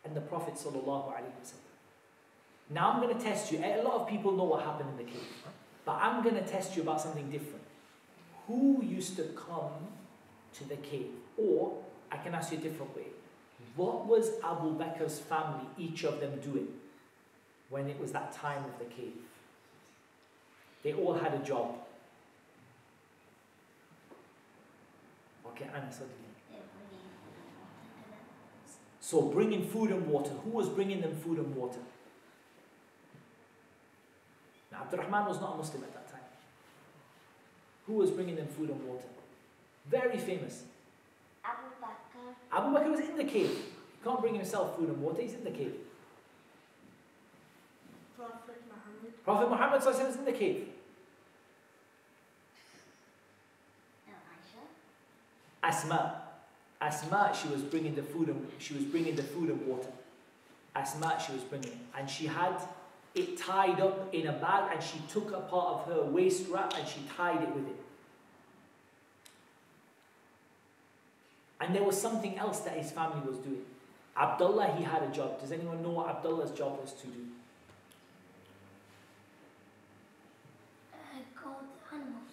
and 0.05 0.15
the 0.15 0.21
Prophet. 0.21 0.53
Now 2.69 2.91
I'm 2.91 3.01
going 3.01 3.17
to 3.17 3.23
test 3.23 3.51
you. 3.51 3.57
A 3.63 3.81
lot 3.81 4.01
of 4.01 4.07
people 4.07 4.33
know 4.33 4.43
what 4.43 4.63
happened 4.63 4.91
in 4.91 4.97
the 5.05 5.11
cave, 5.11 5.27
but 5.85 5.97
I'm 5.99 6.21
going 6.21 6.35
to 6.35 6.45
test 6.45 6.75
you 6.75 6.83
about 6.83 7.01
something 7.01 7.31
different. 7.31 7.65
Who 8.45 8.83
used 8.83 9.15
to 9.15 9.23
come 9.23 9.87
to 10.53 10.69
the 10.69 10.77
cave? 10.77 11.09
Or 11.35 11.81
I 12.11 12.17
can 12.17 12.35
ask 12.35 12.51
you 12.51 12.59
a 12.59 12.61
different 12.61 12.95
way. 12.95 13.07
What 13.79 14.07
was 14.07 14.31
Abu 14.43 14.77
Bakr's 14.77 15.19
family, 15.19 15.65
each 15.77 16.03
of 16.03 16.19
them, 16.19 16.37
doing 16.41 16.67
when 17.69 17.87
it 17.87 17.97
was 17.97 18.11
that 18.11 18.33
time 18.33 18.65
of 18.65 18.77
the 18.77 18.83
cave? 18.83 19.13
They 20.83 20.91
all 20.91 21.13
had 21.13 21.33
a 21.33 21.37
job. 21.37 21.75
Okay, 25.45 25.65
Anas, 25.73 25.99
what 26.01 26.09
do 26.09 26.15
you 26.15 26.27
think? 26.51 26.65
So 28.99 29.21
bringing 29.21 29.65
food 29.65 29.91
and 29.91 30.05
water. 30.07 30.31
Who 30.43 30.49
was 30.49 30.67
bringing 30.67 30.99
them 30.99 31.15
food 31.15 31.37
and 31.37 31.55
water? 31.55 31.79
Now, 34.73 34.81
Abdurrahman 34.81 35.25
was 35.25 35.39
not 35.39 35.53
a 35.53 35.57
Muslim 35.57 35.83
at 35.83 35.93
that 35.93 36.11
time. 36.11 36.27
Who 37.87 37.93
was 37.93 38.11
bringing 38.11 38.35
them 38.35 38.47
food 38.47 38.71
and 38.71 38.85
water? 38.85 39.07
Very 39.89 40.17
famous. 40.17 40.63
Abu 41.49 41.67
Bakr. 41.81 42.25
Abu 42.51 42.75
Bakr 42.75 42.91
was 42.91 42.99
in 43.01 43.17
the 43.17 43.23
cave. 43.23 43.49
He 43.49 44.03
can't 44.03 44.21
bring 44.21 44.35
himself 44.35 44.77
food 44.77 44.89
and 44.89 45.01
water, 45.01 45.21
he's 45.21 45.33
in 45.33 45.43
the 45.43 45.51
cave. 45.51 45.75
Prophet 48.15 48.61
Muhammad. 48.67 49.23
Prophet 49.23 49.49
Muhammad 49.49 49.85
was 49.85 50.17
in 50.17 50.25
the 50.25 50.31
cave. 50.31 50.67
Asma. 55.61 56.21
Asma, 56.81 57.35
she 57.39 57.47
was 57.49 57.61
bringing 57.61 57.93
the 57.93 58.03
food 58.03 58.29
and 58.29 58.47
she 58.57 58.73
was 58.73 58.83
bringing 58.83 59.15
the 59.15 59.23
food 59.23 59.49
and 59.49 59.67
water. 59.67 59.89
Asma, 60.75 61.21
she 61.25 61.33
was 61.33 61.43
bringing, 61.43 61.77
and 61.97 62.09
she 62.09 62.25
had 62.25 62.55
it 63.15 63.37
tied 63.37 63.81
up 63.81 64.13
in 64.13 64.27
a 64.27 64.33
bag, 64.33 64.71
and 64.73 64.81
she 64.81 64.99
took 65.09 65.31
a 65.31 65.41
part 65.41 65.79
of 65.79 65.93
her 65.93 66.03
waist 66.03 66.47
wrap 66.49 66.73
and 66.77 66.87
she 66.87 67.01
tied 67.17 67.41
it 67.41 67.53
with 67.53 67.67
it. 67.67 67.75
And 71.61 71.75
there 71.75 71.83
was 71.83 71.99
something 71.99 72.37
else 72.37 72.61
that 72.61 72.77
his 72.77 72.91
family 72.91 73.21
was 73.27 73.37
doing. 73.37 73.65
Abdullah, 74.15 74.75
he 74.77 74.83
had 74.83 75.03
a 75.03 75.07
job. 75.07 75.39
Does 75.39 75.51
anyone 75.51 75.81
know 75.81 75.91
what 75.91 76.09
Abdullah's 76.09 76.51
job 76.51 76.79
was 76.81 76.93
to 76.93 77.07
do? 77.07 77.25
Uh, 80.93 80.97
called 81.41 81.63
animals. 81.93 82.31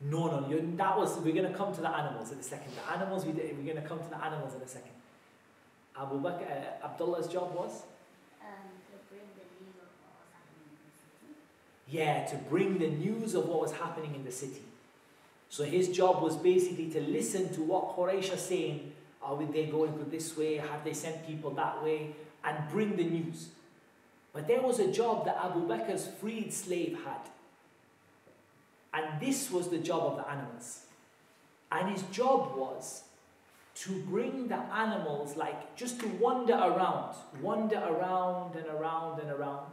No, 0.00 0.40
no, 0.40 0.48
you 0.48 0.74
that 0.76 0.98
was. 0.98 1.16
We're 1.18 1.34
going 1.34 1.50
to 1.50 1.56
come 1.56 1.74
to 1.74 1.80
the 1.80 1.88
animals 1.88 2.32
in 2.32 2.38
a 2.38 2.42
second. 2.42 2.72
The 2.74 2.92
animals, 2.92 3.24
we 3.24 3.32
did, 3.32 3.56
we're 3.56 3.72
going 3.72 3.82
to 3.82 3.88
come 3.88 4.00
to 4.00 4.10
the 4.10 4.22
animals 4.22 4.54
in 4.54 4.62
a 4.62 4.68
second. 4.68 4.92
Abu 5.98 6.20
Bakr, 6.20 6.42
uh, 6.42 6.84
Abdullah's 6.84 7.28
job 7.28 7.54
was? 7.54 7.82
Um, 8.42 8.74
to 8.90 8.98
bring 9.08 9.28
the 9.36 9.46
news 9.64 9.76
of 9.80 9.92
what 10.02 10.18
was 10.18 10.32
happening 10.34 10.68
in 10.68 10.84
the 10.84 11.08
city. 11.08 11.36
Yeah, 11.88 12.26
to 12.26 12.36
bring 12.50 12.78
the 12.78 12.88
news 12.88 13.34
of 13.34 13.48
what 13.48 13.60
was 13.60 13.72
happening 13.72 14.14
in 14.14 14.24
the 14.24 14.32
city. 14.32 14.62
So 15.54 15.62
his 15.62 15.88
job 15.90 16.20
was 16.20 16.36
basically 16.36 16.88
to 16.90 17.00
listen 17.00 17.48
to 17.54 17.62
what 17.62 17.96
Quraysh 17.96 18.34
are 18.34 18.36
saying. 18.36 18.90
Are 19.22 19.38
they 19.52 19.66
going 19.66 20.04
this 20.10 20.36
way? 20.36 20.56
Have 20.56 20.82
they 20.82 20.92
sent 20.92 21.24
people 21.28 21.52
that 21.52 21.80
way? 21.80 22.16
And 22.42 22.58
bring 22.70 22.96
the 22.96 23.04
news. 23.04 23.50
But 24.32 24.48
there 24.48 24.60
was 24.60 24.80
a 24.80 24.90
job 24.90 25.24
that 25.26 25.38
Abu 25.40 25.68
Bakr's 25.68 26.08
freed 26.20 26.52
slave 26.52 26.98
had. 27.04 27.20
And 28.94 29.20
this 29.20 29.48
was 29.52 29.68
the 29.68 29.78
job 29.78 30.02
of 30.02 30.16
the 30.16 30.28
animals. 30.28 30.86
And 31.70 31.88
his 31.88 32.02
job 32.10 32.56
was 32.56 33.04
to 33.76 34.02
bring 34.10 34.48
the 34.48 34.58
animals, 34.58 35.36
like 35.36 35.76
just 35.76 36.00
to 36.00 36.08
wander 36.18 36.54
around, 36.54 37.14
wander 37.40 37.78
around 37.78 38.56
and 38.56 38.66
around 38.66 39.20
and 39.20 39.30
around, 39.30 39.70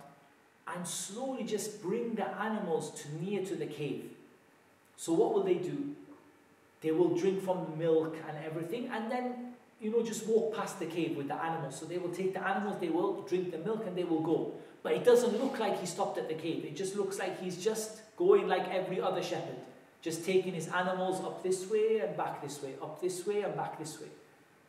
and 0.67 0.87
slowly 0.87 1.43
just 1.43 1.81
bring 1.81 2.13
the 2.13 2.27
animals 2.39 2.91
to 3.01 3.23
near 3.23 3.43
to 3.45 3.55
the 3.55 3.65
cave. 3.65 4.11
So 5.01 5.13
what 5.13 5.33
will 5.33 5.41
they 5.41 5.55
do? 5.55 5.95
They 6.81 6.91
will 6.91 7.17
drink 7.17 7.43
from 7.43 7.65
the 7.65 7.75
milk 7.75 8.17
and 8.27 8.37
everything, 8.45 8.87
and 8.89 9.11
then 9.11 9.55
you 9.79 9.89
know 9.89 10.03
just 10.03 10.27
walk 10.27 10.55
past 10.55 10.77
the 10.77 10.85
cave 10.85 11.17
with 11.17 11.27
the 11.27 11.43
animals. 11.43 11.79
So 11.79 11.87
they 11.87 11.97
will 11.97 12.11
take 12.11 12.35
the 12.35 12.47
animals, 12.47 12.79
they 12.79 12.89
will 12.89 13.23
drink 13.23 13.49
the 13.49 13.57
milk, 13.57 13.83
and 13.87 13.97
they 13.97 14.03
will 14.03 14.21
go. 14.21 14.53
But 14.83 14.93
it 14.93 15.03
doesn't 15.03 15.41
look 15.41 15.57
like 15.57 15.79
he 15.79 15.87
stopped 15.87 16.19
at 16.19 16.27
the 16.27 16.35
cave. 16.35 16.65
It 16.65 16.75
just 16.75 16.95
looks 16.95 17.17
like 17.17 17.41
he's 17.41 17.57
just 17.57 18.01
going 18.15 18.47
like 18.47 18.69
every 18.69 19.01
other 19.01 19.23
shepherd, 19.23 19.55
just 20.03 20.23
taking 20.23 20.53
his 20.53 20.67
animals 20.67 21.25
up 21.25 21.41
this 21.41 21.67
way 21.67 22.01
and 22.01 22.15
back 22.15 22.39
this 22.43 22.61
way, 22.61 22.75
up 22.79 23.01
this 23.01 23.25
way 23.25 23.41
and 23.41 23.55
back 23.55 23.79
this 23.79 23.99
way. 23.99 24.09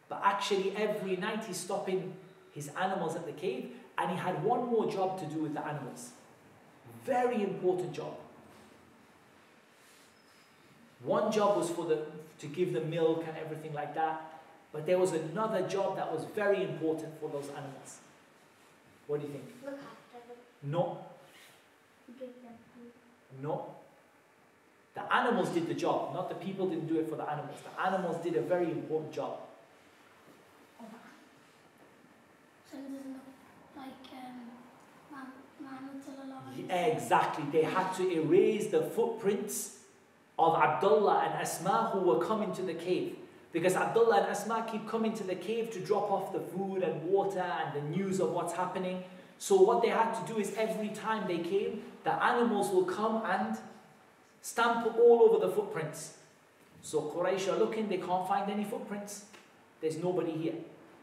But 0.09 0.23
actually, 0.25 0.75
every 0.79 1.17
night 1.17 1.45
he's 1.45 1.59
stopping 1.59 2.15
his 2.55 2.71
animals 2.81 3.17
at 3.17 3.27
the 3.27 3.33
cave, 3.33 3.73
and 3.99 4.11
he 4.11 4.17
had 4.17 4.43
one 4.43 4.65
more 4.65 4.91
job 4.91 5.21
to 5.21 5.27
do 5.27 5.43
with 5.43 5.53
the 5.53 5.67
animals. 5.67 6.13
Very 7.05 7.43
important 7.43 7.93
job. 7.93 8.22
One 11.05 11.33
job 11.33 11.57
was 11.57 11.71
for 11.71 11.85
the 11.87 12.07
to 12.41 12.47
give 12.47 12.73
them 12.73 12.91
milk 12.91 13.25
and 13.27 13.37
everything 13.37 13.73
like 13.73 13.95
that, 13.95 14.41
but 14.73 14.87
there 14.87 14.99
was 14.99 15.13
another 15.13 15.63
job 15.69 15.97
that 15.97 16.13
was 16.13 16.25
very 16.35 16.63
important 16.65 17.19
for 17.21 17.29
those 17.29 17.49
animals. 17.51 17.99
What 19.07 19.21
do 19.21 19.27
you 19.27 19.33
think? 19.33 19.45
Look 19.65 19.75
after 19.75 20.29
them. 20.29 20.37
No, 20.63 20.99
Give 22.09 22.19
them 22.19 22.55
food. 22.75 22.91
no. 23.43 23.67
The 24.95 25.15
animals 25.15 25.49
did 25.51 25.67
the 25.69 25.75
job, 25.75 26.13
not 26.15 26.29
the 26.29 26.35
people 26.35 26.69
didn't 26.69 26.87
do 26.87 26.99
it 27.01 27.09
for 27.09 27.17
the 27.17 27.29
animals. 27.29 27.59
The 27.63 27.81
animals 27.87 28.23
did 28.23 28.37
a 28.37 28.43
very 28.43 28.71
important 28.71 29.13
job. 29.13 29.39
So 32.71 32.79
no, 32.79 33.21
like, 33.77 33.93
um, 34.13 34.51
Muhammad- 35.11 35.33
Muhammad 35.61 36.03
sallallahu 36.05 36.49
alayhi 36.49 36.69
wa 36.69 36.75
Yeah, 36.75 36.87
Exactly. 36.87 37.45
They 37.53 37.63
had 37.65 37.93
to 37.95 38.11
erase 38.11 38.69
the 38.71 38.83
footprints 38.83 39.79
of 40.39 40.57
Abdullah 40.57 41.25
and 41.27 41.35
Asma 41.35 41.91
who 41.93 42.01
were 42.01 42.25
coming 42.25 42.53
to 42.55 42.63
the 42.63 42.75
cave. 42.75 43.17
Because 43.53 43.75
Abdullah 43.75 44.23
and 44.23 44.27
Asma 44.29 44.67
keep 44.71 44.89
coming 44.89 45.13
to 45.15 45.25
the 45.25 45.35
cave 45.35 45.71
to 45.73 45.81
drop 45.81 46.11
off 46.11 46.33
the 46.33 46.41
food 46.41 46.83
and 46.83 47.03
water 47.05 47.41
and 47.41 47.75
the 47.75 47.97
news 47.97 48.19
of 48.19 48.31
what's 48.31 48.55
happening. 48.55 49.05
So 49.39 49.61
what 49.61 49.83
they 49.83 49.89
had 49.89 50.13
to 50.15 50.33
do 50.33 50.39
is 50.39 50.55
every 50.57 50.89
time 50.89 51.29
they 51.29 51.39
came, 51.39 51.83
the 52.05 52.13
animals 52.25 52.71
will 52.71 52.85
come 52.85 53.23
and 53.27 53.59
stamp 54.41 54.87
all 54.97 55.23
over 55.23 55.47
the 55.47 55.53
footprints. 55.53 56.15
So 56.81 57.03
Quraysh 57.03 57.53
are 57.53 57.59
looking, 57.59 57.89
they 57.89 57.99
can't 57.99 58.27
find 58.27 58.51
any 58.51 58.65
footprints. 58.65 59.27
There's 59.81 59.99
nobody 59.99 60.33
here. 60.33 60.55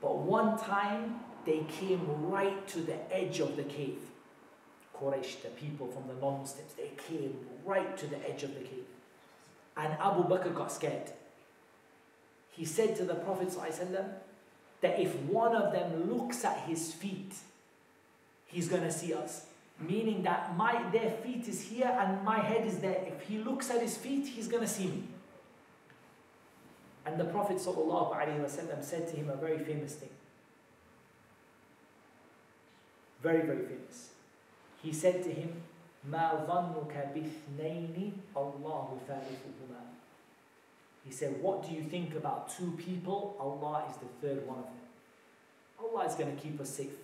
But 0.01 0.17
one 0.17 0.57
time 0.57 1.19
they 1.45 1.65
came 1.79 2.01
right 2.29 2.67
to 2.69 2.81
the 2.81 2.97
edge 3.15 3.39
of 3.39 3.55
the 3.55 3.63
cave. 3.63 3.99
Quraysh, 4.97 5.41
the 5.41 5.49
people 5.49 5.87
from 5.87 6.07
the 6.07 6.19
non-Muslims, 6.19 6.73
they 6.73 6.91
came 7.07 7.33
right 7.65 7.97
to 7.97 8.07
the 8.07 8.17
edge 8.29 8.43
of 8.43 8.53
the 8.55 8.61
cave. 8.61 8.85
And 9.79 9.93
Abu 9.93 10.23
Bakr 10.27 10.53
got 10.53 10.71
scared. 10.71 11.09
He 12.51 12.65
said 12.65 12.97
to 12.97 13.05
the 13.05 13.15
Prophet 13.15 13.47
ﷺ 13.47 14.09
that 14.81 14.99
if 14.99 15.15
one 15.21 15.55
of 15.55 15.71
them 15.71 16.11
looks 16.11 16.43
at 16.43 16.57
his 16.67 16.91
feet, 16.91 17.33
he's 18.45 18.67
going 18.67 18.83
to 18.83 18.91
see 18.91 19.13
us. 19.13 19.45
Meaning 19.79 20.23
that 20.23 20.57
my 20.57 20.83
their 20.91 21.11
feet 21.11 21.47
is 21.47 21.61
here 21.61 21.89
and 21.97 22.21
my 22.25 22.39
head 22.39 22.67
is 22.67 22.79
there. 22.79 23.01
If 23.07 23.21
he 23.21 23.37
looks 23.37 23.69
at 23.69 23.81
his 23.81 23.95
feet, 23.95 24.27
he's 24.27 24.49
going 24.49 24.63
to 24.63 24.67
see 24.67 24.87
me. 24.87 25.03
And 27.05 27.17
the 27.17 27.23
Prophet 27.23 27.57
ﷺ 27.57 28.83
said 28.83 29.07
to 29.07 29.15
him 29.15 29.29
a 29.29 29.37
very 29.37 29.59
famous 29.59 29.93
thing. 29.93 30.09
Very, 33.23 33.45
very 33.45 33.65
famous. 33.65 34.09
He 34.83 34.91
said 34.91 35.23
to 35.23 35.31
him, 35.31 35.63
ما 36.04 36.46
ظنك 36.46 36.94
باثنين 37.14 38.12
الله 38.36 38.98
ثالثهما 39.08 39.80
He 41.04 41.12
said, 41.12 41.42
what 41.42 41.62
do 41.68 41.74
you 41.74 41.82
think 41.82 42.14
about 42.14 42.48
two 42.48 42.72
people? 42.78 43.36
Allah 43.38 43.84
is 43.90 43.96
the 43.98 44.06
third 44.26 44.46
one 44.46 44.58
of 44.58 44.64
them. 44.64 44.74
Allah 45.78 46.06
is 46.06 46.14
going 46.14 46.34
to 46.34 46.42
keep 46.42 46.58
us 46.58 46.70
safe. 46.70 46.96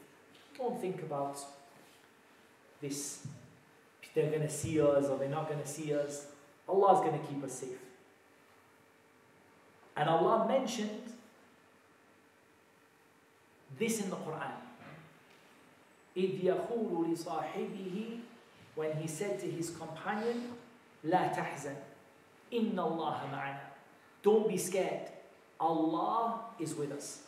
Don't 0.57 0.81
think 0.81 1.03
about 1.03 1.37
this. 2.81 3.27
They're 4.15 4.31
going 4.31 4.41
to 4.41 4.49
see 4.51 4.81
us 4.81 5.05
or 5.05 5.19
they're 5.19 5.29
not 5.29 5.49
going 5.49 5.61
to 5.61 5.69
see 5.69 5.95
us. 5.95 6.27
Allah 6.67 6.95
is 6.95 7.01
going 7.01 7.21
to 7.21 7.27
keep 7.27 7.45
us 7.45 7.53
safe. 7.53 7.79
And 9.97 10.09
Allah 10.09 10.49
mentioned 10.49 11.03
this 13.79 14.01
in 14.01 14.09
the 14.09 14.17
Quran. 14.17 14.53
إِذْ 16.17 16.43
يَقُولُ 16.43 17.13
لِصَاحِبِهِ 17.13 18.21
When 18.75 18.97
he 18.97 19.07
said 19.09 19.39
to 19.41 19.47
his 19.51 19.71
companion, 19.71 20.57
لا 21.05 21.33
تحزن 21.35 21.77
إن 22.53 22.79
الله 22.79 23.31
معنا 23.33 23.61
Don't 24.23 24.49
be 24.49 24.57
scared. 24.59 25.09
Allah 25.59 26.41
is 26.59 26.75
with 26.75 26.93
us. 26.93 27.23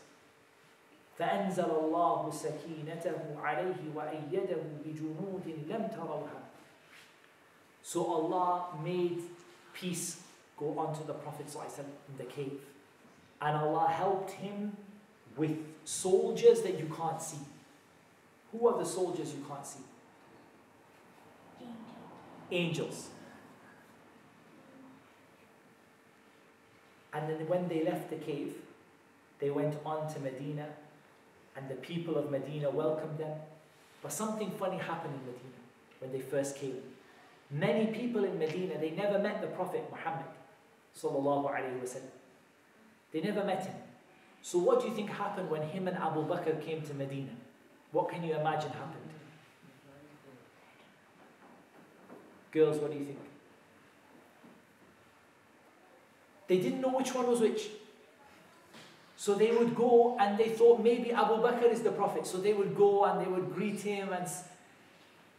فأنزل 1.19 1.71
الله 1.71 2.31
سكينته 2.31 3.41
عليه 3.41 3.95
وأيده 3.95 4.57
بجنود 4.85 5.47
لم 5.69 5.89
تروها 5.89 6.43
So 7.83 8.05
Allah 8.07 8.69
made 8.83 9.19
peace 9.75 10.23
go 10.57 10.79
onto 10.79 11.05
the 11.05 11.15
Prophet 11.15 11.47
ﷺ 11.47 11.81
in 11.81 12.17
the 12.17 12.25
cave. 12.25 12.61
And 13.41 13.57
Allah 13.57 13.89
helped 13.89 14.31
him 14.31 14.77
with 15.37 15.57
soldiers 15.85 16.63
that 16.63 16.79
you 16.79 16.87
can't 16.97 17.21
see. 17.21 17.39
Who 18.53 18.69
are 18.69 18.79
the 18.79 18.85
soldiers 18.85 19.35
you 19.35 19.45
can't 19.49 19.67
see? 19.67 19.83
Angels. 22.52 23.10
And 27.14 27.30
then 27.30 27.48
when 27.48 27.68
they 27.68 27.84
left 27.84 28.10
the 28.10 28.16
cave, 28.18 28.56
they 29.40 29.50
went 29.50 29.76
on 29.86 30.12
to 30.14 30.20
Medina, 30.20 30.68
and 31.56 31.70
the 31.70 31.76
people 31.76 32.18
of 32.18 32.30
Medina 32.30 32.70
welcomed 32.70 33.18
them. 33.18 33.38
But 34.02 34.12
something 34.12 34.52
funny 34.52 34.78
happened 34.78 35.16
in 35.16 35.26
Medina 35.26 35.58
when 36.00 36.12
they 36.12 36.20
first 36.20 36.56
came. 36.56 36.78
Many 37.50 37.88
people 37.88 38.24
in 38.24 38.38
Medina, 38.38 38.78
they 38.80 38.92
never 38.92 39.20
met 39.20 39.42
the 39.42 39.48
Prophet 39.48 39.84
Muhammad. 39.90 40.26
They 43.12 43.22
never 43.22 43.44
met 43.44 43.66
him. 43.66 43.76
So 44.42 44.60
what 44.60 44.82
do 44.82 44.88
you 44.88 44.94
think 44.94 45.10
happened 45.10 45.50
when 45.50 45.62
him 45.62 45.88
and 45.88 45.98
Abu 45.98 46.28
Bakr 46.28 46.62
came 46.64 46.82
to 46.84 46.94
Medina? 46.94 47.32
What 47.92 48.10
can 48.10 48.24
you 48.24 48.36
imagine 48.36 48.72
happened? 48.72 49.07
Girls, 52.58 52.80
what 52.80 52.92
do 52.92 52.98
you 52.98 53.06
think? 53.06 53.20
They 56.48 56.58
didn't 56.58 56.82
know 56.82 56.90
which 56.90 57.14
one 57.14 57.28
was 57.28 57.40
which. 57.40 57.68
So 59.16 59.36
they 59.36 59.52
would 59.52 59.76
go 59.76 60.18
and 60.20 60.40
they 60.40 60.50
thought 60.50 60.82
maybe 60.82 61.12
Abu 61.12 61.36
Bakr 61.36 61.72
is 61.72 61.82
the 61.82 61.92
Prophet. 61.92 62.26
So 62.26 62.40
they 62.40 62.54
would 62.54 62.76
go 62.76 63.06
and 63.06 63.22
they 63.22 63.30
would 63.30 63.54
greet 63.54 63.80
him. 63.82 64.12
And 64.12 64.28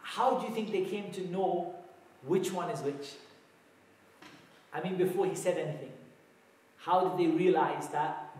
how 0.00 0.38
do 0.38 0.46
you 0.46 0.54
think 0.54 0.70
they 0.70 0.84
came 0.84 1.10
to 1.12 1.28
know 1.28 1.74
which 2.22 2.52
one 2.52 2.70
is 2.70 2.82
which? 2.82 3.14
I 4.72 4.80
mean, 4.80 4.96
before 4.96 5.26
he 5.26 5.34
said 5.34 5.58
anything, 5.58 5.92
how 6.76 7.08
did 7.08 7.18
they 7.18 7.36
realize 7.36 7.88
that, 7.88 8.36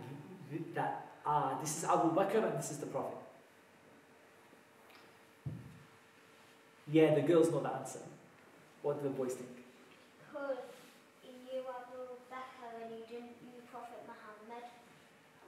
that 0.73 1.07
ah, 1.25 1.57
this 1.59 1.79
is 1.79 1.83
Abu 1.83 2.15
Bakr 2.15 2.49
and 2.49 2.57
this 2.57 2.71
is 2.71 2.77
the 2.77 2.85
Prophet? 2.85 3.17
Yeah, 6.89 7.13
the 7.13 7.21
girls 7.21 7.51
know 7.51 7.59
the 7.59 7.73
answer. 7.73 7.99
What 8.81 9.01
do 9.01 9.09
the 9.09 9.13
boys 9.13 9.33
think? 9.33 9.49
Because 10.19 10.57
knew 11.23 11.59
Abu 11.61 11.99
Bakr 12.31 12.83
and 12.83 12.91
he 12.93 13.01
didn't 13.13 13.35
knew 13.43 13.61
Prophet 13.71 14.01
Muhammad. 14.07 14.63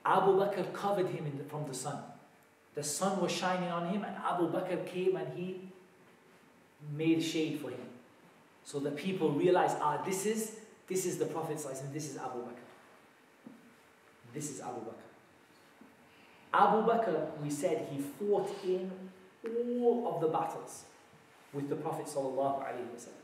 Abu 0.05 0.31
Bakr 0.39 0.73
covered 0.73 1.07
him 1.07 1.31
the, 1.37 1.43
from 1.45 1.67
the 1.67 1.73
sun. 1.73 1.99
The 2.75 2.83
sun 2.83 3.21
was 3.21 3.31
shining 3.31 3.69
on 3.69 3.87
him, 3.89 4.03
and 4.03 4.15
Abu 4.15 4.49
Bakr 4.51 4.85
came 4.85 5.15
and 5.15 5.27
he 5.37 5.61
made 6.95 7.21
shade 7.21 7.59
for 7.59 7.69
him. 7.69 7.89
So 8.63 8.79
the 8.79 8.91
people 8.91 9.31
realized, 9.31 9.77
ah, 9.81 10.01
this 10.05 10.25
is 10.25 10.57
this 10.87 11.05
is 11.05 11.17
the 11.17 11.25
Prophet 11.25 11.57
and 11.81 11.93
this 11.93 12.09
is 12.09 12.17
Abu 12.17 12.39
Bakr. 12.39 12.65
This 14.33 14.51
is 14.51 14.59
Abu 14.59 14.81
Bakr. 14.81 15.07
Abu 16.53 16.85
Bakr, 16.89 17.27
we 17.41 17.49
said, 17.49 17.87
he 17.89 17.99
fought 18.01 18.49
in 18.65 18.91
all 19.45 20.13
of 20.13 20.21
the 20.21 20.27
battles 20.27 20.83
with 21.53 21.69
the 21.69 21.75
Prophet 21.75 22.05
sallallahu 22.05 22.63
wasallam. 22.63 23.21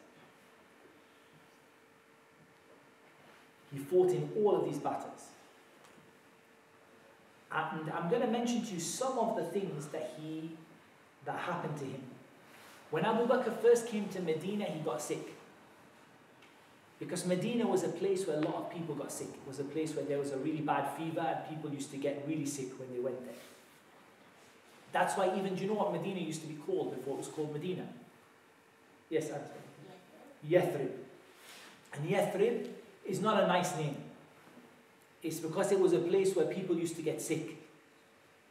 He 3.73 3.79
fought 3.79 4.09
in 4.09 4.29
all 4.37 4.55
of 4.55 4.65
these 4.65 4.79
battles. 4.79 5.27
And 7.51 7.89
I'm 7.91 8.09
going 8.09 8.21
to 8.21 8.27
mention 8.27 8.63
to 8.65 8.73
you 8.73 8.79
some 8.79 9.17
of 9.17 9.35
the 9.35 9.43
things 9.43 9.87
that 9.87 10.13
he 10.19 10.51
that 11.25 11.39
happened 11.39 11.77
to 11.77 11.85
him. 11.85 12.01
When 12.91 13.03
Abu 13.03 13.27
Bakr 13.27 13.61
first 13.61 13.87
came 13.87 14.07
to 14.09 14.21
Medina, 14.21 14.65
he 14.65 14.79
got 14.79 15.01
sick. 15.01 15.35
Because 16.99 17.25
Medina 17.25 17.67
was 17.67 17.83
a 17.83 17.89
place 17.89 18.25
where 18.25 18.37
a 18.37 18.41
lot 18.41 18.55
of 18.55 18.71
people 18.71 18.95
got 18.95 19.11
sick. 19.11 19.27
It 19.27 19.47
was 19.47 19.59
a 19.59 19.63
place 19.63 19.93
where 19.93 20.05
there 20.05 20.17
was 20.17 20.31
a 20.31 20.37
really 20.37 20.61
bad 20.61 20.89
fever 20.97 21.19
and 21.19 21.49
people 21.49 21.71
used 21.71 21.91
to 21.91 21.97
get 21.97 22.23
really 22.27 22.45
sick 22.45 22.79
when 22.79 22.91
they 22.93 22.99
went 22.99 23.23
there. 23.25 23.35
That's 24.93 25.15
why 25.15 25.37
even, 25.37 25.55
do 25.55 25.61
you 25.61 25.67
know 25.67 25.75
what 25.75 25.91
Medina 25.91 26.19
used 26.19 26.41
to 26.41 26.47
be 26.47 26.55
called 26.55 26.95
before 26.95 27.15
it 27.15 27.17
was 27.17 27.27
called 27.27 27.53
Medina? 27.53 27.87
Yes, 29.09 29.29
answer. 29.29 29.53
Yathrib. 30.47 30.91
And 31.93 32.09
Yathrib 32.09 32.67
is 33.05 33.21
not 33.21 33.43
a 33.43 33.47
nice 33.47 33.75
name. 33.77 33.95
It's 35.23 35.39
because 35.39 35.71
it 35.71 35.79
was 35.79 35.93
a 35.93 35.99
place 35.99 36.35
where 36.35 36.45
people 36.45 36.77
used 36.77 36.95
to 36.97 37.01
get 37.01 37.21
sick. 37.21 37.57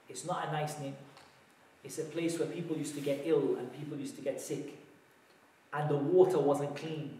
It's 0.09 0.25
not 0.25 0.49
a 0.49 0.53
nice 0.53 0.79
name. 0.79 0.97
It's 1.85 1.99
a 1.99 2.05
place 2.05 2.39
where 2.39 2.49
people 2.49 2.77
used 2.77 2.95
to 2.97 3.01
get 3.01 3.23
ill 3.25 3.57
and 3.57 3.73
people 3.73 3.97
used 3.99 4.17
to 4.17 4.23
get 4.23 4.41
sick. 4.41 4.77
And 5.73 5.89
the 5.89 5.97
water 5.97 6.39
wasn't 6.39 6.75
clean. 6.75 7.19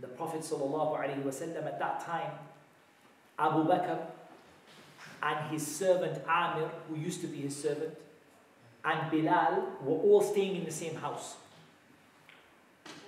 The 0.00 0.08
Prophet 0.08 0.40
ﷺ 0.40 1.56
at 1.56 1.78
that 1.78 2.04
time, 2.04 2.32
Abu 3.38 3.68
Bakr 3.68 3.98
and 5.22 5.50
his 5.50 5.66
servant 5.66 6.22
Amir, 6.28 6.70
who 6.88 6.96
used 6.96 7.20
to 7.22 7.26
be 7.26 7.38
his 7.38 7.60
servant, 7.60 7.94
and 8.84 9.10
Bilal 9.10 9.68
were 9.82 9.96
all 9.96 10.22
staying 10.22 10.56
in 10.56 10.64
the 10.64 10.70
same 10.70 10.96
house. 10.96 11.36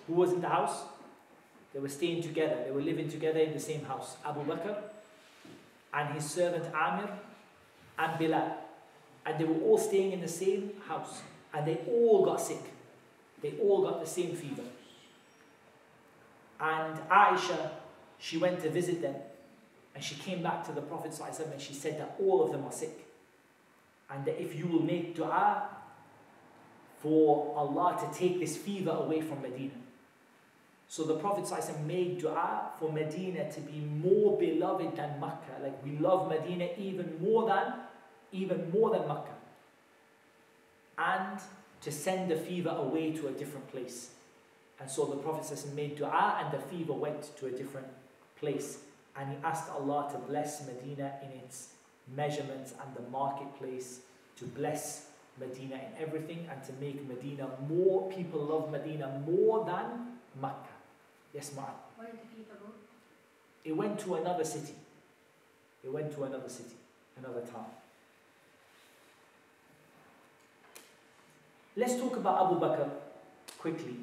Who 0.08 0.14
was 0.14 0.32
in 0.32 0.40
the 0.40 0.48
house? 0.48 0.82
They 1.72 1.80
were 1.80 1.88
staying 1.88 2.22
together. 2.22 2.64
They 2.64 2.72
were 2.72 2.80
living 2.80 3.08
together 3.08 3.38
in 3.38 3.52
the 3.52 3.60
same 3.60 3.84
house. 3.84 4.16
Abu 4.24 4.40
Bakr 4.44 4.76
and 5.92 6.14
his 6.14 6.28
servant 6.28 6.64
Amir 6.74 7.08
and 7.98 8.18
Bilal. 8.18 8.56
And 9.26 9.38
they 9.38 9.44
were 9.44 9.60
all 9.62 9.78
staying 9.78 10.12
in 10.12 10.20
the 10.20 10.28
same 10.28 10.72
house. 10.88 11.20
And 11.52 11.66
they 11.66 11.80
all 11.86 12.24
got 12.24 12.40
sick. 12.40 12.62
They 13.42 13.52
all 13.62 13.82
got 13.82 14.00
the 14.00 14.06
same 14.06 14.34
fever. 14.34 14.62
And 16.60 16.98
Aisha, 17.08 17.70
she 18.18 18.38
went 18.38 18.60
to 18.62 18.70
visit 18.70 19.02
them. 19.02 19.14
And 19.94 20.02
she 20.02 20.14
came 20.14 20.42
back 20.42 20.64
to 20.66 20.72
the 20.72 20.80
Prophet 20.80 21.12
ﷺ 21.12 21.52
and 21.52 21.60
she 21.60 21.74
said 21.74 22.00
that 22.00 22.16
all 22.20 22.44
of 22.44 22.52
them 22.52 22.64
are 22.64 22.72
sick. 22.72 23.06
And 24.10 24.24
that 24.24 24.40
if 24.40 24.54
you 24.54 24.66
will 24.66 24.82
make 24.82 25.14
dua 25.14 25.68
for 27.00 27.54
Allah 27.56 27.98
to 28.00 28.18
take 28.18 28.40
this 28.40 28.56
fever 28.56 28.90
away 28.90 29.20
from 29.20 29.42
Medina. 29.42 29.74
So 30.88 31.04
the 31.04 31.16
Prophet 31.16 31.44
ﷺ 31.44 31.84
made 31.84 32.18
dua 32.18 32.70
for 32.78 32.90
Medina 32.90 33.50
to 33.52 33.60
be 33.60 33.78
more 33.80 34.38
beloved 34.38 34.96
than 34.96 35.20
Makkah. 35.20 35.62
Like 35.62 35.84
we 35.84 35.98
love 35.98 36.28
Medina 36.30 36.68
even 36.78 37.18
more 37.22 37.46
than, 37.46 37.74
even 38.32 38.70
more 38.70 38.90
than 38.90 39.06
Makkah. 39.06 39.36
And 40.96 41.38
to 41.82 41.92
send 41.92 42.30
the 42.30 42.36
fever 42.36 42.70
away 42.70 43.12
to 43.12 43.28
a 43.28 43.32
different 43.32 43.70
place. 43.70 44.10
And 44.80 44.90
so 44.90 45.04
the 45.04 45.16
Prophet 45.16 45.44
ﷺ 45.44 45.74
made 45.74 45.96
dua 45.96 46.38
and 46.42 46.58
the 46.58 46.64
fever 46.66 46.94
went 46.94 47.36
to 47.36 47.46
a 47.46 47.50
different 47.50 47.88
place. 48.40 48.78
And 49.14 49.30
he 49.30 49.36
asked 49.44 49.70
Allah 49.70 50.08
to 50.12 50.18
bless 50.18 50.66
Medina 50.66 51.12
in 51.22 51.38
its 51.40 51.68
measurements 52.16 52.72
and 52.82 52.94
the 52.96 53.10
marketplace, 53.10 54.00
to 54.36 54.44
bless 54.46 55.08
Medina 55.38 55.74
in 55.74 56.02
everything 56.02 56.48
and 56.50 56.62
to 56.64 56.72
make 56.80 57.06
Medina 57.06 57.48
more, 57.68 58.10
people 58.10 58.40
love 58.40 58.70
Medina 58.70 59.20
more 59.26 59.64
than 59.64 60.16
Makkah. 60.40 60.77
Yes, 61.34 61.54
Ma'am. 61.54 61.66
Where 61.96 62.08
did 62.08 62.20
the 62.20 62.36
people 62.36 62.56
go? 62.60 62.72
It 63.64 63.76
went 63.76 63.98
to 64.00 64.14
another 64.14 64.44
city. 64.44 64.74
It 65.84 65.92
went 65.92 66.14
to 66.14 66.24
another 66.24 66.48
city, 66.48 66.74
another 67.18 67.40
town. 67.40 67.66
Let's 71.76 71.94
talk 71.94 72.16
about 72.16 72.46
Abu 72.46 72.60
Bakr 72.60 72.90
quickly 73.58 73.96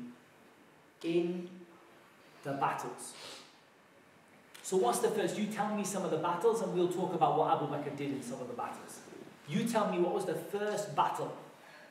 in 1.03 1.49
the 2.43 2.53
battles. 2.53 3.13
So, 4.63 4.77
what's 4.77 4.99
the 4.99 5.09
first? 5.09 5.37
You 5.37 5.47
tell 5.47 5.75
me 5.75 5.83
some 5.83 6.05
of 6.05 6.11
the 6.11 6.17
battles, 6.17 6.61
and 6.61 6.73
we'll 6.73 6.87
talk 6.87 7.13
about 7.13 7.37
what 7.37 7.51
Abu 7.51 7.67
Bakr 7.67 7.95
did 7.97 8.11
in 8.11 8.23
some 8.23 8.39
of 8.39 8.47
the 8.47 8.53
battles. 8.53 8.99
You 9.47 9.67
tell 9.67 9.91
me 9.91 9.99
what 9.99 10.13
was 10.13 10.25
the 10.25 10.33
first 10.33 10.95
battle 10.95 11.35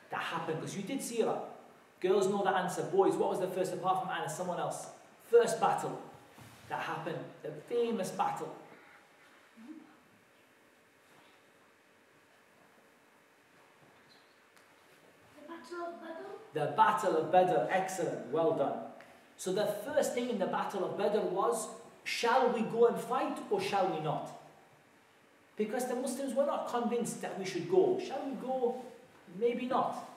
that 0.09 0.19
happened, 0.19 0.59
because 0.59 0.75
you 0.75 0.83
did 0.83 0.99
seerah. 0.99 1.39
Girls 2.01 2.27
know 2.27 2.43
the 2.43 2.49
answer. 2.49 2.83
Boys, 2.83 3.13
what 3.13 3.29
was 3.29 3.39
the 3.39 3.47
first, 3.47 3.73
apart 3.73 4.01
from 4.01 4.11
Anna, 4.11 4.29
someone 4.29 4.59
else? 4.59 4.87
First 5.29 5.59
battle 5.59 6.01
that 6.69 6.79
happened, 6.79 7.17
the 7.43 7.51
famous 7.69 8.09
battle. 8.11 8.53
The 15.35 15.47
Battle 15.47 15.87
of 15.87 16.01
Badr. 16.01 16.25
The 16.53 16.75
Battle 16.75 17.17
of 17.17 17.31
Badr, 17.31 17.71
excellent, 17.71 18.31
well 18.31 18.53
done. 18.53 18.79
So 19.37 19.51
the 19.51 19.65
first 19.85 20.13
thing 20.13 20.29
in 20.29 20.39
the 20.39 20.47
Battle 20.47 20.85
of 20.85 20.97
Badr 20.97 21.19
was, 21.19 21.67
shall 22.03 22.49
we 22.51 22.61
go 22.61 22.87
and 22.87 22.99
fight 22.99 23.37
or 23.49 23.59
shall 23.59 23.87
we 23.87 23.99
not? 23.99 24.31
Because 25.57 25.87
the 25.87 25.95
Muslims 25.95 26.33
were 26.33 26.45
not 26.45 26.69
convinced 26.69 27.21
that 27.21 27.37
we 27.39 27.45
should 27.45 27.69
go. 27.69 27.99
Shall 28.05 28.21
we 28.25 28.35
go? 28.35 28.81
Maybe 29.39 29.65
not. 29.65 30.09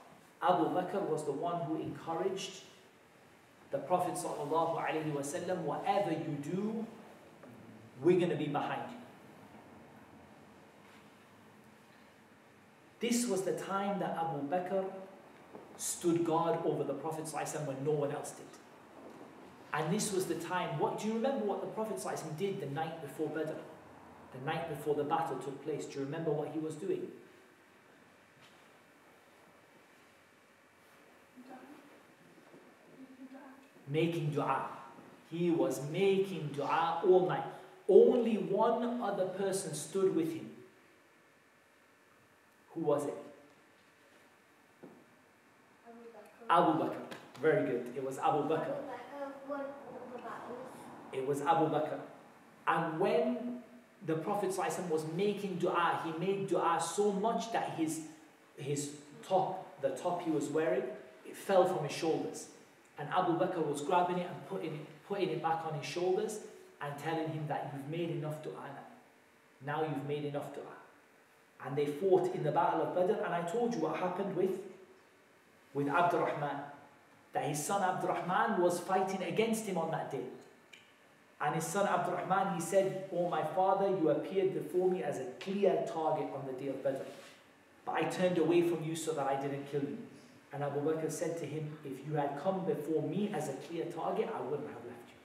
Abu 0.43 0.65
Bakr 0.65 1.01
was 1.09 1.25
the 1.25 1.33
one 1.33 1.63
who 1.63 1.77
encouraged 1.77 2.63
the 3.72 3.80
Prophet 3.80 4.14
ﷺ, 4.14 5.58
whatever 5.60 6.12
you 6.12 6.38
do, 6.44 6.86
we're 8.02 8.20
going 8.20 8.30
to 8.30 8.36
be 8.36 8.48
behind 8.48 8.82
you. 8.90 8.98
This 13.00 13.28
was 13.28 13.42
the 13.42 13.54
time 13.54 14.00
that 14.00 14.18
Abu 14.18 14.48
Bakr 14.48 14.86
stood 15.78 16.24
guard 16.24 16.60
over 16.64 16.84
the 16.84 16.94
Prophet 16.94 17.26
ﷺ 17.26 17.66
when 17.66 17.84
no 17.84 17.92
one 17.92 18.12
else 18.12 18.32
did. 18.32 18.46
And 19.74 19.92
this 19.92 20.14
was 20.14 20.28
the 20.28 20.36
time, 20.36 20.78
what 20.78 21.00
do 21.00 21.08
you 21.08 21.16
remember 21.16 21.44
what 21.44 21.62
the 21.62 21.68
Prophet 21.68 21.98
ﷺ 21.98 22.38
did 22.38 22.62
the 22.62 22.68
night 22.68 23.02
before 23.02 23.28
Badr? 23.30 23.58
The 24.34 24.46
night 24.46 24.70
before 24.70 24.96
the 24.96 25.04
battle 25.04 25.38
took 25.38 25.64
place. 25.64 25.86
Do 25.86 26.00
you 26.00 26.06
remember 26.06 26.32
what 26.32 26.50
he 26.54 26.60
was 26.60 26.76
doing? 26.76 27.08
Making 33.91 34.31
dua. 34.31 34.67
He 35.31 35.51
was 35.51 35.81
making 35.91 36.51
dua 36.55 37.03
all 37.07 37.29
night. 37.29 37.45
Only 37.89 38.37
one 38.37 39.01
other 39.03 39.27
person 39.27 39.75
stood 39.75 40.15
with 40.15 40.33
him. 40.33 40.51
Who 42.75 42.81
was 42.81 43.07
it? 43.07 43.15
Abu 45.87 45.99
Bakr. 46.15 46.71
Abu 46.71 46.85
Bakr. 46.85 46.97
Very 47.41 47.67
good. 47.67 47.93
It 47.97 48.05
was 48.05 48.19
Abu 48.19 48.43
Bakr. 48.49 48.67
Bakr 48.69 49.49
won 49.49 49.61
all 49.61 50.03
the 50.13 50.19
battles. 50.19 50.59
It 51.13 51.27
was 51.27 51.41
Abu 51.43 51.67
Bakr. 51.67 51.99
And 52.67 53.01
when 53.01 53.63
the 54.07 54.15
Prophet 54.15 54.51
ﷺ 54.51 54.89
was 54.89 55.05
making 55.17 55.57
dua, 55.57 56.01
he 56.05 56.13
made 56.25 56.49
dua 56.49 56.81
so 56.81 57.13
much 57.13 57.53
that 57.53 57.71
his, 57.71 58.03
his 58.57 58.93
top, 59.27 59.81
the 59.81 59.91
top 59.91 60.23
he 60.23 60.31
was 60.31 60.49
wearing, 60.49 60.83
it 61.27 61.37
fell 61.37 61.67
from 61.67 61.87
his 61.87 61.97
shoulders. 61.97 62.49
And 62.99 63.09
Abu 63.11 63.39
Bakr 63.39 63.65
was 63.65 63.81
grabbing 63.83 64.19
it 64.19 64.29
and 64.29 64.49
putting 64.49 64.75
it, 64.75 65.07
putting 65.07 65.29
it 65.29 65.43
back 65.43 65.65
on 65.67 65.79
his 65.79 65.87
shoulders 65.87 66.41
and 66.83 66.97
telling 66.99 67.29
him 67.29 67.45
that 67.49 67.73
you've 67.73 67.89
made 67.89 68.11
enough 68.11 68.43
dua 68.43 68.55
now. 68.55 68.89
Now 69.67 69.83
you've 69.83 70.07
made 70.07 70.25
enough 70.25 70.55
dua. 70.55 70.65
And 71.67 71.77
they 71.77 71.87
fought 71.87 72.35
in 72.35 72.43
the 72.43 72.53
Battle 72.53 72.83
of 72.83 72.95
Badr, 72.95 73.21
and 73.25 73.35
I 73.35 73.43
told 73.43 73.75
you 73.75 73.81
what 73.81 73.97
happened 73.97 74.37
with, 74.37 74.51
with 75.75 75.89
Abdurrahman. 75.89 76.61
That 77.33 77.45
his 77.45 77.65
son 77.65 77.83
Abdurrahman 77.83 78.61
was 78.61 78.81
fighting 78.81 79.23
against 79.23 79.67
him 79.67 79.77
on 79.77 79.91
that 79.91 80.11
day. 80.11 80.25
And 81.41 81.55
his 81.55 81.65
son 81.65 81.87
Abdurrahman, 81.87 82.55
he 82.55 82.61
said, 82.61 83.09
Oh 83.13 83.29
my 83.29 83.45
father, 83.45 83.89
you 83.89 84.11
appeared 84.11 84.55
before 84.55 84.91
me 84.91 85.03
as 85.03 85.19
a 85.19 85.25
clear 85.41 85.85
target 85.87 86.27
on 86.35 86.47
the 86.47 86.53
day 86.53 86.69
of 86.69 86.83
Badr. 86.83 87.03
But 87.85 87.93
I 87.93 88.03
turned 88.05 88.39
away 88.39 88.69
from 88.69 88.83
you 88.85 88.97
so 88.97 89.13
that 89.13 89.27
I 89.27 89.41
didn't 89.41 89.71
kill 89.71 89.83
you. 89.83 89.99
And 90.53 90.63
Abu 90.63 90.81
Bakr 90.81 91.11
said 91.11 91.37
to 91.39 91.47
him, 91.47 91.77
If 91.85 92.07
you 92.09 92.15
had 92.15 92.41
come 92.43 92.65
before 92.65 93.03
me 93.03 93.31
as 93.35 93.49
a 93.49 93.53
clear 93.53 93.85
target, 93.85 94.29
I 94.35 94.41
wouldn't 94.41 94.69
have 94.69 94.85
left 94.87 95.09
you. 95.09 95.19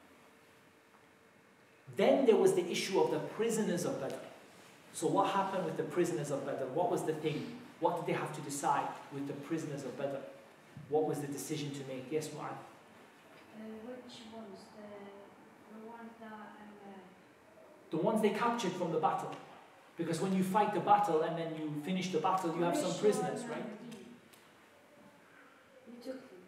Then 1.96 2.26
there 2.26 2.36
was 2.36 2.54
the 2.54 2.70
issue 2.70 3.00
of 3.00 3.12
the 3.12 3.20
prisoners 3.20 3.86
of 3.86 4.00
Badr. 4.02 4.16
So 4.94 5.08
what 5.08 5.30
happened 5.30 5.66
with 5.66 5.78
the 5.78 5.84
prisoners 5.84 6.30
of 6.32 6.46
Badr? 6.46 6.66
What 6.74 6.92
was 6.92 7.04
the 7.04 7.14
thing? 7.14 7.60
What 7.80 7.98
did 7.98 8.06
they 8.14 8.20
have 8.20 8.34
to 8.36 8.42
decide 8.42 8.88
with 9.14 9.28
the 9.28 9.34
prisoners 9.34 9.84
of 9.84 9.98
Badr? 9.98 10.18
What 10.90 11.06
was 11.08 11.20
the 11.20 11.28
decision 11.28 11.72
to 11.72 11.80
make? 11.88 12.06
Yes, 12.12 12.28
Mu'ad. 12.28 12.52
Uh, 12.52 13.64
which 13.88 14.20
ones? 14.36 14.60
The, 14.76 15.80
the 15.80 15.88
ones 15.88 16.12
that 16.20 16.32
um, 16.32 16.40
uh, 16.86 17.00
The 17.92 17.98
ones 17.98 18.22
they 18.22 18.30
captured 18.32 18.74
from 18.74 18.92
the 18.92 19.00
battle. 19.00 19.32
Because 19.98 20.20
when 20.22 20.36
you 20.36 20.44
fight 20.44 20.74
the 20.74 20.80
battle 20.80 21.22
and 21.22 21.38
then 21.38 21.56
you 21.60 21.72
finish 21.86 22.12
the 22.12 22.20
battle, 22.20 22.54
you 22.56 22.64
have 22.64 22.76
some 22.76 22.94
prisoners, 22.96 23.44
right? 23.46 23.62
um, 23.62 23.90
We 25.88 25.96
took 26.04 26.20
them. 26.30 26.40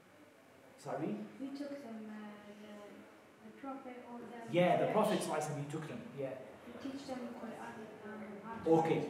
Sorry? 0.86 1.16
We 1.42 1.48
took 1.58 1.82
them. 1.84 1.98
Uh, 2.06 2.14
the, 2.62 3.50
the 3.50 3.52
prophet 3.60 4.06
or 4.12 4.20
the. 4.20 4.54
Yeah, 4.56 4.78
the 4.78 4.86
Quraysh. 4.86 4.94
Prophet 4.94 5.20
ﷺ, 5.20 5.58
you 5.58 5.66
took 5.72 5.88
them. 5.88 6.00
Yeah. 6.20 6.30
We 6.68 6.74
teach 6.92 7.08
them 7.08 7.18
Quran. 7.42 7.74
Um, 8.06 8.80
Okay. 8.80 9.02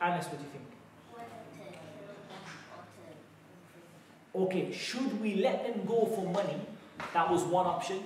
Anas, 0.00 0.26
what 0.26 0.38
do 0.38 0.44
you 0.44 0.50
think? 0.52 0.64
Whether 1.12 1.28
to 1.28 1.56
kill 1.56 1.72
them 1.72 2.36
or 2.76 2.84
to 2.84 3.02
imprison 3.56 3.92
them. 4.34 4.42
Okay, 4.46 4.72
should 4.72 5.20
we 5.22 5.36
let 5.36 5.64
them 5.66 5.86
go 5.86 6.04
for 6.06 6.26
money? 6.30 6.60
That 7.14 7.30
was 7.30 7.42
one 7.44 7.66
option. 7.66 8.00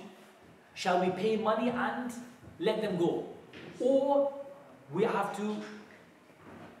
Shall 0.73 1.01
we 1.03 1.09
pay 1.11 1.35
money 1.37 1.69
and 1.69 2.11
let 2.59 2.81
them 2.81 2.97
go? 2.97 3.25
Or 3.79 4.33
we 4.93 5.03
have 5.03 5.35
to 5.37 5.57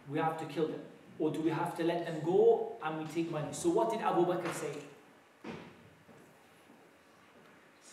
we 0.09 0.19
have 0.19 0.37
to 0.39 0.45
kill 0.45 0.67
them. 0.67 0.81
Or 1.19 1.31
do 1.31 1.41
we 1.41 1.49
have 1.49 1.75
to 1.77 1.83
let 1.83 2.05
them 2.05 2.21
go 2.23 2.77
and 2.83 2.99
we 2.99 3.05
take 3.05 3.31
money? 3.31 3.47
So 3.51 3.69
what 3.69 3.89
did 3.91 4.01
Abu 4.01 4.25
Bakr 4.25 4.53
say? 4.53 4.71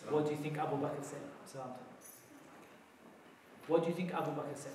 What 0.09 0.25
do 0.25 0.31
you 0.31 0.37
think 0.37 0.57
Abu 0.57 0.75
Bakr 0.77 1.03
said? 1.03 1.19
What 3.67 3.81
do 3.83 3.89
you 3.89 3.95
think 3.95 4.13
Abu 4.13 4.31
Bakr 4.31 4.55
said? 4.55 4.71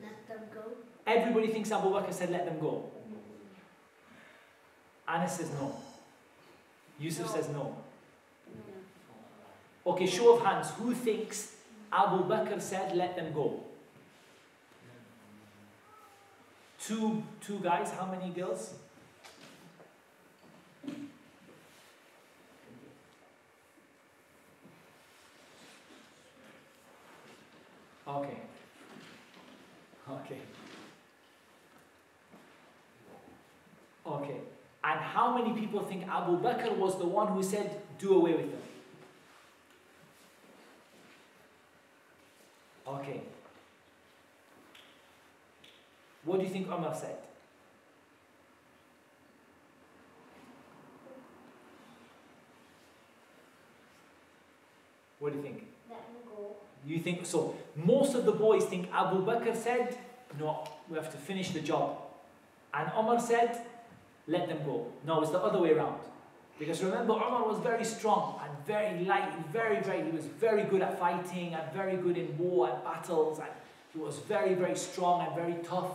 Let 0.00 0.28
them 0.28 0.40
go. 0.54 0.62
Everybody 1.06 1.48
thinks 1.48 1.72
Abu 1.72 1.88
Bakr 1.90 2.12
said 2.12 2.30
let 2.30 2.44
them 2.44 2.58
go. 2.60 2.90
Anas 5.08 5.32
says 5.38 5.50
no. 5.60 5.74
Yusuf 6.98 7.26
No. 7.26 7.32
says 7.34 7.48
no. 7.48 7.76
Okay, 9.84 10.06
show 10.06 10.36
of 10.36 10.44
hands. 10.44 10.70
Who 10.78 10.94
thinks 10.94 11.56
Abu 11.92 12.24
Bakr 12.24 12.60
said 12.60 12.96
let 12.96 13.16
them 13.16 13.32
go? 13.32 13.64
Two, 16.78 17.22
two 17.40 17.58
guys. 17.60 17.90
How 17.90 18.06
many 18.06 18.30
girls? 18.30 18.74
Okay. 28.06 28.38
Okay. 30.10 30.38
Okay. 34.04 34.40
And 34.84 35.00
how 35.00 35.36
many 35.36 35.58
people 35.58 35.80
think 35.80 36.08
Abu 36.08 36.38
Bakr 36.40 36.76
was 36.76 36.98
the 36.98 37.06
one 37.06 37.28
who 37.28 37.42
said, 37.42 37.80
do 37.98 38.14
away 38.14 38.32
with 38.32 38.50
them? 38.50 38.60
Okay. 42.88 43.20
What 46.24 46.40
do 46.40 46.44
you 46.44 46.50
think 46.50 46.66
Umar 46.66 46.94
said? 46.94 47.16
What 55.20 55.32
do 55.32 55.38
you 55.38 55.44
think? 55.44 55.71
You 56.84 56.98
think 56.98 57.24
so? 57.26 57.54
Most 57.76 58.14
of 58.14 58.24
the 58.24 58.32
boys 58.32 58.64
think 58.64 58.88
Abu 58.92 59.24
Bakr 59.24 59.54
said, 59.56 59.96
"No, 60.38 60.64
we 60.88 60.96
have 60.96 61.10
to 61.12 61.16
finish 61.16 61.50
the 61.50 61.60
job," 61.60 61.96
and 62.74 62.90
Omar 62.96 63.20
said, 63.20 63.66
"Let 64.26 64.48
them 64.48 64.64
go." 64.64 64.86
No, 65.06 65.22
it's 65.22 65.30
the 65.30 65.38
other 65.38 65.60
way 65.60 65.72
around. 65.72 66.00
Because 66.58 66.82
remember, 66.82 67.12
Omar 67.14 67.48
was 67.48 67.58
very 67.58 67.84
strong 67.84 68.40
and 68.42 68.66
very 68.66 69.04
light, 69.04 69.32
very, 69.52 69.80
very. 69.80 70.02
He 70.04 70.10
was 70.10 70.26
very 70.26 70.64
good 70.64 70.82
at 70.82 70.98
fighting 70.98 71.54
and 71.54 71.72
very 71.72 71.96
good 71.96 72.18
in 72.18 72.36
war 72.38 72.68
and 72.68 72.84
battles, 72.84 73.38
and 73.38 73.48
he 73.92 73.98
was 73.98 74.18
very, 74.18 74.54
very 74.54 74.76
strong 74.76 75.26
and 75.26 75.34
very 75.34 75.56
tough. 75.62 75.92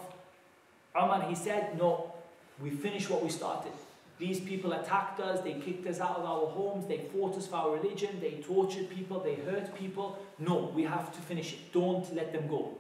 Omar, 0.96 1.22
he 1.24 1.36
said, 1.36 1.78
"No, 1.78 2.14
we 2.62 2.70
finish 2.70 3.10
what 3.10 3.22
we 3.24 3.30
started." 3.30 3.74
These 4.18 4.40
people 4.40 4.74
attacked 4.74 5.20
us, 5.20 5.42
they 5.42 5.54
kicked 5.54 5.86
us 5.86 6.00
out 6.00 6.18
of 6.18 6.26
our 6.26 6.48
homes, 6.48 6.88
they 6.88 7.08
fought 7.14 7.38
us 7.38 7.46
for 7.46 7.56
our 7.58 7.76
religion, 7.78 8.20
they 8.20 8.42
tortured 8.42 8.90
people, 8.90 9.20
they 9.20 9.36
hurt 9.36 9.76
people. 9.76 10.18
No, 10.40 10.72
we 10.74 10.84
have 10.84 11.14
to 11.14 11.20
finish 11.22 11.54
it. 11.54 11.72
Don't 11.72 12.14
let 12.16 12.34
them 12.34 12.48
go. 12.48 12.78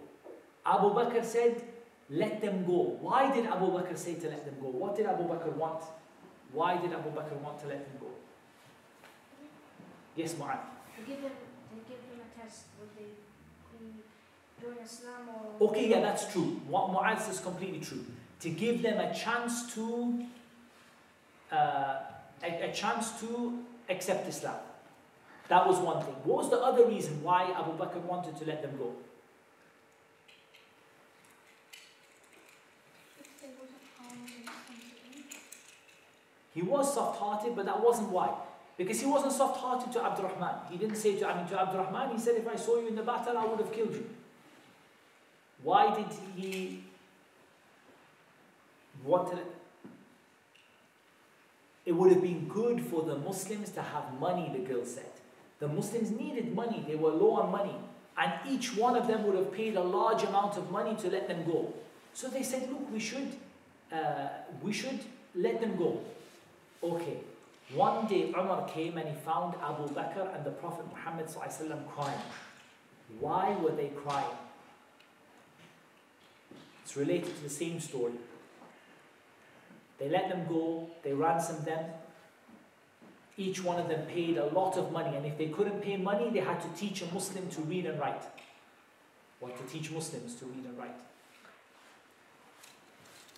Abu 0.66 0.90
Bakr 0.90 1.24
said, 1.24 1.62
let 2.10 2.42
them 2.42 2.66
go. 2.66 2.98
Why 3.02 3.34
did 3.34 3.46
Abu 3.46 3.68
Bakr 3.68 3.98
say 3.98 4.16
to 4.16 4.28
let 4.30 4.46
them 4.46 4.56
go? 4.62 4.68
What 4.70 4.96
did 4.96 5.06
Abu 5.06 5.24
Bakr 5.24 5.54
want? 5.54 5.84
Why 6.52 6.78
did 6.78 6.94
Abu 6.94 7.10
Bakr 7.10 7.40
want 7.42 7.60
to 7.62 7.68
let 7.68 7.86
them 7.86 7.98
go? 8.00 8.08
Yes, 10.16 10.34
Mu'ad. 10.34 10.60
To 10.98 11.02
give 11.06 11.22
them, 11.22 11.32
to 11.32 11.76
give 11.88 12.02
them 12.10 12.20
a 12.26 12.42
test. 12.42 12.64
Would 12.80 12.90
they 12.98 13.12
be 13.80 14.82
Islam 14.84 15.30
or? 15.60 15.68
Okay, 15.70 15.90
yeah, 15.90 16.02
that's 16.02 16.32
true. 16.32 16.60
What 16.68 16.90
Mu'ad 16.90 17.20
says 17.20 17.36
is 17.36 17.42
completely 17.42 17.80
true. 17.80 18.06
To 18.40 18.50
give 18.50 18.82
them 18.82 19.00
a 19.00 19.14
chance 19.14 19.74
to, 19.76 20.26
uh, 21.52 22.00
a, 22.44 22.70
a 22.70 22.74
chance 22.74 23.20
to 23.20 23.64
accept 23.90 24.28
Islam. 24.28 24.56
That 25.48 25.66
was 25.66 25.80
one 25.80 26.04
thing. 26.04 26.16
What 26.24 26.44
was 26.44 26.50
the 26.50 26.58
other 26.58 26.86
reason 26.86 27.24
why 27.24 27.52
Abu 27.56 27.72
Bakr 27.78 28.02
wanted 28.02 28.38
to 28.38 28.46
let 28.46 28.62
them 28.62 28.78
go? 28.78 28.92
He 36.54 36.62
was 36.64 36.94
soft-hearted, 36.94 37.56
but 37.56 37.66
that 37.66 37.82
wasn't 37.84 38.10
why. 38.10 38.34
Because 38.78 39.00
he 39.00 39.06
wasn't 39.06 39.32
soft-hearted 39.32 39.92
to 39.94 40.04
Abdurrahman. 40.04 40.56
He 40.72 40.78
didn't 40.78 40.96
say 40.96 41.16
to, 41.18 41.28
I 41.28 41.38
mean, 41.38 41.48
to 41.50 41.60
Abdurrahman, 41.60 42.12
he 42.12 42.20
said, 42.20 42.36
if 42.36 42.48
I 42.48 42.56
saw 42.56 42.80
you 42.80 42.88
in 42.88 42.96
the 42.96 43.04
battle, 43.04 43.38
I 43.38 43.46
would 43.46 43.60
have 43.60 43.72
killed 43.72 43.94
you. 43.94 44.10
Why 45.62 45.96
did 45.96 46.08
he 46.36 46.84
wanted 49.04 49.40
it. 49.40 49.57
It 51.88 51.96
would 51.96 52.12
have 52.12 52.22
been 52.22 52.50
good 52.50 52.82
for 52.82 53.02
the 53.04 53.18
Muslims 53.18 53.70
to 53.70 53.82
have 53.82 54.20
money, 54.20 54.52
the 54.52 54.60
girl 54.60 54.84
said. 54.84 55.14
The 55.60 55.70
Muslims 55.70 56.12
needed 56.12 56.54
money, 56.54 56.84
they 56.86 56.96
were 56.96 57.12
low 57.12 57.32
on 57.36 57.50
money. 57.50 57.76
And 58.18 58.34
each 58.46 58.76
one 58.76 58.98
of 58.98 59.08
them 59.08 59.26
would 59.26 59.38
have 59.38 59.54
paid 59.54 59.78
a 59.78 59.82
large 59.82 60.24
amount 60.24 60.58
of 60.58 60.70
money 60.70 60.98
to 60.98 61.10
let 61.10 61.30
them 61.30 61.46
go. 61.46 61.74
So 62.14 62.28
they 62.28 62.44
said, 62.44 62.70
look, 62.70 62.92
we 62.92 63.00
should, 63.00 63.30
uh, 63.90 64.28
we 64.62 64.74
should 64.74 65.00
let 65.34 65.62
them 65.62 65.78
go. 65.78 66.02
Okay. 66.84 67.20
One 67.74 68.06
day 68.08 68.34
Umar 68.38 68.68
came 68.68 68.98
and 68.98 69.08
he 69.08 69.16
found 69.16 69.56
Abu 69.64 69.88
Bakr 69.94 70.36
and 70.36 70.46
the 70.46 70.52
Prophet 70.52 70.86
Muhammad 70.94 71.28
crying. 71.96 72.20
Why 73.22 73.56
were 73.62 73.72
they 73.72 73.92
crying? 74.04 74.38
It's 76.84 76.98
related 76.98 77.34
to 77.34 77.44
the 77.44 77.50
same 77.50 77.80
story. 77.80 78.14
They 80.00 80.10
let 80.10 80.30
them 80.30 80.46
go, 80.48 80.90
they 81.04 81.14
ransomed 81.14 81.66
them. 81.66 81.86
Each 83.38 83.64
one 83.64 83.80
of 83.80 83.88
them 83.88 84.06
paid 84.08 84.38
a 84.38 84.46
lot 84.46 84.78
of 84.78 84.92
money, 84.92 85.16
and 85.16 85.26
if 85.26 85.38
they 85.38 85.48
couldn't 85.48 85.82
pay 85.82 85.98
money, 85.98 86.30
they 86.32 86.40
had 86.40 86.60
to 86.62 86.68
teach 86.76 87.02
a 87.02 87.14
Muslim 87.14 87.48
to 87.50 87.62
read 87.62 87.86
and 87.86 88.00
write. 88.00 88.24
Or 89.40 89.50
to 89.50 89.64
teach 89.72 89.92
Muslims 89.92 90.36
to 90.36 90.46
read 90.46 90.66
and 90.66 90.78
write. 90.78 90.98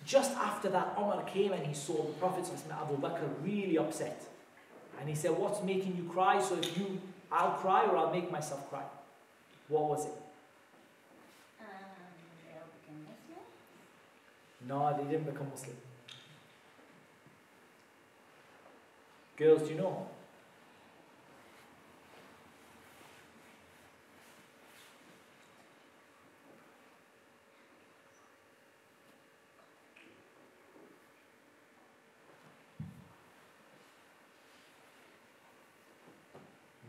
Just 0.06 0.32
after 0.32 0.70
that, 0.70 0.94
Omar 0.96 1.22
came 1.24 1.52
and 1.52 1.66
he 1.66 1.74
saw 1.74 2.04
the 2.04 2.12
Prophet 2.14 2.44
Abu 2.72 2.96
Bakr 2.96 3.28
really 3.42 3.76
upset. 3.76 4.22
And 4.98 5.08
he 5.08 5.14
said, 5.14 5.32
What's 5.32 5.62
making 5.62 5.96
you 5.96 6.10
cry? 6.10 6.40
So 6.40 6.56
if 6.56 6.76
you, 6.78 7.00
I'll 7.30 7.52
cry 7.52 7.84
or 7.84 7.96
I'll 7.96 8.12
make 8.12 8.30
myself 8.30 8.68
cry. 8.70 8.82
What 9.68 9.84
was 9.84 10.06
it? 10.06 10.12
Um, 11.60 11.66
they 12.44 12.54
all 12.58 12.66
became 12.80 13.06
Muslim? 13.06 14.96
No, 14.96 14.96
they 14.96 15.10
didn't 15.10 15.30
become 15.30 15.48
Muslim. 15.50 15.76
Girls, 19.40 19.62
do 19.62 19.70
you 19.70 19.80
know? 19.80 20.06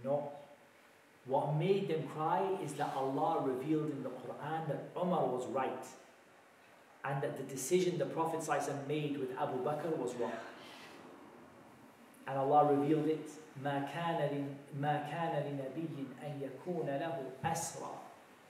No. 0.04 0.34
What 1.28 1.56
made 1.56 1.88
them 1.88 2.04
cry 2.14 2.46
is 2.62 2.74
that 2.74 2.94
Allah 2.98 3.44
revealed 3.46 3.92
in 3.92 4.04
the 4.04 4.10
Quran 4.10 4.68
that 4.68 4.90
Umar 5.02 5.26
was 5.26 5.48
right 5.48 5.86
and 7.06 7.24
that 7.24 7.38
the 7.38 7.44
decision 7.44 7.98
the 7.98 8.08
Prophet 8.08 8.46
made 8.90 9.18
with 9.18 9.30
Abu 9.40 9.64
Bakr 9.64 9.96
was 9.96 10.14
wrong. 10.16 10.34
And 12.27 12.39
Allah 12.39 12.73
revealed 12.73 13.09
it. 13.09 13.31
ما 13.63 13.89
كان 13.93 14.57
ما 14.81 15.09
كان 15.11 15.43
لنبي 15.43 16.07
أن 16.23 16.41
يكون 16.43 16.87
له 16.87 17.23
أسرى. 17.45 17.91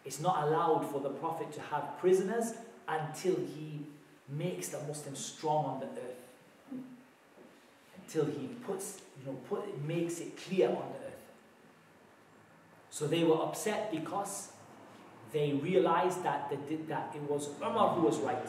It's 0.04 0.20
not 0.20 0.44
allowed 0.44 0.90
for 0.90 1.00
the 1.00 1.10
Prophet 1.10 1.52
to 1.52 1.60
have 1.60 1.98
prisoners 1.98 2.54
until 2.88 3.36
he 3.36 3.86
makes 4.28 4.68
the 4.68 4.80
Muslims 4.86 5.18
strong 5.18 5.64
on 5.64 5.80
the 5.80 5.86
earth. 5.86 6.82
Until 7.96 8.26
he 8.26 8.48
puts, 8.66 9.00
you 9.18 9.26
know, 9.26 9.38
put, 9.48 9.62
makes 9.84 10.20
it 10.20 10.36
clear 10.36 10.68
on 10.68 10.74
the 10.74 11.06
earth. 11.06 11.22
So 12.90 13.06
they 13.06 13.24
were 13.24 13.42
upset 13.42 13.90
because 13.90 14.50
they 15.32 15.52
realized 15.52 16.22
that 16.22 16.48
they 16.50 16.56
did 16.68 16.88
that 16.88 17.12
it 17.14 17.22
was 17.22 17.48
Umar 17.60 17.94
who 17.94 18.02
was 18.02 18.18
right. 18.18 18.48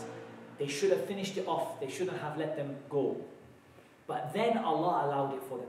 They 0.57 0.67
should 0.67 0.91
have 0.91 1.05
finished 1.05 1.37
it 1.37 1.47
off. 1.47 1.79
They 1.79 1.89
shouldn't 1.89 2.19
have 2.21 2.37
let 2.37 2.55
them 2.55 2.75
go. 2.89 3.17
But 4.07 4.33
then 4.33 4.57
Allah 4.57 5.05
allowed 5.05 5.33
it 5.33 5.43
for 5.43 5.57
them. 5.57 5.67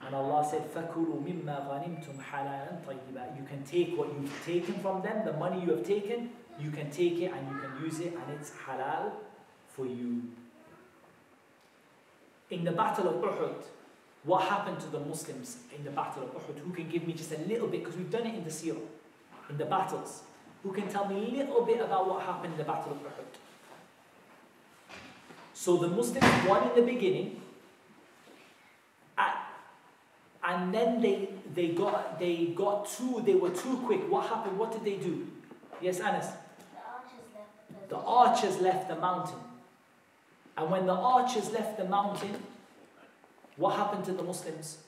And 0.00 0.14
Allah 0.14 0.46
said, 0.48 0.62
فَكُلُوا 0.72 1.22
مِمَّا 1.24 1.66
غَنِمْتُمْ 1.68 2.22
حَلَالًا 2.22 2.84
طَيِّبًا 2.86 3.38
You 3.38 3.44
can 3.46 3.62
take 3.64 3.96
what 3.96 4.08
you've 4.08 4.44
taken 4.44 4.74
from 4.80 5.02
them, 5.02 5.24
the 5.24 5.32
money 5.32 5.64
you 5.64 5.70
have 5.70 5.84
taken, 5.84 6.30
you 6.60 6.70
can 6.70 6.90
take 6.90 7.18
it 7.20 7.32
and 7.32 7.48
you 7.48 7.58
can 7.58 7.84
use 7.84 8.00
it 8.00 8.12
and 8.12 8.38
it's 8.38 8.50
halal 8.66 9.12
for 9.68 9.86
you. 9.86 10.22
In 12.50 12.64
the 12.64 12.72
Battle 12.72 13.08
of 13.08 13.16
Uhud, 13.16 13.64
what 14.24 14.42
happened 14.42 14.78
to 14.80 14.86
the 14.88 15.00
Muslims 15.00 15.58
in 15.76 15.84
the 15.84 15.90
Battle 15.90 16.22
of 16.22 16.30
Uhud? 16.30 16.58
Who 16.58 16.72
can 16.72 16.88
give 16.88 17.06
me 17.06 17.14
just 17.14 17.32
a 17.32 17.38
little 17.38 17.68
bit, 17.68 17.82
because 17.82 17.96
we've 17.96 18.10
done 18.10 18.26
it 18.26 18.34
in 18.34 18.44
the 18.44 18.50
Seerah, 18.50 18.76
in 19.48 19.56
the 19.56 19.64
battles. 19.64 20.22
Who 20.62 20.72
can 20.72 20.88
tell 20.88 21.06
me 21.06 21.16
a 21.16 21.42
little 21.44 21.62
bit 21.64 21.80
about 21.80 22.08
what 22.08 22.22
happened 22.22 22.52
in 22.52 22.58
the 22.58 22.64
Battle 22.64 22.92
of 22.92 22.98
Uhud? 22.98 23.32
So 25.54 25.76
the 25.76 25.88
Muslims 25.88 26.26
won 26.46 26.68
in 26.68 26.74
the 26.74 26.92
beginning, 26.92 27.40
and 30.49 30.73
then 30.73 30.99
they 30.99 31.29
they 31.53 31.67
got 31.69 32.19
they 32.19 32.47
got 32.55 32.89
too 32.89 33.21
they 33.25 33.35
were 33.35 33.51
too 33.51 33.77
quick. 33.85 34.09
What 34.09 34.27
happened? 34.27 34.57
What 34.57 34.71
did 34.71 34.83
they 34.83 34.97
do? 35.03 35.27
Yes, 35.79 35.99
Anas. 35.99 36.25
The 36.25 36.75
archers 36.95 37.29
left. 37.35 37.89
The 37.89 37.95
the 37.95 38.01
archers 38.01 38.59
left 38.59 38.89
the 38.89 38.95
mountain, 38.95 39.39
and 40.57 40.71
when 40.71 40.85
the 40.87 40.93
archers 40.93 41.51
left 41.51 41.77
the 41.77 41.85
mountain, 41.85 42.35
what 43.57 43.75
happened 43.75 44.05
to 44.05 44.13
the 44.13 44.23
Muslims? 44.23 44.79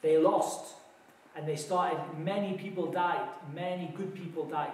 They 0.00 0.18
lost, 0.18 0.74
and 1.34 1.48
they 1.48 1.56
started. 1.56 1.98
Many 2.18 2.56
people 2.56 2.92
died. 2.92 3.26
Many 3.52 3.92
good 3.96 4.14
people 4.14 4.44
died. 4.44 4.72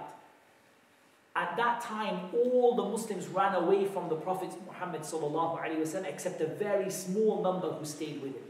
At 1.36 1.58
that 1.58 1.82
time, 1.82 2.30
all 2.34 2.76
the 2.76 2.84
Muslims 2.84 3.28
ran 3.28 3.56
away 3.56 3.86
from 3.86 4.08
the 4.08 4.16
Prophet 4.16 4.52
Muhammad 4.66 5.02
وسلم, 5.02 6.06
except 6.06 6.39
a 6.39 6.48
very 6.48 6.89
small 6.89 7.43
number 7.43 7.72
who 7.72 7.84
stayed 7.84 8.22
with 8.22 8.36
him. 8.36 8.43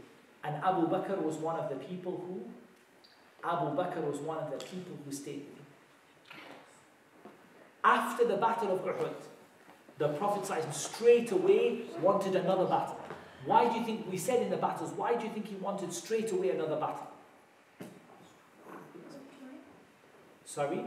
And 0.44 0.56
Abu 0.62 0.86
Bakr 0.86 1.20
was 1.20 1.36
one 1.36 1.56
of 1.56 1.68
the 1.68 1.76
people 1.76 2.12
who 2.12 2.42
Abu 3.44 3.76
Bakr 3.76 4.02
was 4.02 4.20
one 4.20 4.38
of 4.38 4.50
the 4.50 4.64
people 4.64 4.96
who 5.04 5.12
stayed 5.12 5.44
with 5.46 5.58
him. 5.58 5.66
After 7.84 8.24
the 8.24 8.36
Battle 8.36 8.72
of 8.72 8.84
Uhud, 8.84 9.14
the 9.98 10.08
Prophet 10.08 10.42
ﷺ 10.44 10.72
straight 10.72 11.30
away 11.30 11.82
wanted 12.00 12.34
another 12.34 12.66
battle. 12.66 13.00
Why 13.44 13.68
do 13.68 13.78
you 13.78 13.84
think 13.84 14.10
we 14.10 14.18
said 14.18 14.42
in 14.42 14.50
the 14.50 14.56
battles, 14.56 14.92
why 14.92 15.14
do 15.14 15.24
you 15.24 15.32
think 15.32 15.46
he 15.46 15.54
wanted 15.56 15.92
straight 15.92 16.32
away 16.32 16.50
another 16.50 16.76
battle? 16.76 17.06
Sorry? 20.44 20.84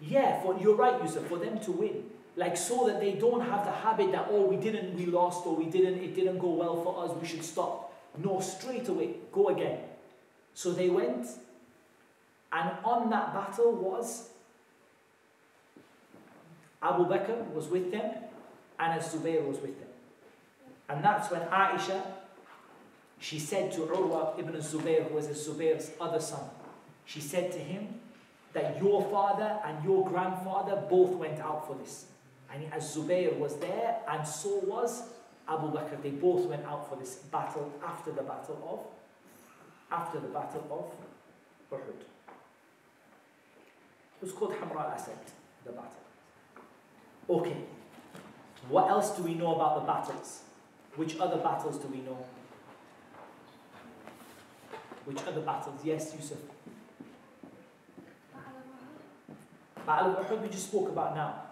Yeah, 0.00 0.40
for 0.42 0.58
you're 0.58 0.76
right, 0.76 1.02
Yusuf, 1.02 1.26
for 1.26 1.38
them 1.38 1.58
to 1.60 1.72
win. 1.72 2.04
Like 2.36 2.56
so 2.56 2.86
that 2.86 3.00
they 3.00 3.12
don't 3.12 3.40
have 3.42 3.64
the 3.64 3.72
habit 3.72 4.12
that 4.12 4.28
oh 4.30 4.46
we 4.46 4.56
didn't, 4.56 4.94
we 4.94 5.06
lost, 5.06 5.46
or 5.46 5.54
we 5.54 5.66
didn't, 5.66 6.02
it 6.02 6.14
didn't 6.14 6.38
go 6.38 6.50
well 6.50 6.82
for 6.82 7.04
us, 7.04 7.10
we 7.20 7.26
should 7.26 7.44
stop. 7.44 7.92
No, 8.16 8.40
straight 8.40 8.88
away, 8.88 9.16
go 9.32 9.48
again. 9.48 9.80
So 10.54 10.72
they 10.72 10.88
went, 10.88 11.26
and 12.52 12.70
on 12.84 13.10
that 13.10 13.34
battle 13.34 13.72
was 13.72 14.30
Abu 16.82 17.04
Bakr 17.04 17.46
was 17.52 17.68
with 17.68 17.90
them, 17.90 18.10
and 18.78 19.00
Zubayr 19.02 19.46
was 19.46 19.58
with 19.58 19.78
them. 19.78 19.88
And 20.88 21.04
that's 21.04 21.30
when 21.30 21.42
Aisha, 21.42 22.02
she 23.18 23.38
said 23.38 23.70
to 23.72 23.80
Urwa 23.80 24.38
ibn 24.38 24.54
Zubayr, 24.54 25.08
who 25.08 25.14
was 25.14 25.26
Zubayr's 25.26 25.90
other 26.00 26.20
son, 26.20 26.48
she 27.04 27.20
said 27.20 27.52
to 27.52 27.58
him, 27.58 28.00
that 28.52 28.82
your 28.82 29.02
father 29.10 29.58
and 29.64 29.84
your 29.84 30.08
grandfather 30.08 30.82
both 30.88 31.10
went 31.10 31.40
out 31.40 31.66
for 31.66 31.76
this. 31.76 32.06
And 32.52 32.72
as 32.72 32.96
Zubayr 32.96 33.38
was 33.38 33.56
there, 33.56 33.98
and 34.08 34.26
so 34.26 34.60
was 34.64 35.04
Abu 35.48 35.72
Bakr. 35.72 36.02
They 36.02 36.10
both 36.10 36.46
went 36.46 36.64
out 36.64 36.88
for 36.88 36.96
this 36.96 37.16
battle 37.16 37.72
after 37.84 38.12
the 38.12 38.22
battle 38.22 38.58
of 38.68 38.80
after 39.92 40.20
the 40.20 40.28
battle 40.28 40.64
of 40.70 41.78
Uhud. 41.78 42.00
It 44.20 44.22
was 44.22 44.32
called 44.32 44.52
Hamra 44.52 44.84
al-Asad, 44.84 45.18
the 45.64 45.72
battle. 45.72 45.90
Okay. 47.28 47.56
What 48.68 48.88
else 48.88 49.16
do 49.16 49.22
we 49.24 49.34
know 49.34 49.54
about 49.56 49.80
the 49.80 49.86
battles? 49.92 50.42
Which 50.96 51.18
other 51.18 51.38
battles 51.38 51.78
do 51.78 51.88
we 51.88 51.98
know? 51.98 52.18
Which 55.04 55.22
other 55.26 55.40
battles? 55.40 55.80
Yes, 55.82 56.14
Yusuf. 56.14 56.38
Battle 59.86 60.16
of 60.16 60.26
Uhud 60.26 60.42
we 60.42 60.48
just 60.48 60.68
spoke 60.68 60.88
about 60.88 61.14
now. 61.14 61.42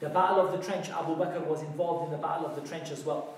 The 0.00 0.08
Battle 0.08 0.40
of 0.40 0.52
the 0.52 0.58
Trench, 0.58 0.90
Abu 0.90 1.14
Bakr 1.14 1.46
was 1.46 1.62
involved 1.62 2.06
in 2.06 2.10
the 2.10 2.22
Battle 2.22 2.46
of 2.46 2.56
the 2.56 2.68
Trench 2.68 2.90
as 2.90 3.04
well. 3.04 3.36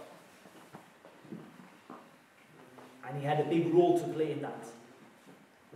And 3.06 3.20
he 3.20 3.26
had 3.26 3.40
a 3.40 3.44
big 3.44 3.72
role 3.74 3.98
to 3.98 4.06
play 4.08 4.32
in 4.32 4.40
that. 4.42 4.66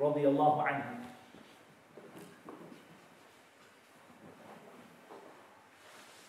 Radiallahu 0.01 0.67
anhu. 0.67 0.99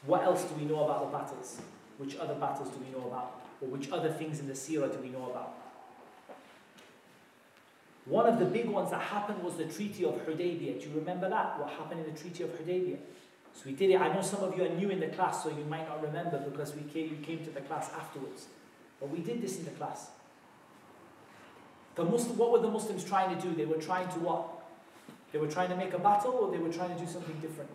What 0.06 0.24
else 0.24 0.44
do 0.44 0.56
we 0.56 0.66
know 0.66 0.84
about 0.84 1.12
the 1.12 1.18
battles? 1.18 1.62
Which 1.98 2.18
other 2.18 2.36
battles 2.36 2.70
do 2.70 2.84
we 2.84 2.92
know 2.92 3.08
about? 3.08 3.42
Or 3.62 3.68
which 3.68 3.92
other 3.92 4.12
things 4.12 4.40
in 4.40 4.48
the 4.48 4.54
seerah 4.54 4.92
do 4.92 5.00
we 5.00 5.10
know 5.10 5.30
about? 5.30 5.56
One 8.06 8.26
of 8.26 8.40
the 8.40 8.46
big 8.46 8.68
ones 8.68 8.92
that 8.92 9.02
happened 9.02 9.44
was 9.44 9.56
the 9.56 9.66
Treaty 9.66 10.06
of 10.06 10.16
Hudaybiyah. 10.26 10.82
Do 10.82 10.90
you 10.90 10.96
remember 10.96 11.30
that? 11.30 11.60
What 11.60 11.70
happened 11.70 12.06
in 12.06 12.14
the 12.14 12.20
Treaty 12.20 12.44
of 12.44 12.50
Hudaybiyah? 12.52 12.98
So 13.54 13.62
we 13.66 13.74
did 13.74 13.92
it. 13.92 14.00
I 14.00 14.14
know 14.14 14.22
some 14.22 14.44
of 14.44 14.58
you 14.58 14.64
are 14.64 14.70
new 14.70 14.90
in 14.90 15.00
the 15.00 15.08
class, 15.08 15.44
so 15.44 15.50
you 15.50 15.66
might 15.66 15.88
not 15.88 16.02
remember 16.02 16.40
because 16.40 16.76
we 16.76 16.84
came, 16.84 17.10
you 17.10 17.18
came 17.22 17.44
to 17.46 17.52
the 17.52 17.62
class 17.62 17.92
afterwards. 17.94 18.48
But 19.00 19.10
we 19.10 19.20
did 19.20 19.42
this 19.42 19.58
in 19.58 19.66
the 19.66 19.72
class. 19.72 20.10
The 21.96 22.04
Muslim, 22.06 22.38
what 22.38 22.52
were 22.52 22.60
the 22.60 22.70
Muslims 22.70 23.04
trying 23.04 23.36
to 23.36 23.42
do? 23.42 23.54
They 23.54 23.66
were 23.66 23.82
trying 23.82 24.08
to 24.10 24.20
what? 24.20 24.48
They 25.32 25.40
were 25.40 25.48
trying 25.48 25.70
to 25.70 25.76
make 25.76 25.94
a 25.94 26.00
battle 26.00 26.32
or 26.32 26.52
they 26.52 26.58
were 26.58 26.72
trying 26.72 26.96
to 26.96 27.00
do 27.00 27.10
something 27.10 27.36
different? 27.40 27.70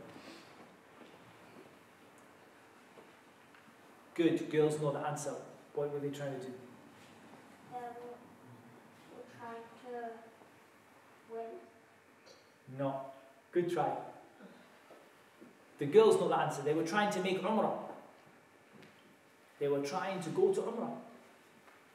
Good, 4.14 4.50
girls 4.50 4.80
know 4.80 4.92
the 4.92 5.00
answer. 5.00 5.34
What 5.74 5.92
were 5.92 5.98
they 5.98 6.08
trying 6.08 6.38
to 6.38 6.46
do? 6.46 6.52
They 7.72 7.78
were, 7.78 7.82
were 9.16 9.28
trying 9.38 9.56
to 9.56 9.90
win. 9.92 10.10
No. 12.78 13.00
Good 13.52 13.72
try. 13.72 13.90
The 15.78 15.86
girls 15.86 16.20
know 16.20 16.28
the 16.28 16.36
answer. 16.36 16.62
They 16.62 16.74
were 16.74 16.84
trying 16.84 17.12
to 17.12 17.20
make 17.20 17.42
Umrah. 17.42 17.72
They 19.58 19.68
were 19.68 19.80
trying 19.80 20.20
to 20.22 20.30
go 20.30 20.52
to 20.52 20.60
Umrah. 20.60 20.90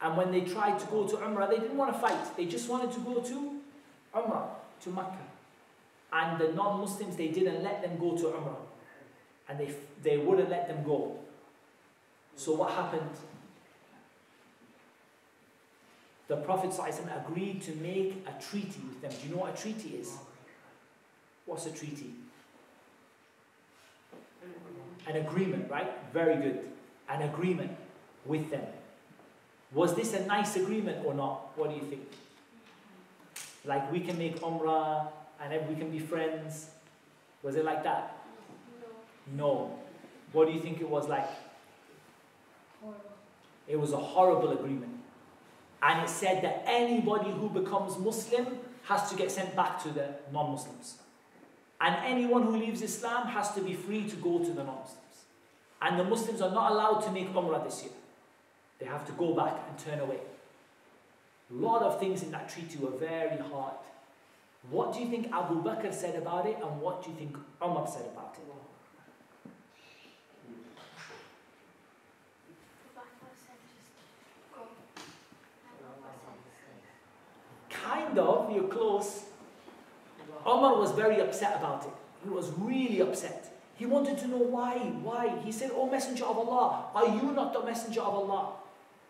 And 0.01 0.15
when 0.15 0.31
they 0.31 0.41
tried 0.41 0.79
to 0.79 0.85
go 0.87 1.07
to 1.07 1.17
Umrah, 1.17 1.49
they 1.49 1.57
didn't 1.57 1.75
want 1.75 1.93
to 1.93 1.99
fight. 1.99 2.37
They 2.37 2.45
just 2.45 2.69
wanted 2.69 2.91
to 2.93 2.99
go 3.01 3.19
to 3.19 3.59
Umrah, 4.15 4.47
to 4.83 4.89
Mecca. 4.89 5.17
And 6.11 6.39
the 6.39 6.53
non-Muslims, 6.53 7.15
they 7.15 7.27
didn't 7.27 7.63
let 7.63 7.81
them 7.81 7.97
go 7.99 8.17
to 8.17 8.23
Umrah. 8.23 8.55
And 9.49 9.59
they, 9.59 9.73
they 10.01 10.17
wouldn't 10.17 10.49
let 10.49 10.67
them 10.67 10.83
go. 10.83 11.17
So 12.35 12.53
what 12.55 12.71
happened? 12.71 13.09
The 16.29 16.37
Prophet 16.37 16.69
ﷺ 16.69 17.25
agreed 17.25 17.63
to 17.63 17.71
make 17.77 18.23
a 18.27 18.41
treaty 18.41 18.79
with 18.87 19.01
them. 19.01 19.11
Do 19.11 19.27
you 19.27 19.33
know 19.33 19.41
what 19.41 19.57
a 19.57 19.61
treaty 19.61 19.97
is? 19.97 20.15
What's 21.47 21.65
a 21.65 21.71
treaty? 21.71 22.13
An 25.07 25.15
agreement, 25.15 25.69
right? 25.71 25.91
Very 26.13 26.35
good. 26.35 26.59
An 27.09 27.23
agreement 27.23 27.75
with 28.27 28.51
them. 28.51 28.61
Was 29.73 29.95
this 29.95 30.13
a 30.13 30.23
nice 30.27 30.55
agreement 30.55 31.03
or 31.03 31.15
not? 31.15 31.57
What 31.57 31.71
do 31.71 31.75
you 31.75 31.81
think? 31.81 32.07
Like 33.65 33.91
we 33.91 33.99
can 33.99 34.15
make 34.19 34.39
Umrah 34.41 35.07
and 35.41 35.67
we 35.67 35.75
can 35.75 35.89
be 35.89 35.97
friends. 35.97 36.67
Was 37.41 37.55
it 37.55 37.65
like 37.65 37.83
that? 37.83 38.17
No. 39.35 39.45
No. 39.45 39.79
What 40.31 40.47
do 40.47 40.53
you 40.53 40.59
think 40.59 40.79
it 40.79 40.87
was 40.87 41.07
like? 41.07 41.27
Horrible. 42.81 43.01
It 43.67 43.79
was 43.79 43.93
a 43.93 43.97
horrible 43.97 44.51
agreement. 44.51 44.98
And 45.81 46.03
it 46.03 46.09
said 46.09 46.43
that 46.43 46.63
anybody 46.65 47.31
who 47.31 47.49
becomes 47.49 47.97
Muslim 47.97 48.59
has 48.83 49.09
to 49.09 49.15
get 49.15 49.31
sent 49.31 49.55
back 49.55 49.81
to 49.83 49.89
the 49.89 50.07
non 50.31 50.51
Muslims. 50.51 50.95
And 51.81 51.95
anyone 52.05 52.43
who 52.43 52.57
leaves 52.57 52.81
Islam 52.81 53.27
has 53.27 53.53
to 53.53 53.61
be 53.61 53.73
free 53.73 54.03
to 54.09 54.15
go 54.17 54.39
to 54.39 54.51
the 54.51 54.63
non 54.63 54.79
Muslims. 54.79 55.25
And 55.81 55.99
the 55.99 56.03
Muslims 56.03 56.41
are 56.41 56.51
not 56.51 56.71
allowed 56.71 56.99
to 57.01 57.11
make 57.11 57.33
Umrah 57.33 57.63
this 57.63 57.83
year. 57.83 57.93
They 58.79 58.85
have 58.85 59.05
to 59.05 59.11
go 59.13 59.33
back 59.33 59.55
and 59.69 59.77
turn 59.77 59.99
away. 59.99 60.19
A 61.51 61.53
lot 61.53 61.81
of 61.81 61.99
things 61.99 62.23
in 62.23 62.31
that 62.31 62.49
treaty 62.49 62.77
were 62.77 62.91
very 62.91 63.37
hard. 63.37 63.75
What 64.69 64.93
do 64.93 64.99
you 64.99 65.07
think 65.09 65.31
Abu 65.31 65.63
Bakr 65.63 65.93
said 65.93 66.15
about 66.15 66.45
it, 66.45 66.57
and 66.61 66.81
what 66.81 67.03
do 67.03 67.09
you 67.09 67.15
think 67.15 67.37
Umar 67.63 67.87
said 67.87 68.05
about 68.13 68.35
it? 68.37 68.49
Kind 78.19 78.29
of, 78.29 78.51
you're 78.51 78.67
close. 78.67 79.25
Omar 80.45 80.77
was 80.77 80.91
very 80.91 81.19
upset 81.21 81.57
about 81.57 81.85
it. 81.85 81.93
He 82.23 82.29
was 82.29 82.51
really 82.57 82.99
upset. 83.01 83.53
He 83.75 83.85
wanted 83.85 84.17
to 84.19 84.27
know 84.27 84.37
why. 84.37 84.77
Why? 84.77 85.39
He 85.45 85.51
said, 85.51 85.71
Oh, 85.73 85.89
Messenger 85.89 86.25
of 86.25 86.37
Allah, 86.37 86.85
are 86.93 87.07
you 87.07 87.31
not 87.31 87.53
the 87.53 87.63
Messenger 87.63 88.01
of 88.01 88.13
Allah? 88.13 88.53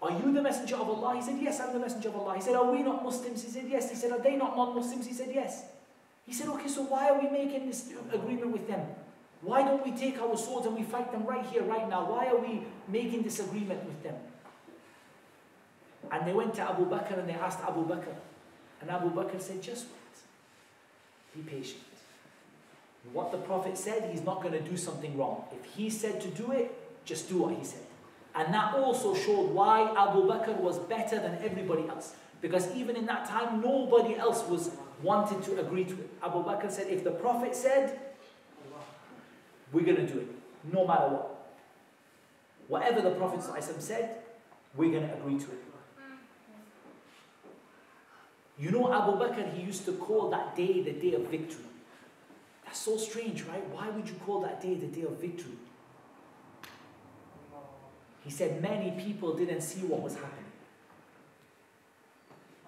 Are 0.02 0.12
you 0.12 0.32
the 0.32 0.42
Messenger 0.42 0.76
of 0.76 0.90
Allah? 0.90 1.16
He 1.16 1.22
said, 1.22 1.38
Yes, 1.42 1.60
I'm 1.60 1.74
the 1.74 1.80
Messenger 1.80 2.10
of 2.10 2.18
Allah. 2.18 2.36
He 2.36 2.42
said, 2.42 2.56
Are 2.56 2.72
we 2.72 2.84
not 2.84 3.04
Muslims? 3.04 3.44
He 3.44 3.50
said, 3.50 3.66
Yes. 3.68 3.90
He 3.90 3.96
said, 3.96 4.12
Are 4.12 4.20
they 4.20 4.36
not 4.36 4.56
non 4.56 4.76
Muslims? 4.76 5.08
He 5.08 5.14
said, 5.14 5.30
Yes. 5.34 5.66
He 6.26 6.34
said, 6.34 6.48
Okay, 6.50 6.68
so 6.68 6.84
why 6.84 7.10
are 7.10 7.20
we 7.20 7.30
making 7.30 7.66
this 7.66 7.92
agreement 8.14 8.52
with 8.52 8.68
them? 8.68 8.86
Why 9.42 9.64
don't 9.64 9.84
we 9.84 9.92
take 9.92 10.22
our 10.22 10.38
swords 10.38 10.68
and 10.68 10.76
we 10.76 10.84
fight 10.84 11.12
them 11.12 11.26
right 11.26 11.46
here, 11.46 11.64
right 11.64 11.90
now? 11.90 12.12
Why 12.12 12.28
are 12.28 12.38
we 12.38 12.62
making 12.88 13.24
this 13.24 13.40
agreement 13.40 13.84
with 13.86 14.04
them? 14.04 14.16
And 16.12 16.28
they 16.28 16.34
went 16.34 16.54
to 16.56 16.62
Abu 16.62 16.86
Bakr 16.86 17.18
and 17.18 17.28
they 17.28 17.34
asked 17.34 17.60
Abu 17.62 17.88
Bakr. 17.88 18.14
And 18.82 18.90
Abu 18.90 19.10
Bakr 19.12 19.42
said, 19.42 19.62
Just 19.62 19.88
wait. 19.88 21.44
Be 21.46 21.50
patient. 21.50 21.82
What 23.14 23.32
the 23.32 23.38
Prophet 23.38 23.78
said, 23.78 24.10
he's 24.12 24.24
not 24.24 24.42
going 24.42 24.54
to 24.54 24.62
do 24.62 24.78
something 24.78 25.18
wrong. 25.18 25.46
If 25.52 25.74
he 25.74 25.90
said 25.90 26.20
to 26.22 26.28
do 26.28 26.52
it, 26.52 26.76
just 27.06 27.30
do 27.30 27.38
what 27.38 27.56
he 27.56 27.64
said. 27.64 27.82
And 28.36 28.54
that 28.54 28.76
also 28.76 29.16
showed 29.16 29.52
why 29.52 29.94
Abu 29.98 30.28
Bakr 30.28 30.56
was 30.58 30.78
better 30.80 31.20
than 31.20 31.40
everybody 31.44 31.88
else. 31.88 32.16
Because 32.42 32.74
even 32.76 32.96
in 32.96 33.06
that 33.08 33.28
time, 33.28 33.62
nobody 33.62 34.16
else 34.16 34.44
was 34.48 34.72
wanted 35.02 35.42
to 35.44 35.60
agree 35.60 35.86
to 35.86 35.94
it. 35.94 36.10
Abu 36.24 36.44
Bakr 36.44 36.70
said, 36.70 36.88
if 36.88 37.04
the 37.04 37.12
Prophet 37.12 37.56
said, 37.56 38.00
we're 39.72 39.86
going 39.86 39.98
to 39.98 40.08
do 40.08 40.20
it, 40.20 40.28
no 40.72 40.86
matter 40.86 41.08
what. 41.10 41.36
Whatever 42.68 43.02
the 43.02 43.12
Prophet 43.12 43.42
said, 43.82 44.16
we're 44.76 44.92
going 44.92 45.08
to 45.08 45.14
agree 45.16 45.38
to 45.40 45.46
it. 45.46 45.64
You 48.60 48.72
know, 48.72 48.92
Abu 48.94 49.14
Bakr, 49.14 49.54
he 49.56 49.64
used 49.64 49.86
to 49.86 49.94
call 49.94 50.30
that 50.32 50.56
day 50.56 50.82
the 50.82 50.92
day 50.92 51.14
of 51.14 51.22
victory. 51.28 51.64
That's 52.66 52.80
so 52.80 52.98
strange, 52.98 53.44
right? 53.44 53.66
Why 53.70 53.90
would 53.90 54.08
you 54.08 54.16
call 54.26 54.42
that 54.42 54.62
day 54.62 54.76
the 54.76 54.88
day 54.88 55.04
of 55.04 55.20
victory? 55.20 55.58
He 58.24 58.30
said 58.30 58.62
many 58.62 58.92
people 59.02 59.34
didn't 59.34 59.62
see 59.62 59.80
what 59.82 60.02
was 60.02 60.16
happening. 60.16 60.52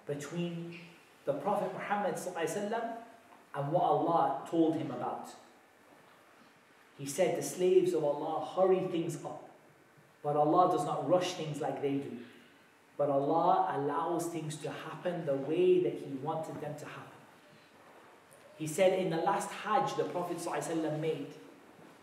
Between 0.08 0.80
the 1.26 1.34
Prophet 1.34 1.72
Muhammad 1.74 2.18
and 3.54 3.72
what 3.72 3.84
Allah 3.84 4.42
told 4.50 4.78
him 4.78 4.92
about. 4.92 5.30
He 6.98 7.06
said 7.06 7.38
the 7.38 7.44
slaves 7.44 7.94
of 7.94 8.04
Allah 8.04 8.48
hurry 8.56 8.88
things 8.92 9.18
up, 9.26 9.50
but 10.24 10.36
Allah 10.36 10.72
does 10.76 10.86
not 10.86 11.08
rush 11.10 11.34
things 11.34 11.60
like 11.60 11.82
they 11.82 11.96
do. 11.96 12.18
But 12.98 13.10
Allah 13.10 13.76
allows 13.78 14.28
things 14.28 14.56
to 14.58 14.70
happen 14.70 15.26
the 15.26 15.36
way 15.36 15.82
that 15.82 15.94
He 15.94 16.14
wanted 16.22 16.62
them 16.62 16.76
to 16.80 16.86
happen. 16.86 17.12
He 18.58 18.68
said 18.68 19.00
in 19.00 19.10
the 19.10 19.18
last 19.18 19.50
Hajj 19.50 19.96
the 19.96 20.04
Prophet 20.04 20.38
ﷺ 20.38 21.00
made, 21.00 21.28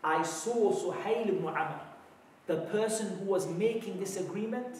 I 0.02 0.22
saw 0.22 0.72
Suhail 0.72 1.28
ibn 1.28 1.46
Amr, 1.46 1.80
the 2.46 2.56
person 2.62 3.18
who 3.18 3.26
was 3.26 3.46
making 3.46 4.00
this 4.00 4.16
agreement 4.16 4.76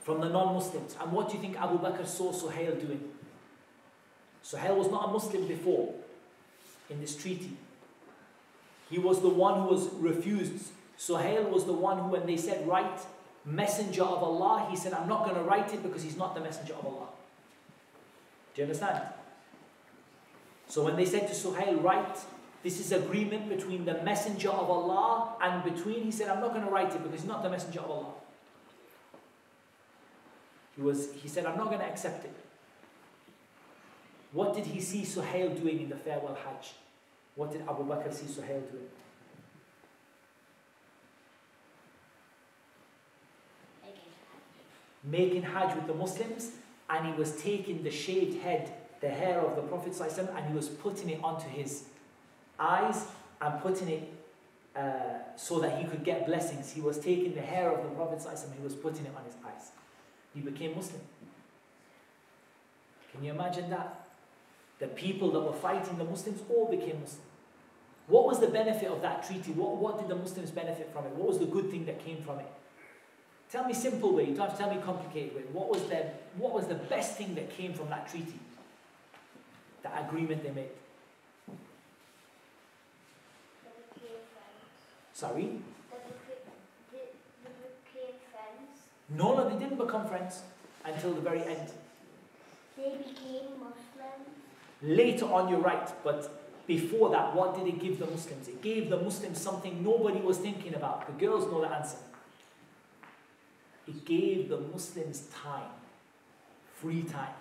from 0.00 0.20
the 0.20 0.28
non-Muslims. 0.28 0.96
And 1.00 1.12
what 1.12 1.28
do 1.28 1.36
you 1.36 1.40
think 1.40 1.60
Abu 1.60 1.78
Bakr 1.78 2.06
saw 2.06 2.32
Suhail 2.32 2.80
doing? 2.80 3.12
Suhail 4.44 4.76
was 4.76 4.90
not 4.90 5.08
a 5.08 5.12
Muslim 5.12 5.46
before 5.46 5.94
in 6.90 7.00
this 7.00 7.16
treaty. 7.16 7.56
He 8.90 8.98
was 8.98 9.22
the 9.22 9.28
one 9.28 9.62
who 9.62 9.68
was 9.68 9.88
refused. 9.94 10.72
Suhail 11.02 11.50
was 11.50 11.64
the 11.64 11.72
one 11.72 11.98
who, 11.98 12.08
when 12.10 12.26
they 12.26 12.36
said, 12.36 12.66
write 12.66 13.00
messenger 13.44 14.04
of 14.04 14.22
Allah, 14.22 14.68
he 14.70 14.76
said, 14.76 14.92
I'm 14.92 15.08
not 15.08 15.24
going 15.24 15.34
to 15.34 15.42
write 15.42 15.74
it 15.74 15.82
because 15.82 16.04
he's 16.04 16.16
not 16.16 16.36
the 16.36 16.40
messenger 16.40 16.74
of 16.74 16.86
Allah. 16.86 17.08
Do 18.54 18.62
you 18.62 18.66
understand? 18.66 19.08
So 20.68 20.84
when 20.84 20.94
they 20.94 21.04
said 21.04 21.26
to 21.26 21.34
Suhail, 21.34 21.82
write, 21.82 22.18
this 22.62 22.78
is 22.78 22.92
agreement 22.92 23.48
between 23.48 23.84
the 23.84 24.00
messenger 24.04 24.50
of 24.50 24.70
Allah 24.70 25.34
and 25.42 25.64
between, 25.64 26.04
he 26.04 26.12
said, 26.12 26.28
I'm 26.28 26.40
not 26.40 26.52
going 26.52 26.64
to 26.64 26.70
write 26.70 26.94
it 26.94 27.02
because 27.02 27.20
he's 27.20 27.28
not 27.28 27.42
the 27.42 27.50
messenger 27.50 27.80
of 27.80 27.90
Allah. 27.90 28.12
He, 30.76 30.82
was, 30.82 31.12
he 31.14 31.28
said, 31.28 31.46
I'm 31.46 31.58
not 31.58 31.66
going 31.66 31.80
to 31.80 31.86
accept 31.86 32.24
it. 32.24 32.34
What 34.32 34.54
did 34.54 34.66
he 34.66 34.80
see 34.80 35.02
Suhail 35.02 35.60
doing 35.60 35.80
in 35.80 35.88
the 35.88 35.96
farewell 35.96 36.38
Hajj? 36.44 36.74
What 37.34 37.50
did 37.50 37.62
Abu 37.62 37.84
Bakr 37.84 38.12
see 38.14 38.26
Suhail 38.26 38.62
doing? 38.70 38.88
Making 45.04 45.42
Hajj 45.42 45.74
with 45.74 45.86
the 45.86 45.94
Muslims, 45.94 46.52
and 46.88 47.06
he 47.06 47.12
was 47.14 47.36
taking 47.42 47.82
the 47.82 47.90
shaved 47.90 48.42
head, 48.42 48.72
the 49.00 49.08
hair 49.08 49.40
of 49.40 49.56
the 49.56 49.62
Prophet 49.62 49.98
and 50.00 50.46
he 50.46 50.54
was 50.54 50.68
putting 50.68 51.10
it 51.10 51.20
onto 51.22 51.48
his 51.48 51.84
eyes 52.58 53.06
and 53.40 53.60
putting 53.60 53.88
it 53.88 54.12
uh, 54.76 55.36
so 55.36 55.58
that 55.58 55.78
he 55.78 55.84
could 55.84 56.04
get 56.04 56.24
blessings. 56.26 56.72
He 56.72 56.80
was 56.80 56.98
taking 56.98 57.34
the 57.34 57.40
hair 57.40 57.70
of 57.70 57.82
the 57.82 57.90
Prophet 57.90 58.24
and 58.24 58.54
he 58.54 58.62
was 58.62 58.74
putting 58.74 59.04
it 59.06 59.12
on 59.16 59.24
his 59.24 59.34
eyes. 59.44 59.72
He 60.34 60.40
became 60.40 60.76
Muslim. 60.76 61.00
Can 63.12 63.24
you 63.24 63.32
imagine 63.32 63.68
that? 63.70 64.06
The 64.78 64.88
people 64.88 65.30
that 65.32 65.40
were 65.40 65.52
fighting 65.52 65.98
the 65.98 66.04
Muslims 66.04 66.40
all 66.48 66.70
became 66.70 67.00
Muslim. 67.00 67.26
What 68.06 68.26
was 68.26 68.40
the 68.40 68.48
benefit 68.48 68.88
of 68.88 69.02
that 69.02 69.26
treaty? 69.26 69.52
What, 69.52 69.76
what 69.76 69.98
did 69.98 70.08
the 70.08 70.16
Muslims 70.16 70.50
benefit 70.50 70.90
from 70.92 71.06
it? 71.06 71.12
What 71.14 71.28
was 71.28 71.38
the 71.38 71.46
good 71.46 71.70
thing 71.70 71.86
that 71.86 72.04
came 72.04 72.22
from 72.22 72.38
it? 72.40 72.48
Tell 73.52 73.66
me 73.66 73.74
simple 73.74 74.14
way. 74.14 74.24
You 74.28 74.34
don't 74.34 74.48
have 74.48 74.56
to 74.56 74.64
tell 74.64 74.74
me 74.74 74.80
complicated 74.80 75.36
way. 75.36 75.42
What 75.52 75.68
was 75.68 75.82
the 75.82 76.06
what 76.38 76.54
was 76.54 76.66
the 76.68 76.74
best 76.74 77.18
thing 77.18 77.34
that 77.34 77.54
came 77.54 77.74
from 77.74 77.90
that 77.90 78.08
treaty? 78.08 78.38
That 79.82 80.06
agreement 80.08 80.42
they 80.42 80.52
made. 80.52 80.70
Sorry? 85.12 85.60
No, 89.14 89.46
they 89.50 89.58
didn't 89.58 89.76
become 89.76 90.06
friends 90.06 90.40
until 90.86 91.12
the 91.12 91.20
very 91.20 91.42
end. 91.42 91.70
They 92.78 92.96
became 92.96 93.60
Muslims. 93.60 94.30
Later 94.80 95.26
on, 95.26 95.50
you're 95.50 95.60
right, 95.60 95.90
but 96.02 96.64
before 96.66 97.10
that, 97.10 97.34
what 97.34 97.54
did 97.54 97.66
it 97.66 97.78
give 97.78 97.98
the 97.98 98.06
Muslims? 98.06 98.48
It 98.48 98.62
gave 98.62 98.88
the 98.88 98.96
Muslims 98.96 99.38
something 99.38 99.84
nobody 99.84 100.20
was 100.20 100.38
thinking 100.38 100.74
about. 100.74 101.06
The 101.06 101.26
girls 101.26 101.44
know 101.52 101.60
the 101.60 101.68
answer. 101.68 101.98
It 103.86 104.04
gave 104.04 104.48
the 104.48 104.58
Muslims 104.58 105.26
time, 105.34 105.70
free 106.74 107.02
time, 107.02 107.34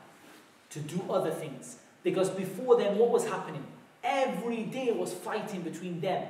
to 0.71 0.79
do 0.79 1.01
other 1.09 1.31
things. 1.31 1.77
Because 2.03 2.29
before 2.29 2.77
then, 2.77 2.97
what 2.97 3.11
was 3.11 3.27
happening? 3.27 3.63
Every 4.03 4.63
day 4.63 4.91
was 4.91 5.13
fighting 5.13 5.61
between 5.61 6.01
them. 6.01 6.27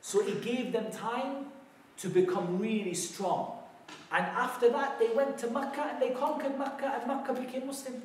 So 0.00 0.20
it 0.26 0.42
gave 0.42 0.72
them 0.72 0.90
time 0.90 1.46
to 1.98 2.08
become 2.08 2.58
really 2.58 2.94
strong. 2.94 3.58
And 4.12 4.24
after 4.24 4.70
that, 4.70 4.98
they 4.98 5.08
went 5.08 5.38
to 5.38 5.50
Mecca 5.50 5.90
and 5.92 6.02
they 6.02 6.10
conquered 6.10 6.58
Mecca, 6.58 6.98
and 6.98 7.06
Mecca 7.06 7.32
became 7.32 7.66
Muslim. 7.66 8.02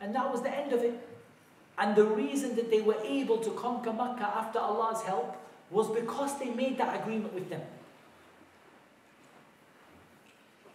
And 0.00 0.14
that 0.14 0.30
was 0.30 0.42
the 0.42 0.50
end 0.50 0.72
of 0.72 0.82
it. 0.82 1.06
And 1.76 1.94
the 1.94 2.04
reason 2.04 2.56
that 2.56 2.70
they 2.70 2.80
were 2.80 2.98
able 3.04 3.38
to 3.38 3.50
conquer 3.50 3.92
Mecca 3.92 4.24
after 4.24 4.58
Allah's 4.58 5.02
help 5.02 5.36
was 5.70 5.88
because 5.88 6.38
they 6.38 6.50
made 6.50 6.78
that 6.78 7.00
agreement 7.02 7.34
with 7.34 7.50
them. 7.50 7.62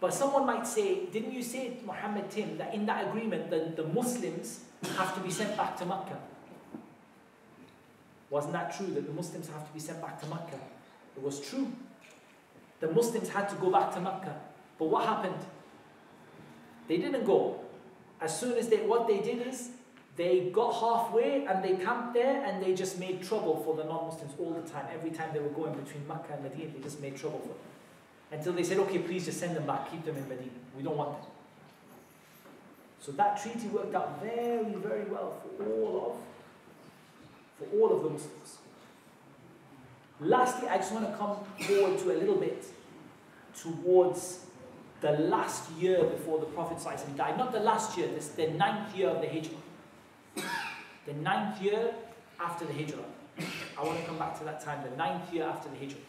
But 0.04 0.12
someone 0.12 0.44
might 0.44 0.66
say, 0.66 1.06
didn't 1.06 1.32
you 1.32 1.42
say, 1.42 1.78
Muhammad 1.82 2.30
Tim, 2.30 2.58
that 2.58 2.74
in 2.74 2.84
that 2.84 3.08
agreement 3.08 3.48
the, 3.48 3.72
the 3.74 3.88
Muslims 3.88 4.60
have 4.98 5.14
to 5.14 5.20
be 5.20 5.30
sent 5.30 5.56
back 5.56 5.78
to 5.78 5.86
Mecca? 5.86 6.18
Wasn't 8.28 8.52
that 8.52 8.76
true 8.76 8.88
that 8.88 9.06
the 9.06 9.12
Muslims 9.14 9.48
have 9.48 9.66
to 9.66 9.72
be 9.72 9.80
sent 9.80 10.02
back 10.02 10.20
to 10.20 10.26
Mecca? 10.26 10.60
It 11.16 11.22
was 11.22 11.40
true. 11.40 11.72
The 12.80 12.88
Muslims 12.92 13.30
had 13.30 13.48
to 13.48 13.54
go 13.56 13.70
back 13.70 13.94
to 13.94 14.00
Mecca. 14.02 14.36
But 14.78 14.90
what 14.90 15.06
happened? 15.06 15.42
They 16.86 16.98
didn't 16.98 17.24
go. 17.24 17.60
As 18.20 18.38
soon 18.38 18.58
as 18.58 18.68
they, 18.68 18.82
what 18.82 19.08
they 19.08 19.22
did 19.22 19.46
is, 19.46 19.70
they 20.16 20.50
got 20.52 20.72
halfway 20.74 21.46
and 21.46 21.64
they 21.64 21.82
camped 21.82 22.12
there 22.12 22.44
and 22.44 22.62
they 22.62 22.74
just 22.74 22.98
made 23.00 23.22
trouble 23.22 23.62
for 23.64 23.74
the 23.74 23.84
non-Muslims 23.84 24.34
all 24.38 24.52
the 24.52 24.68
time. 24.68 24.84
Every 24.92 25.12
time 25.12 25.30
they 25.32 25.40
were 25.40 25.48
going 25.48 25.72
between 25.72 26.06
Mecca 26.06 26.34
and 26.34 26.42
Medina, 26.42 26.72
they 26.76 26.82
just 26.82 27.00
made 27.00 27.16
trouble 27.16 27.38
for 27.38 27.48
them. 27.48 27.73
Until 28.34 28.52
they 28.52 28.64
said, 28.64 28.78
okay, 28.78 28.98
please 28.98 29.26
just 29.26 29.38
send 29.38 29.56
them 29.56 29.64
back, 29.64 29.90
keep 29.90 30.04
them 30.04 30.16
in 30.16 30.28
Medina. 30.28 30.50
We 30.76 30.82
don't 30.82 30.96
want 30.96 31.12
them. 31.12 31.30
So 33.00 33.12
that 33.12 33.40
treaty 33.40 33.68
worked 33.68 33.94
out 33.94 34.20
very, 34.20 34.64
very 34.74 35.04
well 35.04 35.40
for 35.56 35.66
all 35.66 36.10
of 36.10 36.16
for 37.58 37.76
all 37.78 37.96
of 37.96 38.02
the 38.02 38.10
Muslims. 38.10 38.58
Lastly, 40.20 40.68
I 40.68 40.78
just 40.78 40.92
want 40.92 41.08
to 41.08 41.16
come 41.16 41.36
forward 41.60 41.98
to 42.00 42.12
a 42.12 42.16
little 42.18 42.34
bit 42.34 42.64
towards 43.56 44.46
the 45.00 45.12
last 45.12 45.70
year 45.72 46.02
before 46.02 46.40
the 46.40 46.46
Prophet 46.46 46.78
ﷺ 46.78 47.16
died. 47.16 47.38
Not 47.38 47.52
the 47.52 47.60
last 47.60 47.96
year, 47.96 48.08
this 48.08 48.28
the 48.28 48.48
ninth 48.48 48.96
year 48.96 49.10
of 49.10 49.20
the 49.20 49.28
Hijrah. 49.28 50.48
The 51.06 51.12
ninth 51.12 51.62
year 51.62 51.94
after 52.40 52.64
the 52.64 52.72
Hijrah. 52.72 53.04
I 53.78 53.84
want 53.84 54.00
to 54.00 54.06
come 54.06 54.18
back 54.18 54.36
to 54.38 54.44
that 54.44 54.60
time, 54.64 54.82
the 54.88 54.96
ninth 54.96 55.32
year 55.32 55.44
after 55.44 55.68
the 55.68 55.76
Hijrah. 55.76 56.00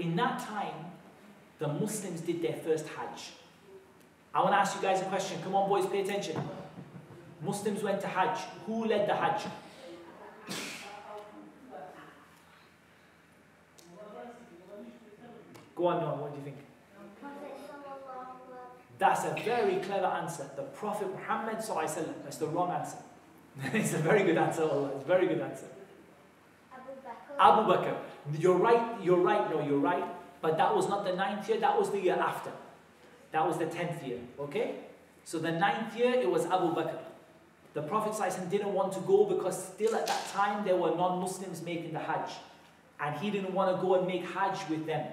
In 0.00 0.16
that 0.16 0.38
time, 0.38 0.86
the 1.58 1.68
Muslims 1.68 2.22
did 2.22 2.40
their 2.40 2.54
first 2.54 2.86
Hajj. 2.88 3.32
I 4.34 4.40
want 4.40 4.52
to 4.54 4.58
ask 4.58 4.74
you 4.74 4.80
guys 4.80 5.02
a 5.02 5.04
question. 5.04 5.38
Come 5.42 5.54
on, 5.54 5.68
boys, 5.68 5.84
pay 5.86 6.00
attention. 6.00 6.40
Muslims 7.42 7.82
went 7.82 8.00
to 8.00 8.06
Hajj. 8.06 8.38
Who 8.64 8.86
led 8.86 9.06
the 9.06 9.14
Hajj? 9.14 9.42
Go 15.76 15.86
on, 15.86 16.00
Noah, 16.00 16.16
what 16.16 16.32
do 16.32 16.38
you 16.38 16.44
think? 16.44 16.56
That's 18.98 19.24
a 19.24 19.34
very 19.44 19.76
clever 19.80 20.06
answer. 20.06 20.50
The 20.56 20.62
Prophet 20.62 21.08
Muhammad 21.10 21.56
sallallahu 21.56 22.22
That's 22.22 22.36
the 22.38 22.46
wrong 22.46 22.70
answer. 22.70 22.98
it's 23.74 23.92
a 23.94 23.98
very 23.98 24.22
good 24.22 24.38
answer. 24.38 24.62
Allah. 24.62 24.92
It's 24.94 25.04
a 25.04 25.08
very 25.08 25.26
good 25.26 25.40
answer. 25.40 25.66
Abu 27.40 27.72
Bakr. 27.72 27.96
You're 28.38 28.56
right. 28.56 29.02
You're 29.02 29.18
right. 29.20 29.50
No, 29.50 29.60
you're 29.66 29.78
right. 29.78 30.04
But 30.42 30.56
that 30.58 30.74
was 30.74 30.88
not 30.88 31.04
the 31.04 31.14
ninth 31.14 31.48
year. 31.48 31.58
That 31.58 31.78
was 31.78 31.90
the 31.90 32.00
year 32.00 32.16
after. 32.16 32.52
That 33.32 33.46
was 33.46 33.58
the 33.58 33.66
tenth 33.66 34.02
year. 34.06 34.18
Okay. 34.38 34.74
So 35.24 35.38
the 35.38 35.52
ninth 35.52 35.96
year 35.96 36.12
it 36.12 36.30
was 36.30 36.44
Abu 36.46 36.74
Bakr. 36.74 36.98
The 37.72 37.82
Prophet 37.82 38.12
ﷺ 38.12 38.50
didn't 38.50 38.72
want 38.72 38.92
to 38.94 39.00
go 39.00 39.24
because 39.24 39.56
still 39.72 39.94
at 39.94 40.06
that 40.06 40.26
time 40.32 40.64
there 40.64 40.76
were 40.76 40.90
non-Muslims 40.90 41.62
making 41.62 41.92
the 41.92 42.00
Hajj, 42.00 42.32
and 42.98 43.16
he 43.16 43.30
didn't 43.30 43.54
want 43.54 43.74
to 43.74 43.80
go 43.80 43.94
and 43.94 44.08
make 44.08 44.24
Hajj 44.24 44.68
with 44.68 44.86
them. 44.86 45.06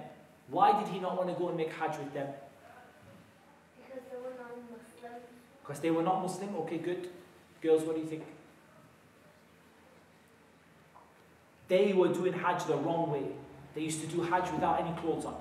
Why 0.50 0.76
did 0.82 0.88
he 0.92 0.98
not 0.98 1.16
want 1.16 1.28
to 1.28 1.36
go 1.36 1.48
and 1.48 1.56
make 1.56 1.72
Hajj 1.72 1.98
with 1.98 2.12
them? 2.12 2.26
Because 3.76 4.02
they 4.10 4.16
were 4.16 4.34
non-Muslims. 4.36 5.22
Because 5.62 5.80
they 5.80 5.90
were 5.90 6.02
not 6.02 6.22
Muslim? 6.22 6.56
Okay, 6.62 6.78
good. 6.78 7.10
Girls, 7.62 7.82
what 7.82 7.94
do 7.94 8.00
you 8.00 8.08
think? 8.08 8.24
They 11.68 11.92
were 11.92 12.08
doing 12.08 12.32
Hajj 12.32 12.64
the 12.64 12.76
wrong 12.76 13.10
way. 13.10 13.24
They 13.74 13.82
used 13.82 14.00
to 14.00 14.06
do 14.06 14.22
Hajj 14.22 14.50
without 14.52 14.80
any 14.80 14.92
clothes 14.98 15.24
on. 15.24 15.36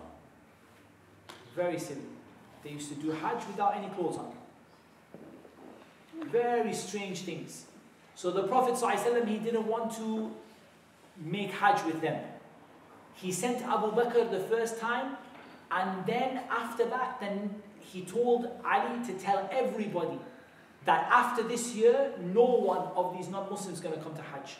Very 1.56 1.80
silly. 1.80 2.02
They 2.64 2.72
used 2.72 2.90
to 2.90 2.96
do 2.96 3.12
Hajj 3.12 3.48
without 3.48 3.76
any 3.76 3.88
clothes 3.90 4.18
on. 4.18 4.32
Very 6.30 6.74
strange 6.74 7.22
things. 7.22 7.66
So 8.16 8.32
the 8.32 8.44
Prophet 8.44 8.74
ﷺ, 8.74 9.28
he 9.28 9.38
didn't 9.38 9.68
want 9.68 9.94
to 9.98 10.32
make 11.18 11.52
Hajj 11.52 11.84
with 11.86 12.02
them. 12.02 12.24
He 13.16 13.32
sent 13.32 13.62
Abu 13.64 13.92
Bakr 13.92 14.30
the 14.30 14.40
first 14.42 14.80
time, 14.80 15.18
and 15.72 16.06
then 16.06 16.42
after 16.50 16.86
that, 16.86 17.20
then 17.20 17.56
he 17.80 18.02
told 18.02 18.50
Ali 18.66 19.06
to 19.06 19.14
tell 19.14 19.50
everybody 19.52 20.20
that 20.86 21.08
after 21.12 21.44
this 21.44 21.74
year, 21.74 22.12
no 22.20 22.44
one 22.44 22.88
of 22.96 23.16
these 23.18 23.28
non-Muslims 23.30 23.78
is 23.78 23.84
going 23.84 23.96
to 23.96 24.02
come 24.02 24.16
to 24.16 24.22
Hajj. 24.22 24.58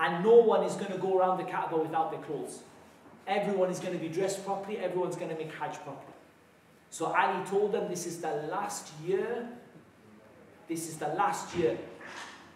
And 0.00 0.24
no 0.24 0.36
one 0.36 0.64
is 0.64 0.74
going 0.74 0.92
to 0.92 0.98
go 0.98 1.18
around 1.18 1.38
the 1.38 1.44
Kaaba 1.44 1.76
without 1.76 2.10
their 2.10 2.20
clothes. 2.20 2.62
Everyone 3.26 3.70
is 3.70 3.78
going 3.80 3.92
to 3.92 3.98
be 3.98 4.08
dressed 4.08 4.44
properly, 4.44 4.78
everyone's 4.78 5.16
going 5.16 5.30
to 5.30 5.36
make 5.36 5.52
Hajj 5.54 5.74
properly. 5.78 6.14
So 6.90 7.06
Ali 7.06 7.44
told 7.46 7.72
them 7.72 7.88
this 7.88 8.06
is 8.06 8.20
the 8.20 8.32
last 8.50 8.92
year. 9.04 9.48
This 10.68 10.88
is 10.88 10.96
the 10.96 11.08
last 11.08 11.54
year. 11.56 11.76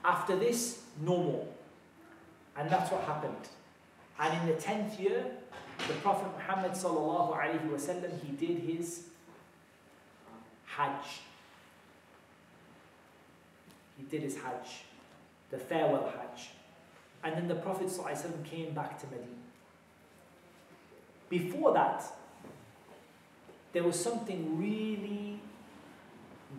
After 0.05 0.37
this, 0.37 0.83
no 1.01 1.17
more. 1.17 1.47
And 2.57 2.71
that's 2.71 2.91
what 2.91 3.03
happened. 3.05 3.49
And 4.19 4.41
in 4.41 4.55
the 4.55 4.61
10th 4.61 4.99
year, 5.01 5.27
the 5.89 5.95
Prophet 5.95 6.29
Muhammad 6.37 6.73
sallallahu 6.73 7.37
alaihi 7.37 7.69
wasallam, 7.69 8.11
he 8.25 8.33
did 8.33 8.59
his 8.63 9.05
Hajj. 10.67 11.21
He 13.97 14.05
did 14.05 14.23
his 14.23 14.37
Hajj, 14.37 14.85
the 15.51 15.59
farewell 15.59 16.13
Hajj. 16.17 16.51
And 17.25 17.37
then 17.37 17.49
the 17.49 17.55
Prophet 17.55 17.87
ﷺ 17.87 18.45
came 18.45 18.75
back 18.75 18.99
to 19.01 19.07
Medina. 19.07 19.29
Before 21.29 21.73
that, 21.73 22.05
there 23.73 23.83
was 23.83 23.99
something 23.99 24.59
really, 24.59 25.41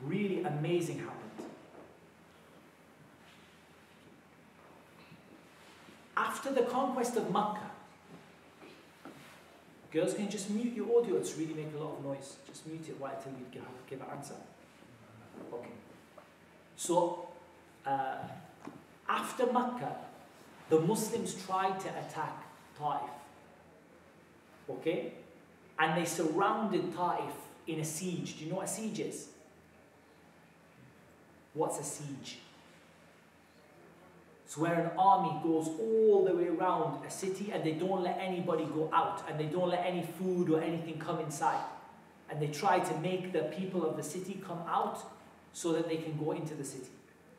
really 0.03 0.41
amazing 0.44 0.99
happened. 0.99 1.19
After 6.15 6.52
the 6.52 6.64
conquest 6.64 7.18
of 7.18 7.31
Makkah, 7.31 7.72
girls 9.91 10.14
can 10.14 10.26
you 10.26 10.31
just 10.31 10.49
mute 10.49 10.73
your 10.73 10.99
audio, 10.99 11.18
it's 11.18 11.38
really 11.38 11.53
making 11.53 11.76
a 11.76 11.84
lot 11.84 11.98
of 11.98 12.06
noise. 12.06 12.38
Just 12.48 12.65
mute 12.65 12.88
it 12.88 12.99
while 12.99 13.14
until 13.15 13.34
you 13.34 13.45
give, 13.52 13.64
give 13.88 14.02
an 14.02 14.07
answer. 14.18 14.35
Okay. 15.53 15.69
So, 16.76 17.27
uh, 17.85 18.18
after 19.07 19.52
Makkah, 19.52 19.95
the 20.73 20.79
Muslims 20.79 21.35
tried 21.45 21.79
to 21.79 21.87
attack 21.89 22.47
Taif. 22.79 23.11
Okay? 24.67 25.13
And 25.77 25.95
they 25.95 26.05
surrounded 26.05 26.95
Taif 26.95 27.33
in 27.67 27.79
a 27.79 27.85
siege. 27.85 28.39
Do 28.39 28.45
you 28.45 28.49
know 28.49 28.57
what 28.57 28.65
a 28.65 28.71
siege 28.71 28.99
is? 28.99 29.27
What's 31.53 31.79
a 31.79 31.83
siege? 31.83 32.37
It's 34.45 34.57
where 34.57 34.73
an 34.73 34.97
army 34.97 35.39
goes 35.43 35.67
all 35.67 36.25
the 36.27 36.35
way 36.35 36.47
around 36.47 37.05
a 37.05 37.11
city 37.11 37.51
and 37.53 37.63
they 37.63 37.73
don't 37.73 38.01
let 38.01 38.17
anybody 38.19 38.65
go 38.65 38.89
out 38.91 39.23
and 39.29 39.39
they 39.39 39.45
don't 39.45 39.69
let 39.69 39.85
any 39.85 40.01
food 40.17 40.49
or 40.49 40.59
anything 40.59 40.97
come 40.97 41.19
inside. 41.19 41.63
And 42.31 42.41
they 42.41 42.47
try 42.47 42.79
to 42.79 42.99
make 42.99 43.31
the 43.31 43.43
people 43.43 43.85
of 43.85 43.95
the 43.95 44.03
city 44.03 44.41
come 44.43 44.63
out 44.67 45.03
so 45.53 45.71
that 45.73 45.87
they 45.87 45.97
can 45.97 46.17
go 46.17 46.31
into 46.31 46.55
the 46.55 46.63
city. 46.63 46.89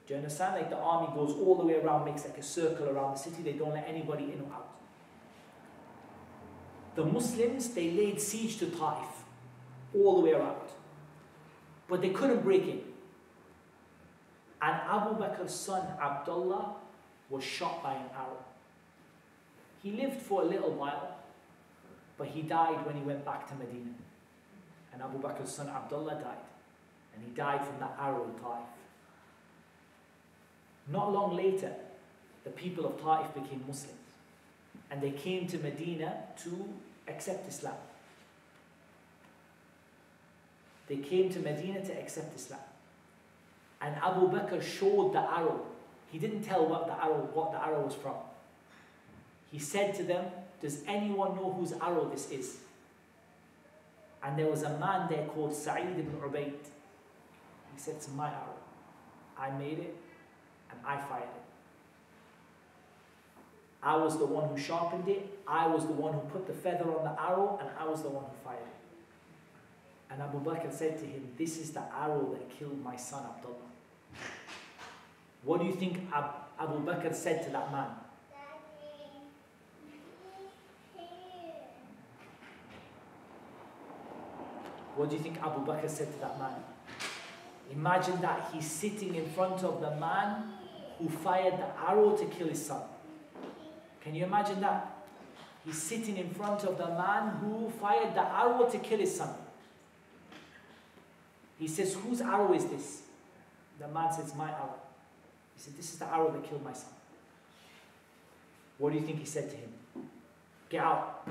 Do 0.07 0.15
you 0.15 0.19
understand? 0.19 0.55
Like 0.55 0.71
the 0.71 0.77
army 0.77 1.15
goes 1.15 1.33
all 1.33 1.57
the 1.57 1.65
way 1.65 1.81
around, 1.81 2.05
makes 2.05 2.25
like 2.25 2.37
a 2.39 2.43
circle 2.43 2.89
around 2.89 3.17
the 3.17 3.19
city, 3.19 3.43
they 3.43 3.53
don't 3.53 3.73
let 3.73 3.87
anybody 3.89 4.25
in 4.25 4.41
or 4.41 4.55
out. 4.55 4.71
The 6.95 7.05
Muslims, 7.05 7.71
they 7.71 7.91
laid 7.91 8.21
siege 8.21 8.59
to 8.59 8.67
Taif. 8.67 9.25
all 9.95 10.17
the 10.17 10.23
way 10.23 10.33
around. 10.33 10.57
But 11.89 12.03
they 12.03 12.11
couldn't 12.11 12.43
break 12.43 12.63
in. 12.63 12.81
And 14.61 14.81
Abu 14.89 15.15
Bakr's 15.21 15.53
son 15.53 15.87
Abdullah 16.01 16.75
was 17.31 17.45
shot 17.45 17.83
by 17.83 17.95
an 17.95 18.07
arrow. 18.17 18.45
He 19.83 19.93
lived 19.93 20.21
for 20.23 20.43
a 20.43 20.45
little 20.45 20.73
while, 20.73 21.19
but 22.17 22.29
he 22.29 22.43
died 22.43 22.85
when 22.87 22.97
he 22.97 23.03
went 23.03 23.25
back 23.25 23.47
to 23.49 23.55
Medina. 23.55 23.91
And 24.93 25.03
Abu 25.03 25.19
Bakr's 25.21 25.51
son 25.51 25.69
Abdullah 25.69 26.15
died. 26.15 26.45
And 27.15 27.25
he 27.25 27.31
died 27.35 27.65
from 27.65 27.79
that 27.81 27.97
arrow 28.01 28.25
in 28.25 28.35
Taif. 28.43 28.74
Not 30.89 31.13
long 31.13 31.37
later, 31.37 31.73
the 32.45 32.51
people 32.51 32.87
of 32.87 33.01
Taif 33.01 33.33
became 33.35 33.65
Muslims. 33.67 33.99
And 34.91 35.01
they 35.01 35.13
came 35.13 35.47
to 35.49 35.59
Medina 35.59 36.15
to 36.43 36.69
accept 37.09 37.49
Islam. 37.49 37.75
They 40.87 40.97
came 40.97 41.31
to 41.31 41.41
Medina 41.41 41.83
to 41.85 41.93
accept 41.99 42.37
Islam. 42.37 42.61
And 43.81 43.97
Abu 43.97 44.29
Bakr 44.31 44.63
showed 44.63 45.15
the 45.15 45.21
arrow. 45.21 45.67
He 46.13 46.19
didn't 46.19 46.43
tell 46.43 46.67
what 46.67 46.87
the 46.87 46.93
arrow, 47.03 47.29
what 47.33 47.53
the 47.53 47.63
arrow 47.63 47.85
was 47.87 47.95
from. 47.95 48.15
He 49.51 49.59
said 49.59 49.95
to 49.95 50.03
them, 50.05 50.27
Does 50.61 50.83
anyone 50.87 51.35
know 51.37 51.53
whose 51.59 51.73
arrow 51.73 52.09
this 52.11 52.31
is? 52.31 52.59
And 54.23 54.39
there 54.39 54.47
was 54.47 54.63
a 54.63 54.79
man 54.79 55.09
there 55.09 55.27
called 55.27 55.55
Sa'id 55.55 55.99
ibn 55.99 56.13
Ubayd. 56.23 56.53
He 56.53 57.79
said, 57.79 57.95
It's 57.97 58.09
my 58.09 58.29
arrow. 58.29 58.59
I 59.39 59.51
made 59.51 59.79
it 59.79 59.97
and 60.71 60.79
I 60.87 60.97
fired 60.99 61.23
it. 61.25 61.43
I 63.83 63.97
was 63.97 64.19
the 64.19 64.25
one 64.25 64.49
who 64.49 64.57
sharpened 64.59 65.09
it, 65.09 65.39
I 65.47 65.67
was 65.67 65.85
the 65.87 65.93
one 65.93 66.15
who 66.15 66.21
put 66.21 66.47
the 66.47 66.55
feather 66.55 66.85
on 66.85 67.05
the 67.05 67.21
arrow, 67.23 67.59
and 67.61 67.69
I 67.79 67.87
was 67.87 68.03
the 68.03 68.09
one 68.09 68.25
who 68.25 68.31
fired 68.43 68.59
it. 68.59 70.11
And 70.11 70.23
Abu 70.23 70.41
Bakr 70.41 70.73
said 70.73 70.99
to 71.01 71.05
him, 71.05 71.29
This 71.37 71.59
is 71.59 71.73
the 71.73 71.83
arrow 71.95 72.31
that 72.33 72.49
killed 72.59 72.83
my 72.83 72.97
son 72.97 73.25
Abdullah. 73.25 73.55
What 75.43 75.61
do 75.61 75.67
you 75.67 75.75
think 75.75 75.99
Ab- 76.13 76.35
Abu 76.59 76.79
Bakr 76.87 77.15
said 77.15 77.43
to 77.45 77.51
that 77.51 77.71
man? 77.73 77.89
What 84.97 85.11
do 85.11 85.17
you 85.17 85.23
think 85.23 85.39
Abu 85.43 85.65
Bakr 85.67 85.91
said 85.91 86.13
to 86.13 86.21
that 86.21 86.39
man? 86.39 86.55
Imagine 87.73 88.21
that 88.21 88.51
he's 88.53 88.71
sitting 88.71 89.15
in 89.15 89.29
front 89.31 89.63
of 89.65 89.81
the 89.81 89.91
man 89.97 90.45
who 90.99 91.09
fired 91.09 91.55
the 91.55 91.67
arrow 91.89 92.17
to 92.17 92.25
kill 92.27 92.49
his 92.49 92.65
son. 92.65 92.83
Can 94.01 94.15
you 94.15 94.25
imagine 94.25 94.61
that? 94.61 94.95
He's 95.65 95.81
sitting 95.81 96.19
in 96.19 96.29
front 96.35 96.65
of 96.65 96.77
the 96.77 96.89
man 96.89 97.37
who 97.41 97.71
fired 97.81 98.15
the 98.15 98.21
arrow 98.21 98.69
to 98.69 98.79
kill 98.79 98.99
his 98.99 99.17
son. 99.17 99.35
He 101.59 101.67
says, 101.67 101.95
Whose 101.95 102.21
arrow 102.21 102.53
is 102.53 102.67
this? 102.67 103.03
The 103.79 103.89
man 103.89 104.13
says, 104.13 104.35
My 104.35 104.51
arrow. 104.51 104.75
He 105.57 105.63
said, 105.63 105.77
This 105.77 105.93
is 105.93 105.99
the 105.99 106.07
arrow 106.07 106.31
that 106.31 106.45
killed 106.49 106.63
my 106.63 106.73
son. 106.73 106.91
What 108.79 108.93
do 108.93 108.99
you 108.99 109.05
think 109.07 109.21
he 109.21 109.25
said 109.25 109.49
to 109.51 109.57
him? 109.57 109.71
Get 110.69 110.85
out. 110.85 111.29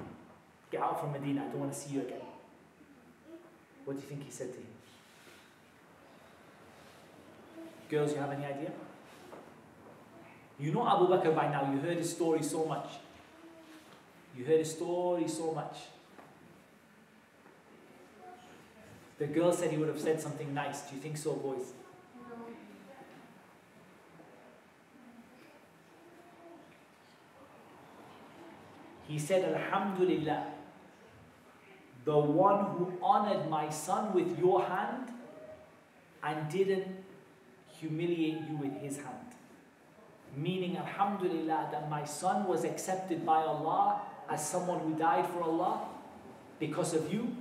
Get 0.71 0.81
out 0.81 0.99
from 0.99 1.11
Medina. 1.11 1.41
I 1.41 1.47
don't 1.49 1.59
want 1.59 1.73
to 1.73 1.79
see 1.79 1.93
you 1.93 2.01
again. 2.01 2.17
What 3.85 3.93
do 3.95 4.01
you 4.01 4.07
think 4.07 4.23
he 4.23 4.31
said 4.31 4.51
to 4.53 4.57
him? 4.57 4.72
Girls, 7.89 8.13
you 8.13 8.17
have 8.19 8.31
any 8.31 8.45
idea? 8.45 8.71
You 10.59 10.71
know 10.71 10.87
Abu 10.87 11.07
Bakr 11.07 11.35
by 11.35 11.49
now, 11.49 11.71
you 11.71 11.79
heard 11.79 11.97
his 11.97 12.11
story 12.11 12.41
so 12.41 12.65
much. 12.65 12.87
You 14.37 14.45
heard 14.45 14.59
his 14.59 14.71
story 14.71 15.27
so 15.27 15.53
much. 15.53 15.77
The 19.19 19.27
girl 19.27 19.51
said 19.53 19.71
he 19.71 19.77
would 19.77 19.87
have 19.89 19.99
said 19.99 20.19
something 20.19 20.53
nice. 20.53 20.81
Do 20.81 20.95
you 20.95 21.01
think 21.01 21.17
so, 21.17 21.33
boys? 21.33 21.73
He 29.07 29.19
said, 29.19 29.53
Alhamdulillah, 29.53 30.47
the 32.05 32.17
one 32.17 32.65
who 32.71 32.93
honored 33.01 33.49
my 33.49 33.69
son 33.69 34.13
with 34.13 34.39
your 34.39 34.63
hand 34.63 35.09
and 36.23 36.49
didn't 36.49 37.02
humiliate 37.83 38.39
you 38.49 38.55
with 38.57 38.75
his 38.81 38.97
hand. 38.97 39.29
Meaning, 40.35 40.77
Alhamdulillah, 40.77 41.69
that 41.71 41.89
my 41.89 42.03
son 42.05 42.47
was 42.47 42.63
accepted 42.63 43.25
by 43.25 43.41
Allah 43.53 44.01
as 44.29 44.47
someone 44.47 44.79
who 44.79 44.95
died 44.97 45.27
for 45.27 45.43
Allah 45.43 45.81
because 46.59 46.93
of 46.93 47.13
you. 47.13 47.35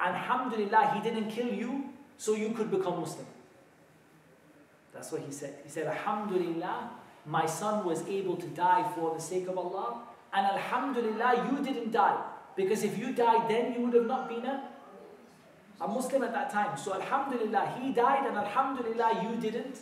Alhamdulillah, 0.00 0.92
he 0.94 1.00
didn't 1.08 1.30
kill 1.30 1.52
you 1.62 1.90
so 2.18 2.34
you 2.34 2.50
could 2.50 2.70
become 2.70 3.00
Muslim. 3.00 3.26
That's 4.92 5.12
what 5.12 5.22
he 5.22 5.32
said. 5.32 5.54
He 5.64 5.70
said, 5.70 5.86
Alhamdulillah, 5.86 6.90
my 7.26 7.46
son 7.46 7.84
was 7.84 8.06
able 8.08 8.36
to 8.36 8.46
die 8.48 8.90
for 8.94 9.14
the 9.14 9.20
sake 9.20 9.48
of 9.48 9.58
Allah. 9.58 10.02
And 10.32 10.46
Alhamdulillah, 10.46 11.50
you 11.50 11.64
didn't 11.64 11.92
die. 11.92 12.20
Because 12.56 12.84
if 12.84 12.98
you 12.98 13.12
died 13.12 13.48
then, 13.48 13.74
you 13.74 13.80
would 13.84 13.94
have 13.94 14.06
not 14.06 14.28
been 14.28 14.44
a, 14.44 14.62
a 15.80 15.88
Muslim 15.88 16.22
at 16.22 16.32
that 16.32 16.50
time. 16.50 16.76
So 16.76 16.94
Alhamdulillah, 16.94 17.78
he 17.80 17.92
died 17.92 18.26
and 18.26 18.36
Alhamdulillah, 18.36 19.22
you 19.22 19.40
didn't. 19.40 19.78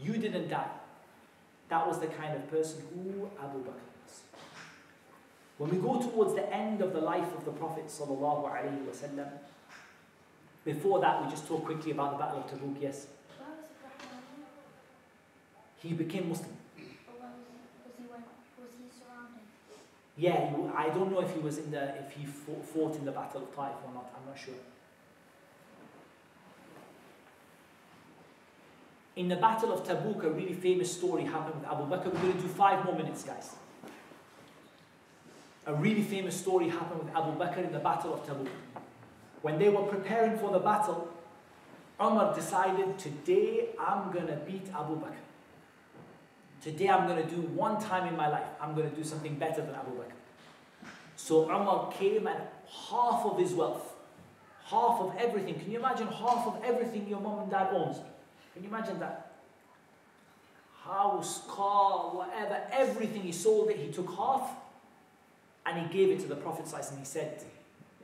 You 0.00 0.16
didn't 0.16 0.48
die. 0.48 0.70
That 1.68 1.86
was 1.86 1.98
the 1.98 2.06
kind 2.06 2.34
of 2.34 2.50
person 2.50 2.82
who 2.94 3.28
Abu 3.42 3.58
Bakr 3.58 3.88
was. 4.04 4.22
When 5.58 5.70
we 5.70 5.76
go 5.78 6.00
towards 6.00 6.34
the 6.34 6.50
end 6.52 6.80
of 6.80 6.92
the 6.92 7.00
life 7.00 7.34
of 7.36 7.44
the 7.44 7.50
Prophet 7.50 7.86
sallallahu 7.88 8.48
alaihi 8.48 8.86
wasallam, 8.86 9.28
before 10.64 11.00
that 11.00 11.24
we 11.24 11.30
just 11.30 11.46
talk 11.48 11.64
quickly 11.64 11.90
about 11.92 12.12
the 12.12 12.18
Battle 12.18 12.40
of 12.40 12.46
Tabuk, 12.46 12.80
yes. 12.80 13.06
Where 13.38 13.48
was 13.56 13.68
Abraham? 13.84 14.22
He 15.82 15.92
became 15.92 16.28
Muslim. 16.28 16.56
Or 17.08 17.14
where 17.20 17.30
was 17.34 17.44
he, 17.50 17.58
was 17.84 17.94
he, 17.98 18.04
went, 18.10 18.24
was 18.56 18.70
he 18.78 18.86
surrounded? 18.88 19.44
Yeah, 20.18 20.52
I 20.74 20.88
don't 20.88 21.12
know 21.12 21.20
if 21.20 21.32
he 21.32 21.38
was 21.38 21.58
in 21.58 21.70
the 21.70 21.94
if 21.96 22.10
he 22.10 22.26
fought, 22.26 22.64
fought 22.64 22.96
in 22.96 23.04
the 23.04 23.12
Battle 23.12 23.44
of 23.44 23.54
Taif 23.54 23.74
or 23.86 23.94
not. 23.94 24.12
I'm 24.16 24.26
not 24.26 24.36
sure. 24.36 24.54
In 29.14 29.28
the 29.28 29.36
Battle 29.36 29.72
of 29.72 29.86
Tabuk, 29.86 30.24
a 30.24 30.30
really 30.30 30.54
famous 30.54 30.92
story 30.92 31.22
happened 31.22 31.60
with 31.60 31.70
Abu 31.70 31.84
Bakr. 31.84 32.12
We're 32.12 32.20
going 32.20 32.32
to 32.32 32.40
do 32.40 32.48
five 32.48 32.84
more 32.84 32.96
minutes, 32.96 33.22
guys. 33.22 33.54
A 35.66 35.74
really 35.74 36.02
famous 36.02 36.36
story 36.36 36.68
happened 36.68 37.04
with 37.04 37.14
Abu 37.14 37.38
Bakr 37.38 37.64
in 37.64 37.72
the 37.72 37.78
Battle 37.78 38.14
of 38.14 38.26
Tabuk. 38.26 38.48
When 39.42 39.58
they 39.58 39.68
were 39.68 39.82
preparing 39.82 40.36
for 40.38 40.50
the 40.50 40.58
battle, 40.58 41.08
Umar 42.00 42.34
decided, 42.34 42.98
today 42.98 43.68
I'm 43.78 44.10
going 44.10 44.26
to 44.26 44.36
beat 44.36 44.66
Abu 44.74 44.96
Bakr. 44.96 45.27
Today 46.68 46.90
I'm 46.90 47.08
going 47.08 47.26
to 47.26 47.34
do 47.34 47.40
one 47.40 47.80
time 47.80 48.06
in 48.06 48.14
my 48.14 48.28
life, 48.28 48.44
I'm 48.60 48.74
going 48.74 48.90
to 48.90 48.94
do 48.94 49.02
something 49.02 49.36
better 49.36 49.62
than 49.62 49.74
Abu 49.74 49.92
Bakr. 49.92 50.12
So 51.16 51.44
Umar 51.44 51.90
came 51.92 52.26
and 52.26 52.42
half 52.90 53.24
of 53.24 53.38
his 53.38 53.54
wealth, 53.54 53.94
half 54.66 55.00
of 55.00 55.14
everything. 55.18 55.58
Can 55.58 55.70
you 55.70 55.78
imagine 55.78 56.08
half 56.08 56.46
of 56.46 56.60
everything 56.62 57.08
your 57.08 57.20
mom 57.20 57.38
and 57.38 57.50
dad 57.50 57.68
owns? 57.72 57.96
Can 58.52 58.62
you 58.64 58.68
imagine 58.68 58.98
that? 59.00 59.32
House, 60.84 61.42
car, 61.48 62.14
whatever, 62.14 62.60
everything. 62.70 63.22
He 63.22 63.32
sold 63.32 63.70
it, 63.70 63.78
he 63.78 63.90
took 63.90 64.14
half 64.14 64.50
and 65.64 65.86
he 65.86 65.90
gave 65.90 66.10
it 66.10 66.20
to 66.20 66.26
the 66.26 66.36
Prophet 66.36 66.70
and 66.70 66.98
he 66.98 67.04
said, 67.06 67.44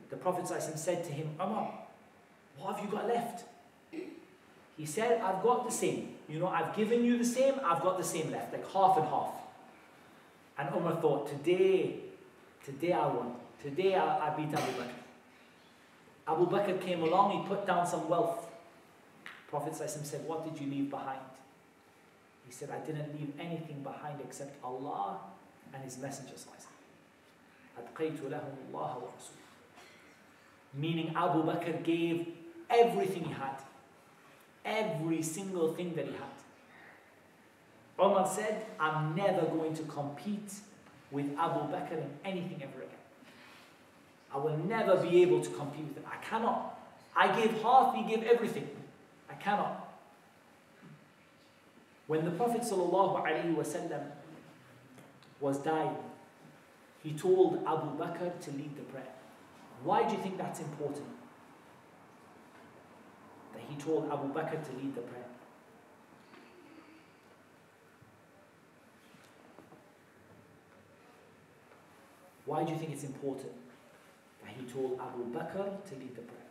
the 0.09 0.17
Prophet 0.17 0.47
said 0.47 1.03
to 1.03 1.11
him, 1.11 1.29
Umar, 1.39 1.71
what 2.57 2.77
have 2.77 2.83
you 2.83 2.89
got 2.89 3.07
left? 3.07 3.45
He 4.77 4.85
said, 4.85 5.21
I've 5.21 5.41
got 5.41 5.65
the 5.65 5.71
same. 5.71 6.15
You 6.27 6.39
know, 6.39 6.47
I've 6.47 6.75
given 6.75 7.03
you 7.03 7.17
the 7.17 7.25
same, 7.25 7.55
I've 7.63 7.81
got 7.81 7.97
the 7.97 8.03
same 8.03 8.31
left, 8.31 8.51
like 8.51 8.69
half 8.71 8.97
and 8.97 9.07
half. 9.07 9.33
And 10.57 10.69
Umar 10.75 10.95
thought, 11.01 11.27
today, 11.27 11.99
today 12.63 12.91
I 12.93 13.07
won. 13.07 13.35
Today 13.61 13.95
I, 13.95 14.27
I 14.27 14.35
beat 14.35 14.53
Abu 14.53 14.71
Bakr. 14.71 14.89
Abu 16.27 16.47
Bakr 16.47 16.81
came 16.81 17.03
along, 17.03 17.41
he 17.41 17.47
put 17.47 17.65
down 17.65 17.85
some 17.85 18.09
wealth. 18.09 18.49
Prophet 19.47 19.75
said, 19.75 20.25
What 20.25 20.43
did 20.43 20.61
you 20.61 20.69
leave 20.69 20.89
behind? 20.89 21.19
He 22.45 22.51
said, 22.51 22.69
I 22.69 22.79
didn't 22.85 23.13
leave 23.19 23.33
anything 23.39 23.83
behind 23.83 24.19
except 24.21 24.63
Allah 24.63 25.19
and 25.73 25.83
His 25.83 25.97
Messenger. 25.97 26.33
Meaning 30.73 31.13
Abu 31.15 31.43
Bakr 31.43 31.83
gave 31.83 32.27
everything 32.69 33.23
he 33.23 33.33
had 33.33 33.57
Every 34.65 35.21
single 35.21 35.73
thing 35.73 35.93
that 35.95 36.05
he 36.05 36.11
had. 36.11 36.35
Umar 38.03 38.27
said, 38.27 38.65
I'm 38.79 39.15
never 39.15 39.45
going 39.45 39.73
to 39.75 39.83
compete 39.83 40.53
with 41.11 41.27
Abu 41.37 41.71
Bakr 41.71 41.93
in 41.93 42.09
anything 42.25 42.61
ever 42.61 42.79
again. 42.81 42.89
I 44.33 44.37
will 44.37 44.57
never 44.57 44.97
be 44.97 45.21
able 45.21 45.41
to 45.41 45.49
compete 45.51 45.85
with 45.85 45.97
him. 45.97 46.03
I 46.11 46.17
cannot. 46.25 46.77
I 47.15 47.39
gave 47.39 47.61
half, 47.61 47.95
he 47.95 48.03
gave 48.03 48.23
everything. 48.23 48.67
I 49.29 49.35
cannot. 49.35 49.87
When 52.07 52.25
the 52.25 52.31
Prophet 52.31 52.61
ﷺ 52.61 54.01
was 55.39 55.57
dying, 55.59 55.95
he 57.01 57.13
told 57.13 57.63
Abu 57.65 57.97
Bakr 57.97 58.39
to 58.41 58.51
lead 58.51 58.75
the 58.75 58.83
prayer. 58.83 59.07
Why 59.83 60.03
do 60.07 60.15
you 60.15 60.21
think 60.21 60.37
that's 60.37 60.59
important? 60.59 61.05
He 63.69 63.75
told 63.75 64.11
Abu 64.11 64.33
Bakr 64.33 64.63
to 64.63 64.71
lead 64.77 64.95
the 64.95 65.01
prayer? 65.01 65.23
Why 72.45 72.63
do 72.63 72.71
you 72.71 72.77
think 72.77 72.91
it's 72.91 73.03
important 73.03 73.51
that 74.43 74.53
he 74.57 74.65
told 74.71 74.99
Abu 74.99 75.31
Bakr 75.31 75.83
to 75.83 75.95
lead 75.95 76.15
the 76.15 76.21
prayer? 76.21 76.45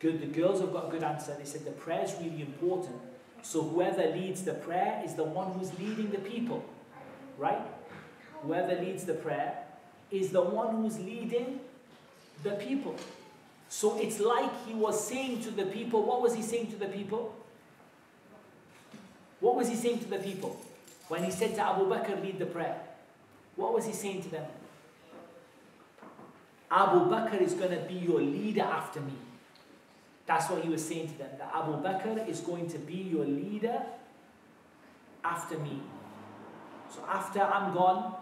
Good, 0.00 0.20
the 0.20 0.26
girls 0.26 0.60
have 0.60 0.72
got 0.72 0.88
a 0.88 0.90
good 0.90 1.04
answer. 1.04 1.36
They 1.38 1.44
said 1.44 1.64
the 1.64 1.70
prayer 1.70 2.02
is 2.04 2.12
really 2.20 2.42
important. 2.42 2.96
So 3.42 3.62
whoever 3.62 4.04
leads 4.08 4.42
the 4.42 4.54
prayer 4.54 5.00
is 5.04 5.14
the 5.14 5.22
one 5.22 5.52
who's 5.52 5.78
leading 5.78 6.10
the 6.10 6.18
people. 6.18 6.64
Right? 7.38 7.62
Whoever 8.42 8.74
leads 8.82 9.04
the 9.04 9.14
prayer 9.14 9.64
is 10.12 10.30
the 10.30 10.42
one 10.42 10.76
who's 10.76 10.98
leading 10.98 11.60
the 12.42 12.52
people. 12.52 12.94
So 13.68 13.98
it's 13.98 14.20
like 14.20 14.50
he 14.66 14.74
was 14.74 15.08
saying 15.08 15.42
to 15.44 15.50
the 15.50 15.64
people, 15.64 16.04
what 16.04 16.20
was 16.20 16.34
he 16.34 16.42
saying 16.42 16.70
to 16.72 16.76
the 16.76 16.86
people? 16.86 17.34
What 19.40 19.56
was 19.56 19.68
he 19.68 19.74
saying 19.74 20.00
to 20.00 20.08
the 20.08 20.18
people? 20.18 20.60
When 21.08 21.24
he 21.24 21.30
said 21.30 21.54
to 21.56 21.62
Abu 21.62 21.86
Bakr, 21.86 22.22
lead 22.22 22.38
the 22.38 22.46
prayer. 22.46 22.76
What 23.56 23.72
was 23.74 23.86
he 23.86 23.92
saying 23.92 24.22
to 24.24 24.28
them? 24.28 24.44
Abu 26.70 27.10
Bakr 27.10 27.40
is 27.40 27.54
going 27.54 27.70
to 27.70 27.84
be 27.88 27.94
your 27.94 28.20
leader 28.20 28.62
after 28.62 29.00
me. 29.00 29.12
That's 30.26 30.48
what 30.48 30.62
he 30.62 30.70
was 30.70 30.86
saying 30.86 31.08
to 31.08 31.18
them. 31.18 31.30
That 31.38 31.50
Abu 31.54 31.72
Bakr 31.82 32.28
is 32.28 32.40
going 32.40 32.68
to 32.70 32.78
be 32.78 32.94
your 32.94 33.24
leader 33.24 33.82
after 35.24 35.58
me. 35.58 35.80
So 36.94 37.04
after 37.08 37.40
I'm 37.40 37.74
gone, 37.74 38.14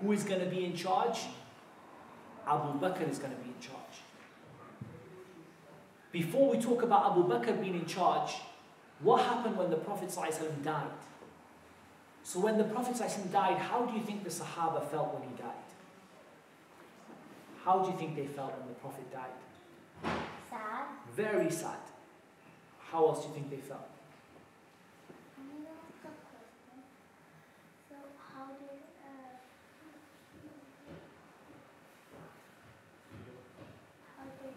who 0.00 0.12
is 0.12 0.24
going 0.24 0.40
to 0.40 0.46
be 0.46 0.64
in 0.64 0.74
charge? 0.74 1.18
Abu 2.46 2.78
Bakr 2.78 3.08
is 3.10 3.18
going 3.18 3.32
to 3.32 3.38
be 3.38 3.48
in 3.48 3.60
charge. 3.60 3.78
Before 6.12 6.50
we 6.50 6.60
talk 6.62 6.82
about 6.82 7.12
Abu 7.12 7.24
Bakr 7.28 7.60
being 7.60 7.74
in 7.74 7.86
charge, 7.86 8.32
what 9.00 9.22
happened 9.22 9.56
when 9.56 9.70
the 9.70 9.76
Prophet 9.76 10.08
ﷺ 10.08 10.62
died? 10.64 10.86
So 12.22 12.40
when 12.40 12.58
the 12.58 12.64
Prophet 12.64 12.94
ﷺ 12.96 13.30
died, 13.30 13.58
how 13.58 13.84
do 13.86 13.96
you 13.96 14.02
think 14.04 14.24
the 14.24 14.30
Sahaba 14.30 14.84
felt 14.90 15.14
when 15.14 15.28
he 15.28 15.36
died? 15.36 15.52
How 17.64 17.80
do 17.80 17.90
you 17.90 17.98
think 17.98 18.16
they 18.16 18.26
felt 18.26 18.58
when 18.58 18.68
the 18.68 18.74
Prophet 18.74 19.04
died? 19.12 20.12
Sad. 20.48 20.86
Very 21.14 21.50
sad. 21.50 21.78
How 22.90 23.06
else 23.06 23.22
do 23.22 23.28
you 23.28 23.34
think 23.34 23.50
they 23.50 23.56
felt? 23.58 23.86
So 27.90 27.96
how 28.32 28.46
did 28.46 28.80
uh, 29.04 29.36
how 34.16 34.24
did 34.42 34.54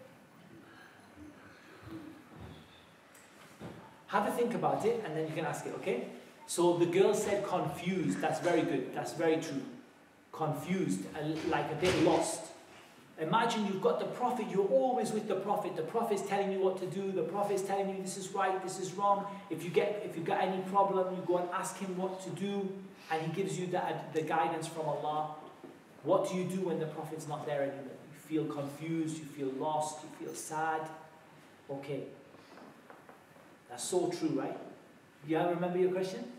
Have 4.12 4.28
a 4.28 4.30
think 4.30 4.52
about 4.52 4.84
it 4.84 5.02
and 5.06 5.16
then 5.16 5.26
you 5.26 5.32
can 5.32 5.46
ask 5.46 5.64
it, 5.64 5.72
okay? 5.76 6.04
So 6.46 6.76
the 6.76 6.84
girl 6.84 7.14
said 7.14 7.46
confused. 7.46 8.20
That's 8.20 8.40
very 8.40 8.60
good. 8.60 8.94
That's 8.94 9.14
very 9.14 9.36
true. 9.36 9.62
Confused, 10.32 11.00
uh, 11.16 11.26
like 11.48 11.72
a 11.72 11.76
bit 11.76 11.94
lost. 12.02 12.42
Imagine 13.18 13.66
you've 13.66 13.80
got 13.80 14.00
the 14.00 14.06
Prophet, 14.06 14.46
you're 14.50 14.68
always 14.68 15.12
with 15.12 15.28
the 15.28 15.36
Prophet. 15.36 15.76
The 15.76 15.82
Prophet's 15.82 16.20
telling 16.28 16.52
you 16.52 16.60
what 16.60 16.78
to 16.80 16.86
do, 16.86 17.10
the 17.10 17.22
Prophet's 17.22 17.62
telling 17.62 17.88
you 17.88 18.02
this 18.02 18.18
is 18.18 18.28
right, 18.34 18.62
this 18.62 18.78
is 18.78 18.92
wrong. 18.92 19.24
If 19.48 19.64
you 19.64 19.70
get 19.70 20.02
if 20.04 20.14
you've 20.14 20.26
got 20.26 20.42
any 20.42 20.60
problem, 20.64 21.14
you 21.16 21.22
go 21.26 21.38
and 21.38 21.48
ask 21.50 21.78
him 21.78 21.96
what 21.96 22.22
to 22.24 22.30
do, 22.30 22.70
and 23.10 23.22
he 23.22 23.32
gives 23.32 23.58
you 23.58 23.66
the, 23.66 23.82
uh, 23.82 23.94
the 24.12 24.22
guidance 24.22 24.66
from 24.66 24.86
Allah. 24.86 25.36
What 26.02 26.28
do 26.28 26.36
you 26.36 26.44
do 26.44 26.66
when 26.66 26.78
the 26.80 26.86
Prophet's 26.86 27.28
not 27.28 27.46
there 27.46 27.62
anymore? 27.62 27.96
You 28.12 28.18
feel 28.28 28.44
confused, 28.44 29.18
you 29.18 29.24
feel 29.24 29.52
lost, 29.58 29.98
you 30.02 30.26
feel 30.26 30.34
sad. 30.34 30.82
Okay. 31.70 32.02
That's 33.72 33.84
so 33.84 34.10
true, 34.10 34.38
right? 34.38 34.58
You 35.26 35.38
all 35.38 35.48
remember 35.48 35.78
your 35.78 35.92
question? 35.92 36.30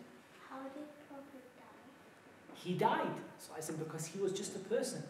how 0.47 0.61
did 0.65 0.85
Prophet 1.09 1.43
die? 1.57 2.53
He 2.53 2.75
died. 2.75 3.15
So 3.39 3.53
I 3.57 3.59
said, 3.59 3.79
because 3.79 4.05
he 4.05 4.19
was 4.19 4.33
just 4.33 4.55
a 4.55 4.59
person. 4.59 5.01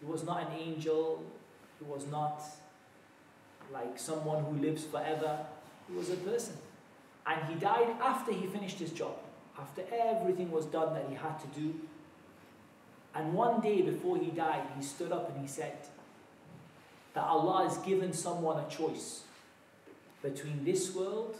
He 0.00 0.04
was 0.04 0.22
not 0.22 0.42
an 0.42 0.48
angel. 0.60 1.24
He 1.78 1.86
was 1.86 2.06
not 2.10 2.42
like 3.72 3.98
someone 3.98 4.44
who 4.44 4.58
lives 4.58 4.84
forever. 4.84 5.46
He 5.88 5.96
was 5.96 6.10
a 6.10 6.16
person. 6.16 6.58
And 7.26 7.42
he 7.48 7.54
died 7.54 7.96
after 8.02 8.30
he 8.30 8.46
finished 8.46 8.78
his 8.78 8.92
job, 8.92 9.16
after 9.58 9.82
everything 9.90 10.50
was 10.50 10.66
done 10.66 10.92
that 10.92 11.06
he 11.08 11.14
had 11.14 11.40
to 11.40 11.46
do. 11.58 11.74
And 13.14 13.32
one 13.32 13.62
day 13.62 13.80
before 13.80 14.18
he 14.18 14.26
died, 14.26 14.64
he 14.76 14.84
stood 14.84 15.10
up 15.10 15.30
and 15.30 15.40
he 15.40 15.48
said 15.48 15.78
that 17.14 17.24
Allah 17.24 17.66
has 17.66 17.78
given 17.78 18.12
someone 18.12 18.62
a 18.62 18.68
choice 18.68 19.22
between 20.24 20.64
this 20.64 20.94
world 20.94 21.36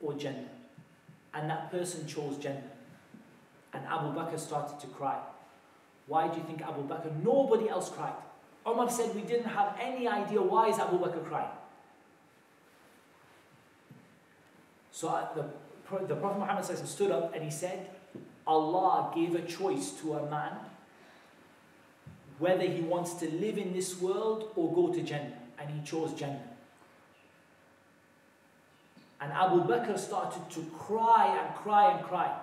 or 0.00 0.14
Jannah. 0.14 0.48
And 1.34 1.50
that 1.50 1.70
person 1.70 2.06
chose 2.06 2.38
Jannah. 2.38 2.72
And 3.74 3.84
Abu 3.86 4.18
Bakr 4.18 4.40
started 4.40 4.80
to 4.80 4.86
cry. 4.86 5.18
Why 6.06 6.28
do 6.28 6.38
you 6.38 6.44
think 6.44 6.62
Abu 6.62 6.88
Bakr? 6.88 7.12
Nobody 7.22 7.68
else 7.68 7.90
cried. 7.90 8.14
Umar 8.66 8.88
said 8.90 9.14
we 9.14 9.20
didn't 9.20 9.50
have 9.50 9.76
any 9.78 10.08
idea 10.08 10.40
why 10.40 10.68
is 10.68 10.78
Abu 10.78 10.98
Bakr 10.98 11.24
crying. 11.26 11.50
So 14.90 15.08
uh, 15.08 15.28
the, 15.34 15.42
the 16.06 16.16
Prophet 16.16 16.38
Muhammad 16.38 16.64
stood 16.64 17.10
up 17.10 17.34
and 17.34 17.44
he 17.44 17.50
said, 17.50 17.90
Allah 18.46 19.12
gave 19.14 19.34
a 19.34 19.42
choice 19.42 19.90
to 20.00 20.14
a 20.14 20.30
man 20.30 20.52
whether 22.38 22.62
he 22.62 22.80
wants 22.80 23.14
to 23.14 23.30
live 23.30 23.58
in 23.58 23.72
this 23.74 24.00
world 24.00 24.52
or 24.56 24.72
go 24.74 24.92
to 24.92 25.02
Jannah. 25.02 25.36
And 25.58 25.70
he 25.70 25.82
chose 25.84 26.14
Jannah. 26.14 26.55
And 29.20 29.32
Abu 29.32 29.62
Bakr 29.64 29.98
started 29.98 30.48
to 30.50 30.60
cry 30.78 31.38
and 31.40 31.54
cry 31.54 31.96
and 31.96 32.04
cry. 32.04 32.36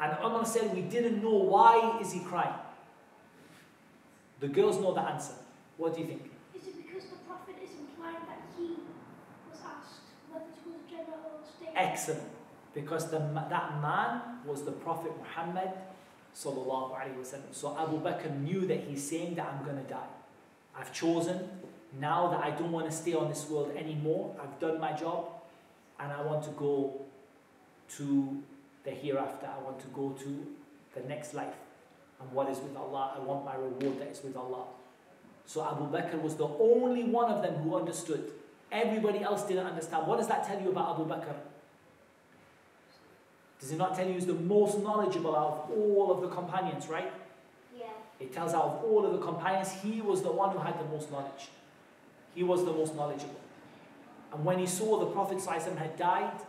And 0.00 0.16
Umar 0.24 0.46
said, 0.46 0.74
we 0.74 0.82
didn't 0.82 1.22
know 1.22 1.34
why 1.34 1.98
is 2.00 2.12
he 2.12 2.20
crying. 2.20 2.54
The 4.38 4.48
girls 4.48 4.78
know 4.78 4.94
the 4.94 5.02
answer. 5.02 5.34
What 5.76 5.94
do 5.94 6.00
you 6.00 6.06
think? 6.06 6.30
Is 6.54 6.66
it 6.68 6.76
because 6.76 7.10
the 7.10 7.16
Prophet 7.28 7.56
is 7.62 7.70
implying 7.78 8.24
that 8.26 8.40
he 8.56 8.76
was 9.50 9.58
asked 9.60 10.00
whether 10.30 10.46
to 10.46 10.60
go 10.64 10.72
to 10.72 10.90
Jannah 10.90 11.20
or 11.24 11.40
stay? 11.44 11.70
Excellent. 11.76 12.22
Because 12.72 13.10
the, 13.10 13.18
that 13.18 13.82
man 13.82 14.20
was 14.46 14.64
the 14.64 14.72
Prophet 14.72 15.12
Muhammad 15.18 15.70
sallallahu 16.34 16.94
alaihi 16.94 17.18
wasallam. 17.18 17.52
So 17.52 17.76
Abu 17.78 18.00
Bakr 18.00 18.40
knew 18.40 18.66
that 18.66 18.84
he's 18.84 19.06
saying 19.06 19.34
that 19.34 19.52
I'm 19.52 19.64
going 19.64 19.76
to 19.76 19.90
die. 19.90 20.08
I've 20.78 20.92
chosen 20.94 21.48
now 22.00 22.28
that 22.28 22.42
I 22.42 22.50
don't 22.50 22.72
want 22.72 22.86
to 22.86 22.92
stay 22.92 23.14
on 23.14 23.28
this 23.28 23.48
world 23.50 23.72
anymore. 23.76 24.34
I've 24.40 24.58
done 24.60 24.80
my 24.80 24.92
job 24.92 25.39
and 26.00 26.12
I 26.12 26.22
want 26.22 26.42
to 26.44 26.50
go 26.50 27.00
to 27.96 28.42
the 28.84 28.90
hereafter. 28.90 29.46
I 29.46 29.62
want 29.62 29.80
to 29.80 29.86
go 29.88 30.10
to 30.10 30.46
the 30.94 31.06
next 31.08 31.34
life. 31.34 31.54
And 32.20 32.30
what 32.32 32.48
is 32.48 32.58
with 32.58 32.76
Allah? 32.76 33.12
I 33.16 33.20
want 33.20 33.44
my 33.44 33.54
reward 33.54 34.00
that 34.00 34.08
is 34.08 34.22
with 34.22 34.36
Allah. 34.36 34.64
So 35.46 35.64
Abu 35.64 35.90
Bakr 35.90 36.20
was 36.20 36.36
the 36.36 36.46
only 36.46 37.04
one 37.04 37.30
of 37.30 37.42
them 37.42 37.54
who 37.56 37.76
understood. 37.76 38.30
Everybody 38.70 39.20
else 39.20 39.42
didn't 39.42 39.66
understand. 39.66 40.06
What 40.06 40.18
does 40.18 40.28
that 40.28 40.46
tell 40.46 40.60
you 40.60 40.70
about 40.70 40.94
Abu 40.94 41.08
Bakr? 41.08 41.34
Does 43.60 43.72
it 43.72 43.76
not 43.76 43.94
tell 43.94 44.06
you 44.06 44.14
he's 44.14 44.26
the 44.26 44.34
most 44.34 44.78
knowledgeable 44.78 45.36
out 45.36 45.68
of 45.68 45.78
all 45.78 46.12
of 46.12 46.22
the 46.22 46.28
companions, 46.28 46.88
right? 46.88 47.12
Yeah. 47.78 47.86
It 48.18 48.32
tells 48.32 48.54
out 48.54 48.64
of 48.64 48.84
all 48.84 49.04
of 49.04 49.12
the 49.12 49.18
companions, 49.18 49.72
he 49.82 50.00
was 50.00 50.22
the 50.22 50.32
one 50.32 50.50
who 50.52 50.58
had 50.58 50.78
the 50.78 50.84
most 50.84 51.10
knowledge. 51.10 51.48
He 52.34 52.42
was 52.42 52.64
the 52.64 52.72
most 52.72 52.94
knowledgeable. 52.94 53.40
And 54.32 54.44
when 54.44 54.58
he 54.58 54.66
saw 54.66 54.98
the 54.98 55.06
Prophet 55.06 55.42
had 55.44 55.96
died, 55.96 56.40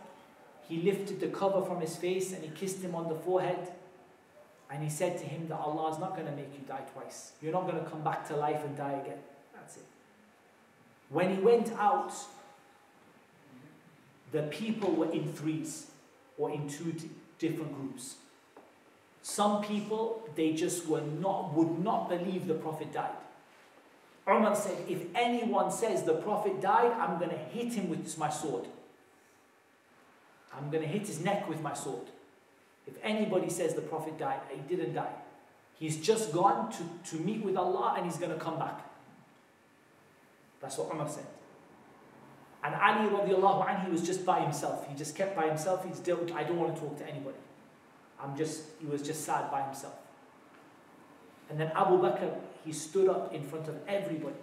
he 0.68 0.82
lifted 0.82 1.20
the 1.20 1.28
cover 1.28 1.64
from 1.64 1.80
his 1.80 1.96
face 1.96 2.32
and 2.32 2.42
he 2.42 2.50
kissed 2.50 2.80
him 2.82 2.94
on 2.94 3.08
the 3.08 3.14
forehead. 3.14 3.72
And 4.70 4.82
he 4.82 4.88
said 4.88 5.18
to 5.18 5.24
him 5.24 5.48
that 5.48 5.58
Allah 5.58 5.92
is 5.92 5.98
not 5.98 6.14
going 6.14 6.26
to 6.26 6.32
make 6.32 6.52
you 6.54 6.64
die 6.66 6.84
twice. 6.94 7.32
You're 7.42 7.52
not 7.52 7.66
going 7.70 7.82
to 7.82 7.90
come 7.90 8.02
back 8.02 8.26
to 8.28 8.36
life 8.36 8.64
and 8.64 8.76
die 8.76 8.92
again. 8.92 9.18
That's 9.54 9.76
it. 9.76 9.84
When 11.10 11.34
he 11.34 11.42
went 11.42 11.72
out, 11.72 12.14
the 14.30 14.44
people 14.44 14.92
were 14.92 15.10
in 15.10 15.30
threes 15.30 15.88
or 16.38 16.50
in 16.50 16.68
two 16.68 16.94
different 17.38 17.74
groups. 17.74 18.16
Some 19.20 19.62
people, 19.62 20.28
they 20.34 20.52
just 20.52 20.86
were 20.86 21.02
not, 21.02 21.52
would 21.54 21.78
not 21.84 22.08
believe 22.08 22.46
the 22.46 22.54
Prophet 22.54 22.92
died. 22.92 23.10
Umar 24.28 24.54
said, 24.54 24.76
if 24.88 25.02
anyone 25.14 25.70
says 25.70 26.04
the 26.04 26.14
Prophet 26.14 26.60
died, 26.60 26.92
I'm 26.92 27.18
going 27.18 27.30
to 27.30 27.36
hit 27.36 27.72
him 27.72 27.88
with 27.88 28.16
my 28.18 28.30
sword. 28.30 28.66
I'm 30.56 30.70
going 30.70 30.82
to 30.82 30.88
hit 30.88 31.06
his 31.06 31.20
neck 31.20 31.48
with 31.48 31.60
my 31.60 31.74
sword. 31.74 32.06
If 32.86 32.94
anybody 33.02 33.48
says 33.48 33.74
the 33.74 33.80
Prophet 33.80 34.18
died, 34.18 34.40
he 34.50 34.76
didn't 34.76 34.94
die. 34.94 35.12
He's 35.78 35.96
just 35.96 36.32
gone 36.32 36.70
to, 36.72 37.10
to 37.10 37.22
meet 37.22 37.44
with 37.44 37.56
Allah 37.56 37.94
and 37.96 38.06
he's 38.06 38.16
going 38.16 38.32
to 38.32 38.38
come 38.38 38.58
back. 38.58 38.88
That's 40.60 40.78
what 40.78 40.92
Umar 40.94 41.08
said. 41.08 41.26
And 42.62 42.74
Ali 42.76 43.08
radiallahu 43.08 43.66
anhu, 43.66 43.90
was 43.90 44.06
just 44.06 44.24
by 44.24 44.40
himself. 44.40 44.88
He 44.88 44.94
just 44.94 45.16
kept 45.16 45.34
by 45.34 45.48
himself. 45.48 45.84
He's 45.84 45.96
still, 45.96 46.20
I 46.36 46.44
don't 46.44 46.58
want 46.58 46.76
to 46.76 46.80
talk 46.80 46.96
to 46.98 47.08
anybody. 47.08 47.38
I'm 48.22 48.36
just, 48.36 48.62
he 48.80 48.86
was 48.86 49.02
just 49.02 49.24
sad 49.24 49.50
by 49.50 49.62
himself. 49.62 49.94
And 51.50 51.58
then 51.58 51.72
Abu 51.74 51.98
Bakr, 51.98 52.32
he 52.65 52.71
stood 52.73 53.09
up 53.09 53.33
in 53.33 53.43
front 53.43 53.67
of 53.67 53.75
everybody 53.87 54.35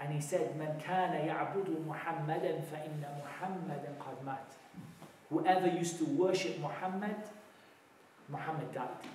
and 0.00 0.12
he 0.12 0.20
said, 0.20 0.58
من 0.58 0.80
كان 0.80 1.12
يعبد 1.26 1.86
محمدا 1.88 2.60
فإن 2.70 3.04
محمدا 3.22 3.90
قد 4.00 4.24
مات. 4.24 4.50
Whoever 5.30 5.66
used 5.66 5.98
to 5.98 6.04
worship 6.04 6.58
Muhammad, 6.60 7.16
Muhammad 8.28 8.72
died. 8.72 9.06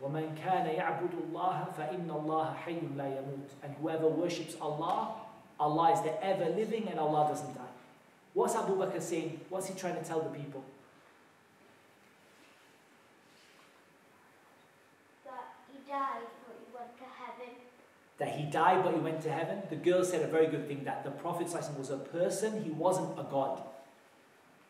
ومن 0.00 0.36
كان 0.36 0.66
يعبد 0.66 1.14
الله 1.14 1.64
فإن 1.76 2.10
الله 2.10 2.54
حي 2.54 2.80
لا 2.96 3.06
يموت. 3.06 3.50
And 3.62 3.74
whoever 3.80 4.08
worships 4.08 4.56
Allah, 4.60 5.14
Allah 5.58 5.92
is 5.92 6.00
the 6.02 6.24
ever 6.24 6.50
living 6.50 6.88
and 6.88 7.00
Allah 7.00 7.28
doesn't 7.28 7.54
die. 7.54 7.62
What's 8.34 8.54
Abu 8.54 8.76
Bakr 8.76 9.00
saying? 9.00 9.40
What's 9.48 9.68
he 9.68 9.74
trying 9.74 9.96
to 9.96 10.04
tell 10.04 10.20
the 10.20 10.28
people? 10.28 10.62
That 18.21 18.35
he 18.35 18.43
died 18.43 18.83
but 18.83 18.93
he 18.93 18.99
went 18.99 19.19
to 19.23 19.31
heaven. 19.31 19.63
The 19.71 19.77
girl 19.77 20.03
said 20.05 20.21
a 20.21 20.27
very 20.27 20.45
good 20.45 20.67
thing 20.67 20.83
that 20.83 21.03
the 21.03 21.09
Prophet 21.09 21.47
was 21.75 21.89
a 21.89 21.97
person, 21.97 22.63
he 22.63 22.69
wasn't 22.69 23.19
a 23.19 23.23
God. 23.23 23.63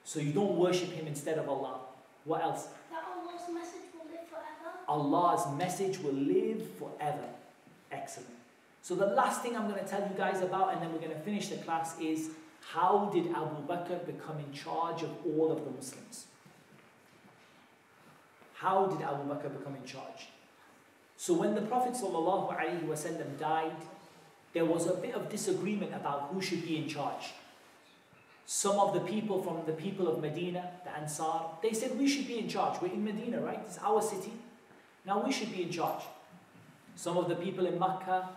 So 0.05 0.21
you 0.21 0.31
don't 0.31 0.55
worship 0.55 0.89
him 0.93 1.05
instead 1.05 1.37
of 1.37 1.49
Allah. 1.49 1.81
What 2.23 2.41
else? 2.43 2.67
That 2.89 3.03
Allah's 3.13 3.53
message 3.53 3.91
will 3.93 4.09
live 4.09 4.25
forever. 4.29 4.77
Allah's 4.87 5.57
message 5.57 5.99
will 5.99 6.13
live 6.13 6.65
forever. 6.79 7.27
Excellent. 7.91 8.29
So 8.81 8.95
the 8.95 9.07
last 9.07 9.41
thing 9.41 9.57
I'm 9.57 9.67
going 9.67 9.83
to 9.83 9.89
tell 9.89 9.99
you 9.99 10.15
guys 10.17 10.41
about, 10.41 10.71
and 10.71 10.81
then 10.81 10.93
we're 10.93 10.99
going 10.99 11.11
to 11.11 11.19
finish 11.19 11.49
the 11.49 11.57
class, 11.57 11.99
is 11.99 12.29
how 12.61 13.09
did 13.13 13.27
Abu 13.31 13.67
Bakr 13.67 14.05
become 14.05 14.39
in 14.39 14.53
charge 14.53 15.03
of 15.03 15.09
all 15.25 15.51
of 15.51 15.65
the 15.65 15.71
Muslims? 15.71 16.27
How 18.53 18.85
did 18.85 19.01
Abu 19.01 19.23
Bakr 19.23 19.51
become 19.57 19.75
in 19.75 19.83
charge? 19.83 20.29
So 21.21 21.35
when 21.35 21.53
the 21.53 21.61
Prophet 21.61 21.93
ﷺ 21.93 23.37
died, 23.39 23.75
there 24.53 24.65
was 24.65 24.87
a 24.87 24.95
bit 24.95 25.13
of 25.13 25.29
disagreement 25.29 25.93
about 25.93 26.31
who 26.33 26.41
should 26.41 26.63
be 26.63 26.77
in 26.77 26.87
charge. 26.89 27.33
Some 28.47 28.79
of 28.79 28.95
the 28.95 29.01
people 29.01 29.43
from 29.43 29.61
the 29.67 29.73
people 29.73 30.07
of 30.07 30.19
Medina, 30.19 30.71
the 30.83 30.89
Ansar, 30.97 31.41
they 31.61 31.73
said 31.73 31.95
we 31.99 32.07
should 32.07 32.27
be 32.27 32.39
in 32.39 32.49
charge. 32.49 32.81
We're 32.81 32.93
in 32.93 33.05
Medina, 33.05 33.39
right? 33.39 33.59
It's 33.67 33.77
our 33.83 34.01
city. 34.01 34.33
Now 35.05 35.23
we 35.23 35.31
should 35.31 35.51
be 35.51 35.61
in 35.61 35.69
charge. 35.69 36.01
Some 36.95 37.17
of 37.17 37.29
the 37.29 37.35
people 37.35 37.67
in 37.67 37.77
Makkah, 37.77 38.27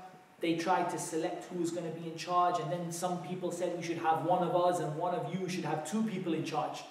they 0.41 0.57
tried 0.57 0.91
to 0.91 0.99
select 0.99 1.47
who 1.47 1.61
was 1.61 1.71
going 1.71 1.91
to 1.91 1.99
be 1.99 2.11
in 2.11 2.19
charge, 2.19 2.61
and 2.61 2.71
then 2.71 2.93
some 2.93 3.23
people 3.23 3.51
said 3.51 3.75
we 3.79 3.83
should 3.83 3.97
have 3.97 4.27
one 4.27 4.47
of 4.47 4.55
us 4.55 4.81
and 4.81 4.95
one 4.99 5.15
of 5.15 5.35
you 5.35 5.49
should 5.49 5.65
have 5.65 5.91
two 5.91 6.03
people 6.03 6.35
in 6.35 6.45
charge. 6.45 6.83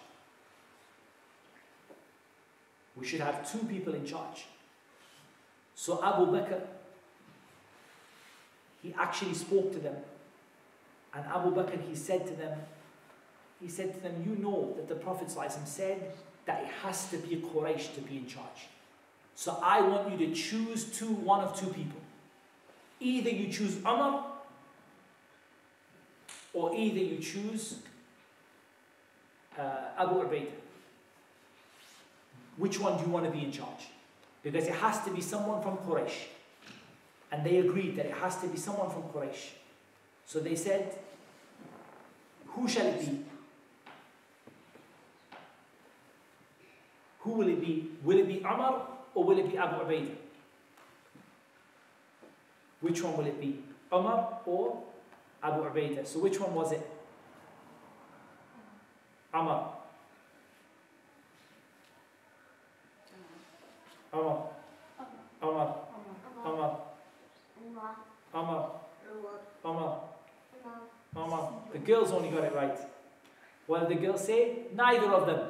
We 2.96 3.06
should 3.06 3.22
have 3.22 3.48
two 3.52 3.60
people 3.68 3.94
in 3.94 4.08
charge. 4.08 4.46
So 5.76 6.04
Abu 6.04 6.28
Bakr, 6.28 6.62
he 8.82 8.94
actually 8.98 9.34
spoke 9.34 9.72
to 9.74 9.80
them. 9.80 9.96
And 11.14 11.26
Abu 11.26 11.54
Bakr, 11.54 11.80
he 11.88 11.96
said 11.96 12.26
to 12.28 12.34
them, 12.34 12.60
he 13.62 13.70
said 13.70 13.94
to 13.94 14.00
them, 14.02 14.24
you 14.28 14.36
know 14.44 14.74
that 14.76 14.88
the 14.90 14.96
Prophet 14.96 15.32
said 15.32 16.12
that 16.46 16.64
it 16.64 16.70
has 16.84 17.10
to 17.10 17.18
be 17.18 17.36
a 17.36 17.38
Quraysh 17.38 17.96
to 17.96 18.02
be 18.02 18.18
in 18.18 18.28
charge. 18.28 18.68
So 19.36 19.58
I 19.64 19.82
want 19.82 20.12
you 20.12 20.28
to 20.28 20.34
choose 20.34 20.86
two, 20.86 21.08
one 21.08 21.42
of 21.42 21.58
two 21.58 21.68
people. 21.68 22.00
Either 23.00 23.30
you 23.30 23.52
choose 23.52 23.78
Umar, 23.80 24.26
or 26.54 26.76
either 26.76 27.00
you 27.00 27.18
choose 27.18 27.80
uh, 29.58 29.62
Abu 29.98 30.16
Ubaidah. 30.16 30.52
Which 32.58 32.80
one 32.80 32.98
do 32.98 33.06
you 33.06 33.10
want 33.10 33.26
to 33.26 33.32
be 33.32 33.44
in 33.44 33.52
charge? 33.52 33.88
Because 34.44 34.68
it 34.68 34.76
has 34.76 35.04
to 35.06 35.12
be 35.12 35.22
someone 35.22 35.62
from 35.62 35.78
Quraysh. 35.78 36.28
And 37.32 37.46
they 37.46 37.58
agreed 37.58 37.96
that 37.96 38.06
it 38.06 38.14
has 38.14 38.40
to 38.42 38.48
be 38.48 38.58
someone 38.58 38.90
from 38.90 39.04
Quraysh. 39.04 39.52
So 40.26 40.40
they 40.40 40.56
said, 40.56 40.96
Who 42.48 42.68
shall 42.68 42.86
it 42.88 43.00
be? 43.00 43.26
Who 47.22 47.32
will 47.32 47.48
it 47.48 47.62
be? 47.62 47.90
Will 48.04 48.20
it 48.20 48.28
be 48.28 48.40
Umar 48.40 48.86
or 49.16 49.24
will 49.24 49.40
it 49.40 49.50
be 49.50 49.58
Abu 49.58 49.86
Ubaidah? 49.86 50.16
Which 52.82 53.02
one 53.02 53.16
will 53.16 53.26
it 53.26 53.40
be? 53.40 53.64
Umar 53.94 54.40
or 54.46 54.84
Abu 55.42 55.64
Ubaidah? 55.64 56.06
So 56.06 56.20
which 56.20 56.40
one 56.40 56.54
was 56.54 56.74
it? 56.74 56.90
Umar. 59.34 59.73
Hamar. 64.14 64.44
Hamar. 65.42 65.76
Hamar. 66.44 66.80
Hamar. 68.32 68.72
Hamar. 69.64 70.00
Hamar. 71.16 71.54
The 71.72 71.80
girls 71.80 72.12
only 72.12 72.30
got 72.30 72.44
it 72.44 72.54
right. 72.54 72.78
What 73.66 73.90
did 73.90 73.98
the 73.98 74.06
girls 74.06 74.24
say? 74.24 74.68
Neither 74.76 75.08
of 75.08 75.26
them. 75.26 75.50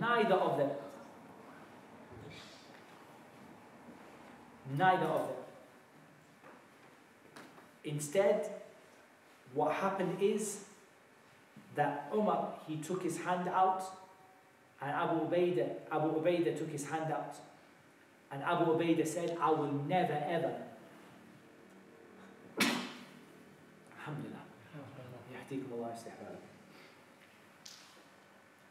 Neither 0.00 0.34
of 0.34 0.58
them. 0.58 0.70
Neither 4.76 5.06
of 5.06 5.28
them. 5.28 5.36
Instead, 7.84 8.50
what 9.52 9.74
happened 9.74 10.16
is 10.20 10.64
that 11.74 12.10
Umar, 12.14 12.54
he 12.66 12.76
took 12.78 13.02
his 13.02 13.18
hand 13.18 13.48
out 13.48 13.84
and 14.80 14.90
Abu 14.90 15.26
Ubaidah, 15.26 15.70
Abu 15.90 16.20
Ubaidah 16.20 16.58
took 16.58 16.70
his 16.70 16.86
hand 16.88 17.12
out. 17.12 17.36
And 18.30 18.42
Abu 18.42 18.72
Ubaidah 18.72 19.06
said, 19.06 19.36
I 19.40 19.50
will 19.50 19.72
never 19.72 20.22
ever. 20.28 20.54
Alhamdulillah. 23.98 24.42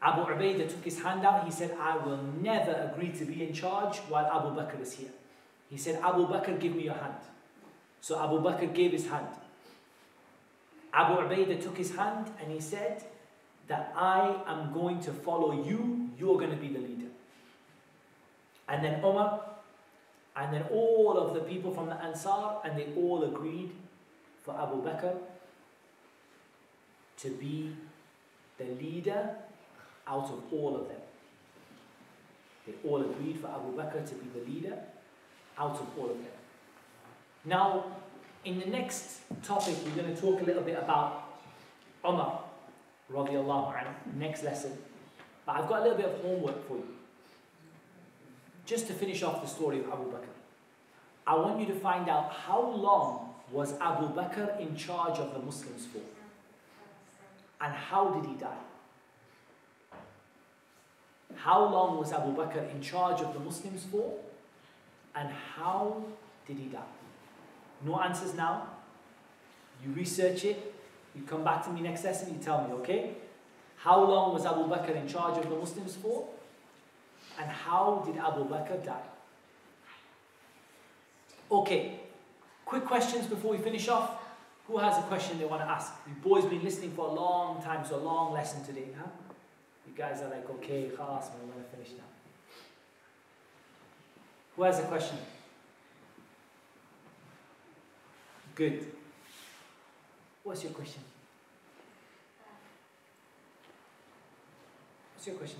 Abu 0.02 0.20
Ubaidah 0.20 0.68
took 0.68 0.84
his 0.84 1.00
hand 1.00 1.24
out. 1.26 1.44
He 1.44 1.50
said, 1.50 1.76
I 1.80 1.96
will 1.96 2.22
never 2.40 2.92
agree 2.92 3.10
to 3.18 3.24
be 3.24 3.42
in 3.42 3.52
charge 3.52 3.98
while 4.08 4.26
Abu 4.26 4.54
Bakr 4.60 4.80
is 4.80 4.92
here. 4.92 5.10
He 5.68 5.76
said, 5.76 6.00
Abu 6.02 6.26
Bakr, 6.28 6.60
give 6.60 6.76
me 6.76 6.84
your 6.84 6.94
hand. 6.94 7.14
So 8.00 8.22
Abu 8.22 8.38
Bakr 8.38 8.72
gave 8.72 8.92
his 8.92 9.08
hand. 9.08 9.26
Abu 10.92 11.14
Ubaidah 11.22 11.60
took 11.60 11.76
his 11.76 11.96
hand 11.96 12.30
and 12.40 12.52
he 12.52 12.60
said, 12.60 13.02
that 13.68 13.92
I 13.96 14.42
am 14.46 14.72
going 14.72 15.00
to 15.00 15.12
follow 15.12 15.64
you, 15.64 16.10
you're 16.18 16.38
going 16.38 16.50
to 16.50 16.56
be 16.56 16.68
the 16.68 16.78
leader. 16.78 17.06
And 18.68 18.84
then 18.84 19.04
Umar, 19.04 19.40
and 20.36 20.52
then 20.52 20.64
all 20.70 21.18
of 21.18 21.34
the 21.34 21.40
people 21.40 21.72
from 21.72 21.86
the 21.86 22.02
Ansar, 22.02 22.60
and 22.64 22.78
they 22.78 22.88
all 22.96 23.24
agreed 23.24 23.72
for 24.44 24.54
Abu 24.60 24.82
Bakr 24.82 25.16
to 27.18 27.30
be 27.30 27.74
the 28.58 28.64
leader 28.64 29.30
out 30.06 30.24
of 30.24 30.42
all 30.52 30.76
of 30.76 30.88
them. 30.88 31.00
They 32.66 32.74
all 32.88 33.00
agreed 33.00 33.38
for 33.40 33.48
Abu 33.48 33.76
Bakr 33.76 34.06
to 34.08 34.14
be 34.14 34.38
the 34.38 34.50
leader 34.50 34.78
out 35.58 35.72
of 35.72 35.88
all 35.98 36.10
of 36.10 36.18
them. 36.18 36.26
Now, 37.44 37.84
in 38.44 38.60
the 38.60 38.66
next 38.66 39.20
topic, 39.42 39.76
we're 39.84 40.02
going 40.02 40.14
to 40.14 40.20
talk 40.20 40.40
a 40.40 40.44
little 40.44 40.62
bit 40.62 40.78
about 40.78 41.24
radiallahu 42.04 42.45
anhu, 43.12 44.16
next 44.16 44.42
lesson. 44.42 44.72
But 45.44 45.56
I've 45.56 45.68
got 45.68 45.80
a 45.80 45.82
little 45.82 45.98
bit 45.98 46.06
of 46.06 46.20
homework 46.22 46.66
for 46.66 46.76
you. 46.76 46.88
Just 48.64 48.88
to 48.88 48.94
finish 48.94 49.22
off 49.22 49.40
the 49.42 49.48
story 49.48 49.78
of 49.78 49.86
Abu 49.86 50.10
Bakr. 50.10 50.26
I 51.26 51.34
want 51.36 51.60
you 51.60 51.66
to 51.66 51.74
find 51.74 52.08
out 52.08 52.32
how 52.32 52.60
long 52.60 53.34
was 53.50 53.74
Abu 53.80 54.08
Bakr 54.12 54.60
in 54.60 54.76
charge 54.76 55.18
of 55.18 55.32
the 55.32 55.38
Muslims 55.40 55.86
for? 55.86 56.00
And 57.60 57.72
how 57.72 58.10
did 58.10 58.28
he 58.28 58.36
die? 58.36 58.58
How 61.36 61.64
long 61.64 61.98
was 61.98 62.12
Abu 62.12 62.34
Bakr 62.34 62.70
in 62.72 62.80
charge 62.80 63.20
of 63.20 63.32
the 63.34 63.40
Muslims 63.40 63.84
for? 63.90 64.14
And 65.14 65.30
how 65.30 66.04
did 66.46 66.58
he 66.58 66.66
die? 66.66 66.80
No 67.84 68.00
answers 68.00 68.34
now. 68.34 68.68
You 69.84 69.92
research 69.92 70.44
it. 70.44 70.74
You 71.16 71.22
come 71.22 71.42
back 71.42 71.64
to 71.64 71.70
me 71.70 71.80
next 71.80 72.04
lesson. 72.04 72.34
You 72.34 72.40
tell 72.40 72.66
me, 72.66 72.74
okay? 72.74 73.14
How 73.78 74.02
long 74.02 74.34
was 74.34 74.44
Abu 74.44 74.64
Bakr 74.64 74.94
in 74.94 75.08
charge 75.08 75.38
of 75.38 75.48
the 75.48 75.56
Muslims 75.56 75.96
for? 75.96 76.28
And 77.40 77.50
how 77.50 78.02
did 78.06 78.16
Abu 78.18 78.44
Bakr 78.44 78.84
die? 78.84 79.08
Okay. 81.50 82.00
Quick 82.64 82.84
questions 82.84 83.26
before 83.26 83.52
we 83.52 83.58
finish 83.58 83.88
off. 83.88 84.10
Who 84.66 84.78
has 84.78 84.98
a 84.98 85.02
question 85.02 85.38
they 85.38 85.44
want 85.44 85.62
to 85.62 85.68
ask? 85.68 85.92
You 86.08 86.14
boys 86.22 86.44
been 86.44 86.62
listening 86.64 86.90
for 86.90 87.06
a 87.06 87.12
long 87.12 87.62
time, 87.62 87.86
so 87.86 87.96
a 87.96 88.02
long 88.02 88.32
lesson 88.32 88.64
today, 88.64 88.88
huh? 88.98 89.08
You 89.86 89.92
guys 89.96 90.20
are 90.20 90.28
like, 90.28 90.50
okay, 90.50 90.88
class, 90.88 91.30
we're 91.32 91.52
going 91.52 91.64
to 91.64 91.70
finish 91.70 91.90
now. 91.96 92.04
Who 94.56 94.62
has 94.64 94.80
a 94.80 94.82
question? 94.82 95.18
Good. 98.56 98.86
What's 100.46 100.62
your 100.62 100.70
question? 100.70 101.02
What's 105.12 105.26
your 105.26 105.34
question? 105.34 105.58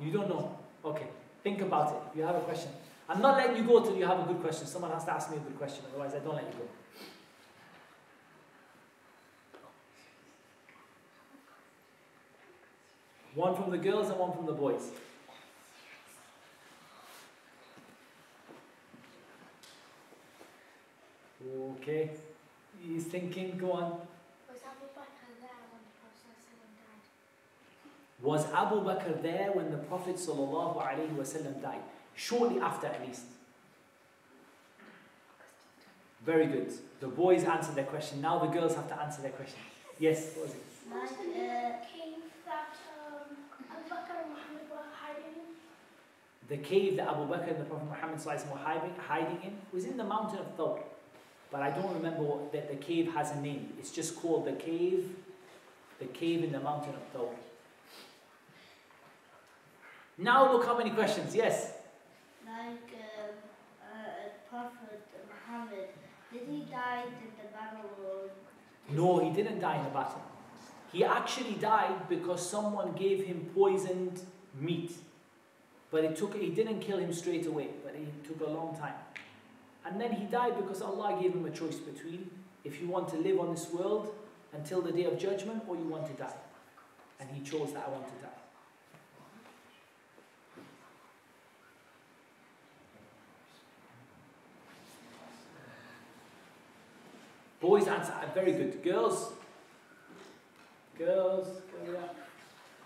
You 0.00 0.10
don't 0.10 0.28
know. 0.28 0.58
Okay, 0.84 1.06
think 1.44 1.60
about 1.60 1.92
it. 1.92 1.98
If 2.10 2.16
you 2.16 2.24
have 2.24 2.34
a 2.34 2.40
question, 2.40 2.72
I'm 3.08 3.22
not 3.22 3.36
letting 3.36 3.58
you 3.58 3.62
go 3.62 3.80
till 3.80 3.94
you 3.94 4.06
have 4.06 4.18
a 4.18 4.24
good 4.24 4.40
question. 4.40 4.66
Someone 4.66 4.90
has 4.90 5.04
to 5.04 5.12
ask 5.12 5.30
me 5.30 5.36
a 5.36 5.40
good 5.40 5.56
question, 5.56 5.84
otherwise 5.92 6.14
I 6.16 6.18
don't 6.18 6.34
let 6.34 6.46
you 6.46 6.58
go. 6.58 6.68
One 13.36 13.54
from 13.54 13.70
the 13.70 13.78
girls 13.78 14.08
and 14.10 14.18
one 14.18 14.32
from 14.32 14.46
the 14.46 14.52
boys. 14.52 14.90
Okay, 21.76 22.10
he's 22.86 23.04
thinking, 23.04 23.56
go 23.58 23.72
on. 23.72 23.92
Was 24.50 24.60
Abu 24.66 24.86
Bakr 24.96 25.30
there 25.40 25.62
when 25.70 25.82
the 25.86 25.92
Prophet 26.00 26.36
died? 26.76 27.02
Was 28.22 28.46
Abu 28.52 28.76
Bakr 28.82 29.22
there 29.22 29.52
when 29.52 29.70
the 29.70 29.78
Prophet 29.78 30.16
ﷺ 30.16 31.62
died? 31.62 31.80
Shortly 32.14 32.60
after, 32.60 32.86
at 32.88 33.06
least. 33.06 33.22
Very 36.24 36.46
good. 36.46 36.72
The 37.00 37.08
boys 37.08 37.44
answered 37.44 37.74
their 37.74 37.84
question. 37.84 38.20
Now 38.20 38.38
the 38.38 38.46
girls 38.46 38.74
have 38.76 38.88
to 38.88 39.00
answer 39.00 39.22
their 39.22 39.32
question. 39.32 39.58
Yes, 39.98 40.34
what 40.34 40.46
was 40.46 40.54
it? 40.54 40.62
Like, 40.90 41.10
uh, 41.10 41.72
cave 41.82 42.22
that 42.44 42.76
um, 42.98 43.36
Abu 43.70 43.88
Bakr 43.88 44.22
and 44.22 44.30
Muhammad 44.30 44.70
were 44.70 44.86
hiding 45.00 45.34
in? 45.34 46.48
The 46.48 46.58
cave 46.58 46.96
that 46.96 47.08
Abu 47.08 47.26
Bakr 47.32 47.50
and 47.50 47.60
the 47.60 47.64
Prophet 47.64 47.88
Muhammad 47.88 48.18
ﷺ 48.18 48.50
were 48.50 48.58
hiding, 48.58 48.94
hiding 49.08 49.38
in 49.42 49.56
was 49.72 49.84
in 49.84 49.96
the 49.96 50.04
mountain 50.04 50.38
of 50.38 50.56
Thawr. 50.56 50.80
But 51.52 51.60
I 51.60 51.70
don't 51.70 51.92
remember 51.92 52.22
what, 52.22 52.50
that 52.52 52.70
the 52.70 52.76
cave 52.76 53.12
has 53.12 53.30
a 53.32 53.40
name. 53.40 53.74
It's 53.78 53.90
just 53.90 54.16
called 54.16 54.46
the 54.46 54.52
cave, 54.52 55.14
the 55.98 56.06
cave 56.06 56.42
in 56.42 56.50
the 56.50 56.60
mountain 56.60 56.94
of 56.94 57.12
Thawr. 57.12 57.34
Now 60.16 60.50
look 60.50 60.64
how 60.64 60.78
many 60.78 60.90
questions. 60.90 61.34
Yes. 61.34 61.74
Like 62.46 62.90
um, 63.20 63.34
uh, 63.84 64.28
Prophet 64.48 65.02
Muhammad, 65.28 65.88
did 66.32 66.42
he 66.48 66.64
die 66.70 67.04
in 67.04 67.30
the 67.36 67.48
battle 67.52 68.30
No, 68.90 69.18
he 69.18 69.30
didn't 69.34 69.60
die 69.60 69.76
in 69.76 69.84
the 69.84 69.90
battle. 69.90 70.22
He 70.90 71.04
actually 71.04 71.54
died 71.54 72.08
because 72.08 72.48
someone 72.48 72.92
gave 72.92 73.24
him 73.24 73.50
poisoned 73.54 74.20
meat. 74.58 74.92
But 75.90 76.04
it 76.04 76.16
took 76.16 76.34
he 76.34 76.48
didn't 76.48 76.80
kill 76.80 76.98
him 76.98 77.12
straight 77.12 77.46
away, 77.46 77.68
but 77.84 77.94
it 77.94 78.24
took 78.24 78.40
a 78.46 78.50
long 78.50 78.74
time. 78.78 78.94
And 79.84 80.00
then 80.00 80.12
he 80.12 80.24
died 80.24 80.56
because 80.56 80.80
Allah 80.80 81.18
gave 81.20 81.32
him 81.32 81.44
a 81.44 81.50
choice 81.50 81.76
between 81.76 82.30
if 82.64 82.80
you 82.80 82.88
want 82.88 83.08
to 83.08 83.16
live 83.16 83.40
on 83.40 83.52
this 83.52 83.68
world 83.70 84.14
until 84.52 84.80
the 84.80 84.92
day 84.92 85.04
of 85.04 85.18
judgment 85.18 85.64
or 85.66 85.76
you 85.76 85.84
want 85.84 86.06
to 86.06 86.12
die. 86.12 86.32
And 87.20 87.28
he 87.30 87.42
chose 87.42 87.72
that 87.72 87.84
I 87.86 87.90
want 87.90 88.06
to 88.08 88.14
die. 88.14 88.28
Boys 97.60 97.86
answer 97.86 98.12
very 98.34 98.52
good. 98.52 98.82
Girls, 98.82 99.32
girls, 100.98 101.46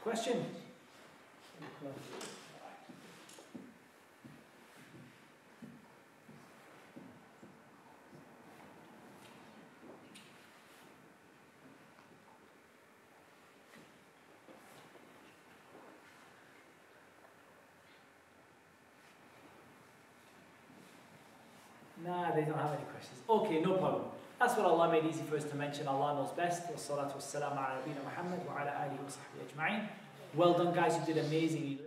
question. 0.02 0.44
Nah, 22.04 22.30
they 22.32 22.42
questions. 23.06 23.28
Okay, 23.28 23.60
no 23.60 23.76
problem. 23.78 24.02
That's 24.38 24.56
what 24.56 24.66
Allah 24.66 24.90
made 24.90 25.04
easy 25.04 25.22
for 25.22 25.36
us 25.36 25.44
to 25.44 25.54
mention. 25.56 25.88
Allah 25.88 26.14
knows 26.14 26.30
best. 26.32 26.68
Well 30.34 30.52
done, 30.52 30.74
guys. 30.74 30.96
You 30.98 31.14
did 31.14 31.24
amazing. 31.24 31.78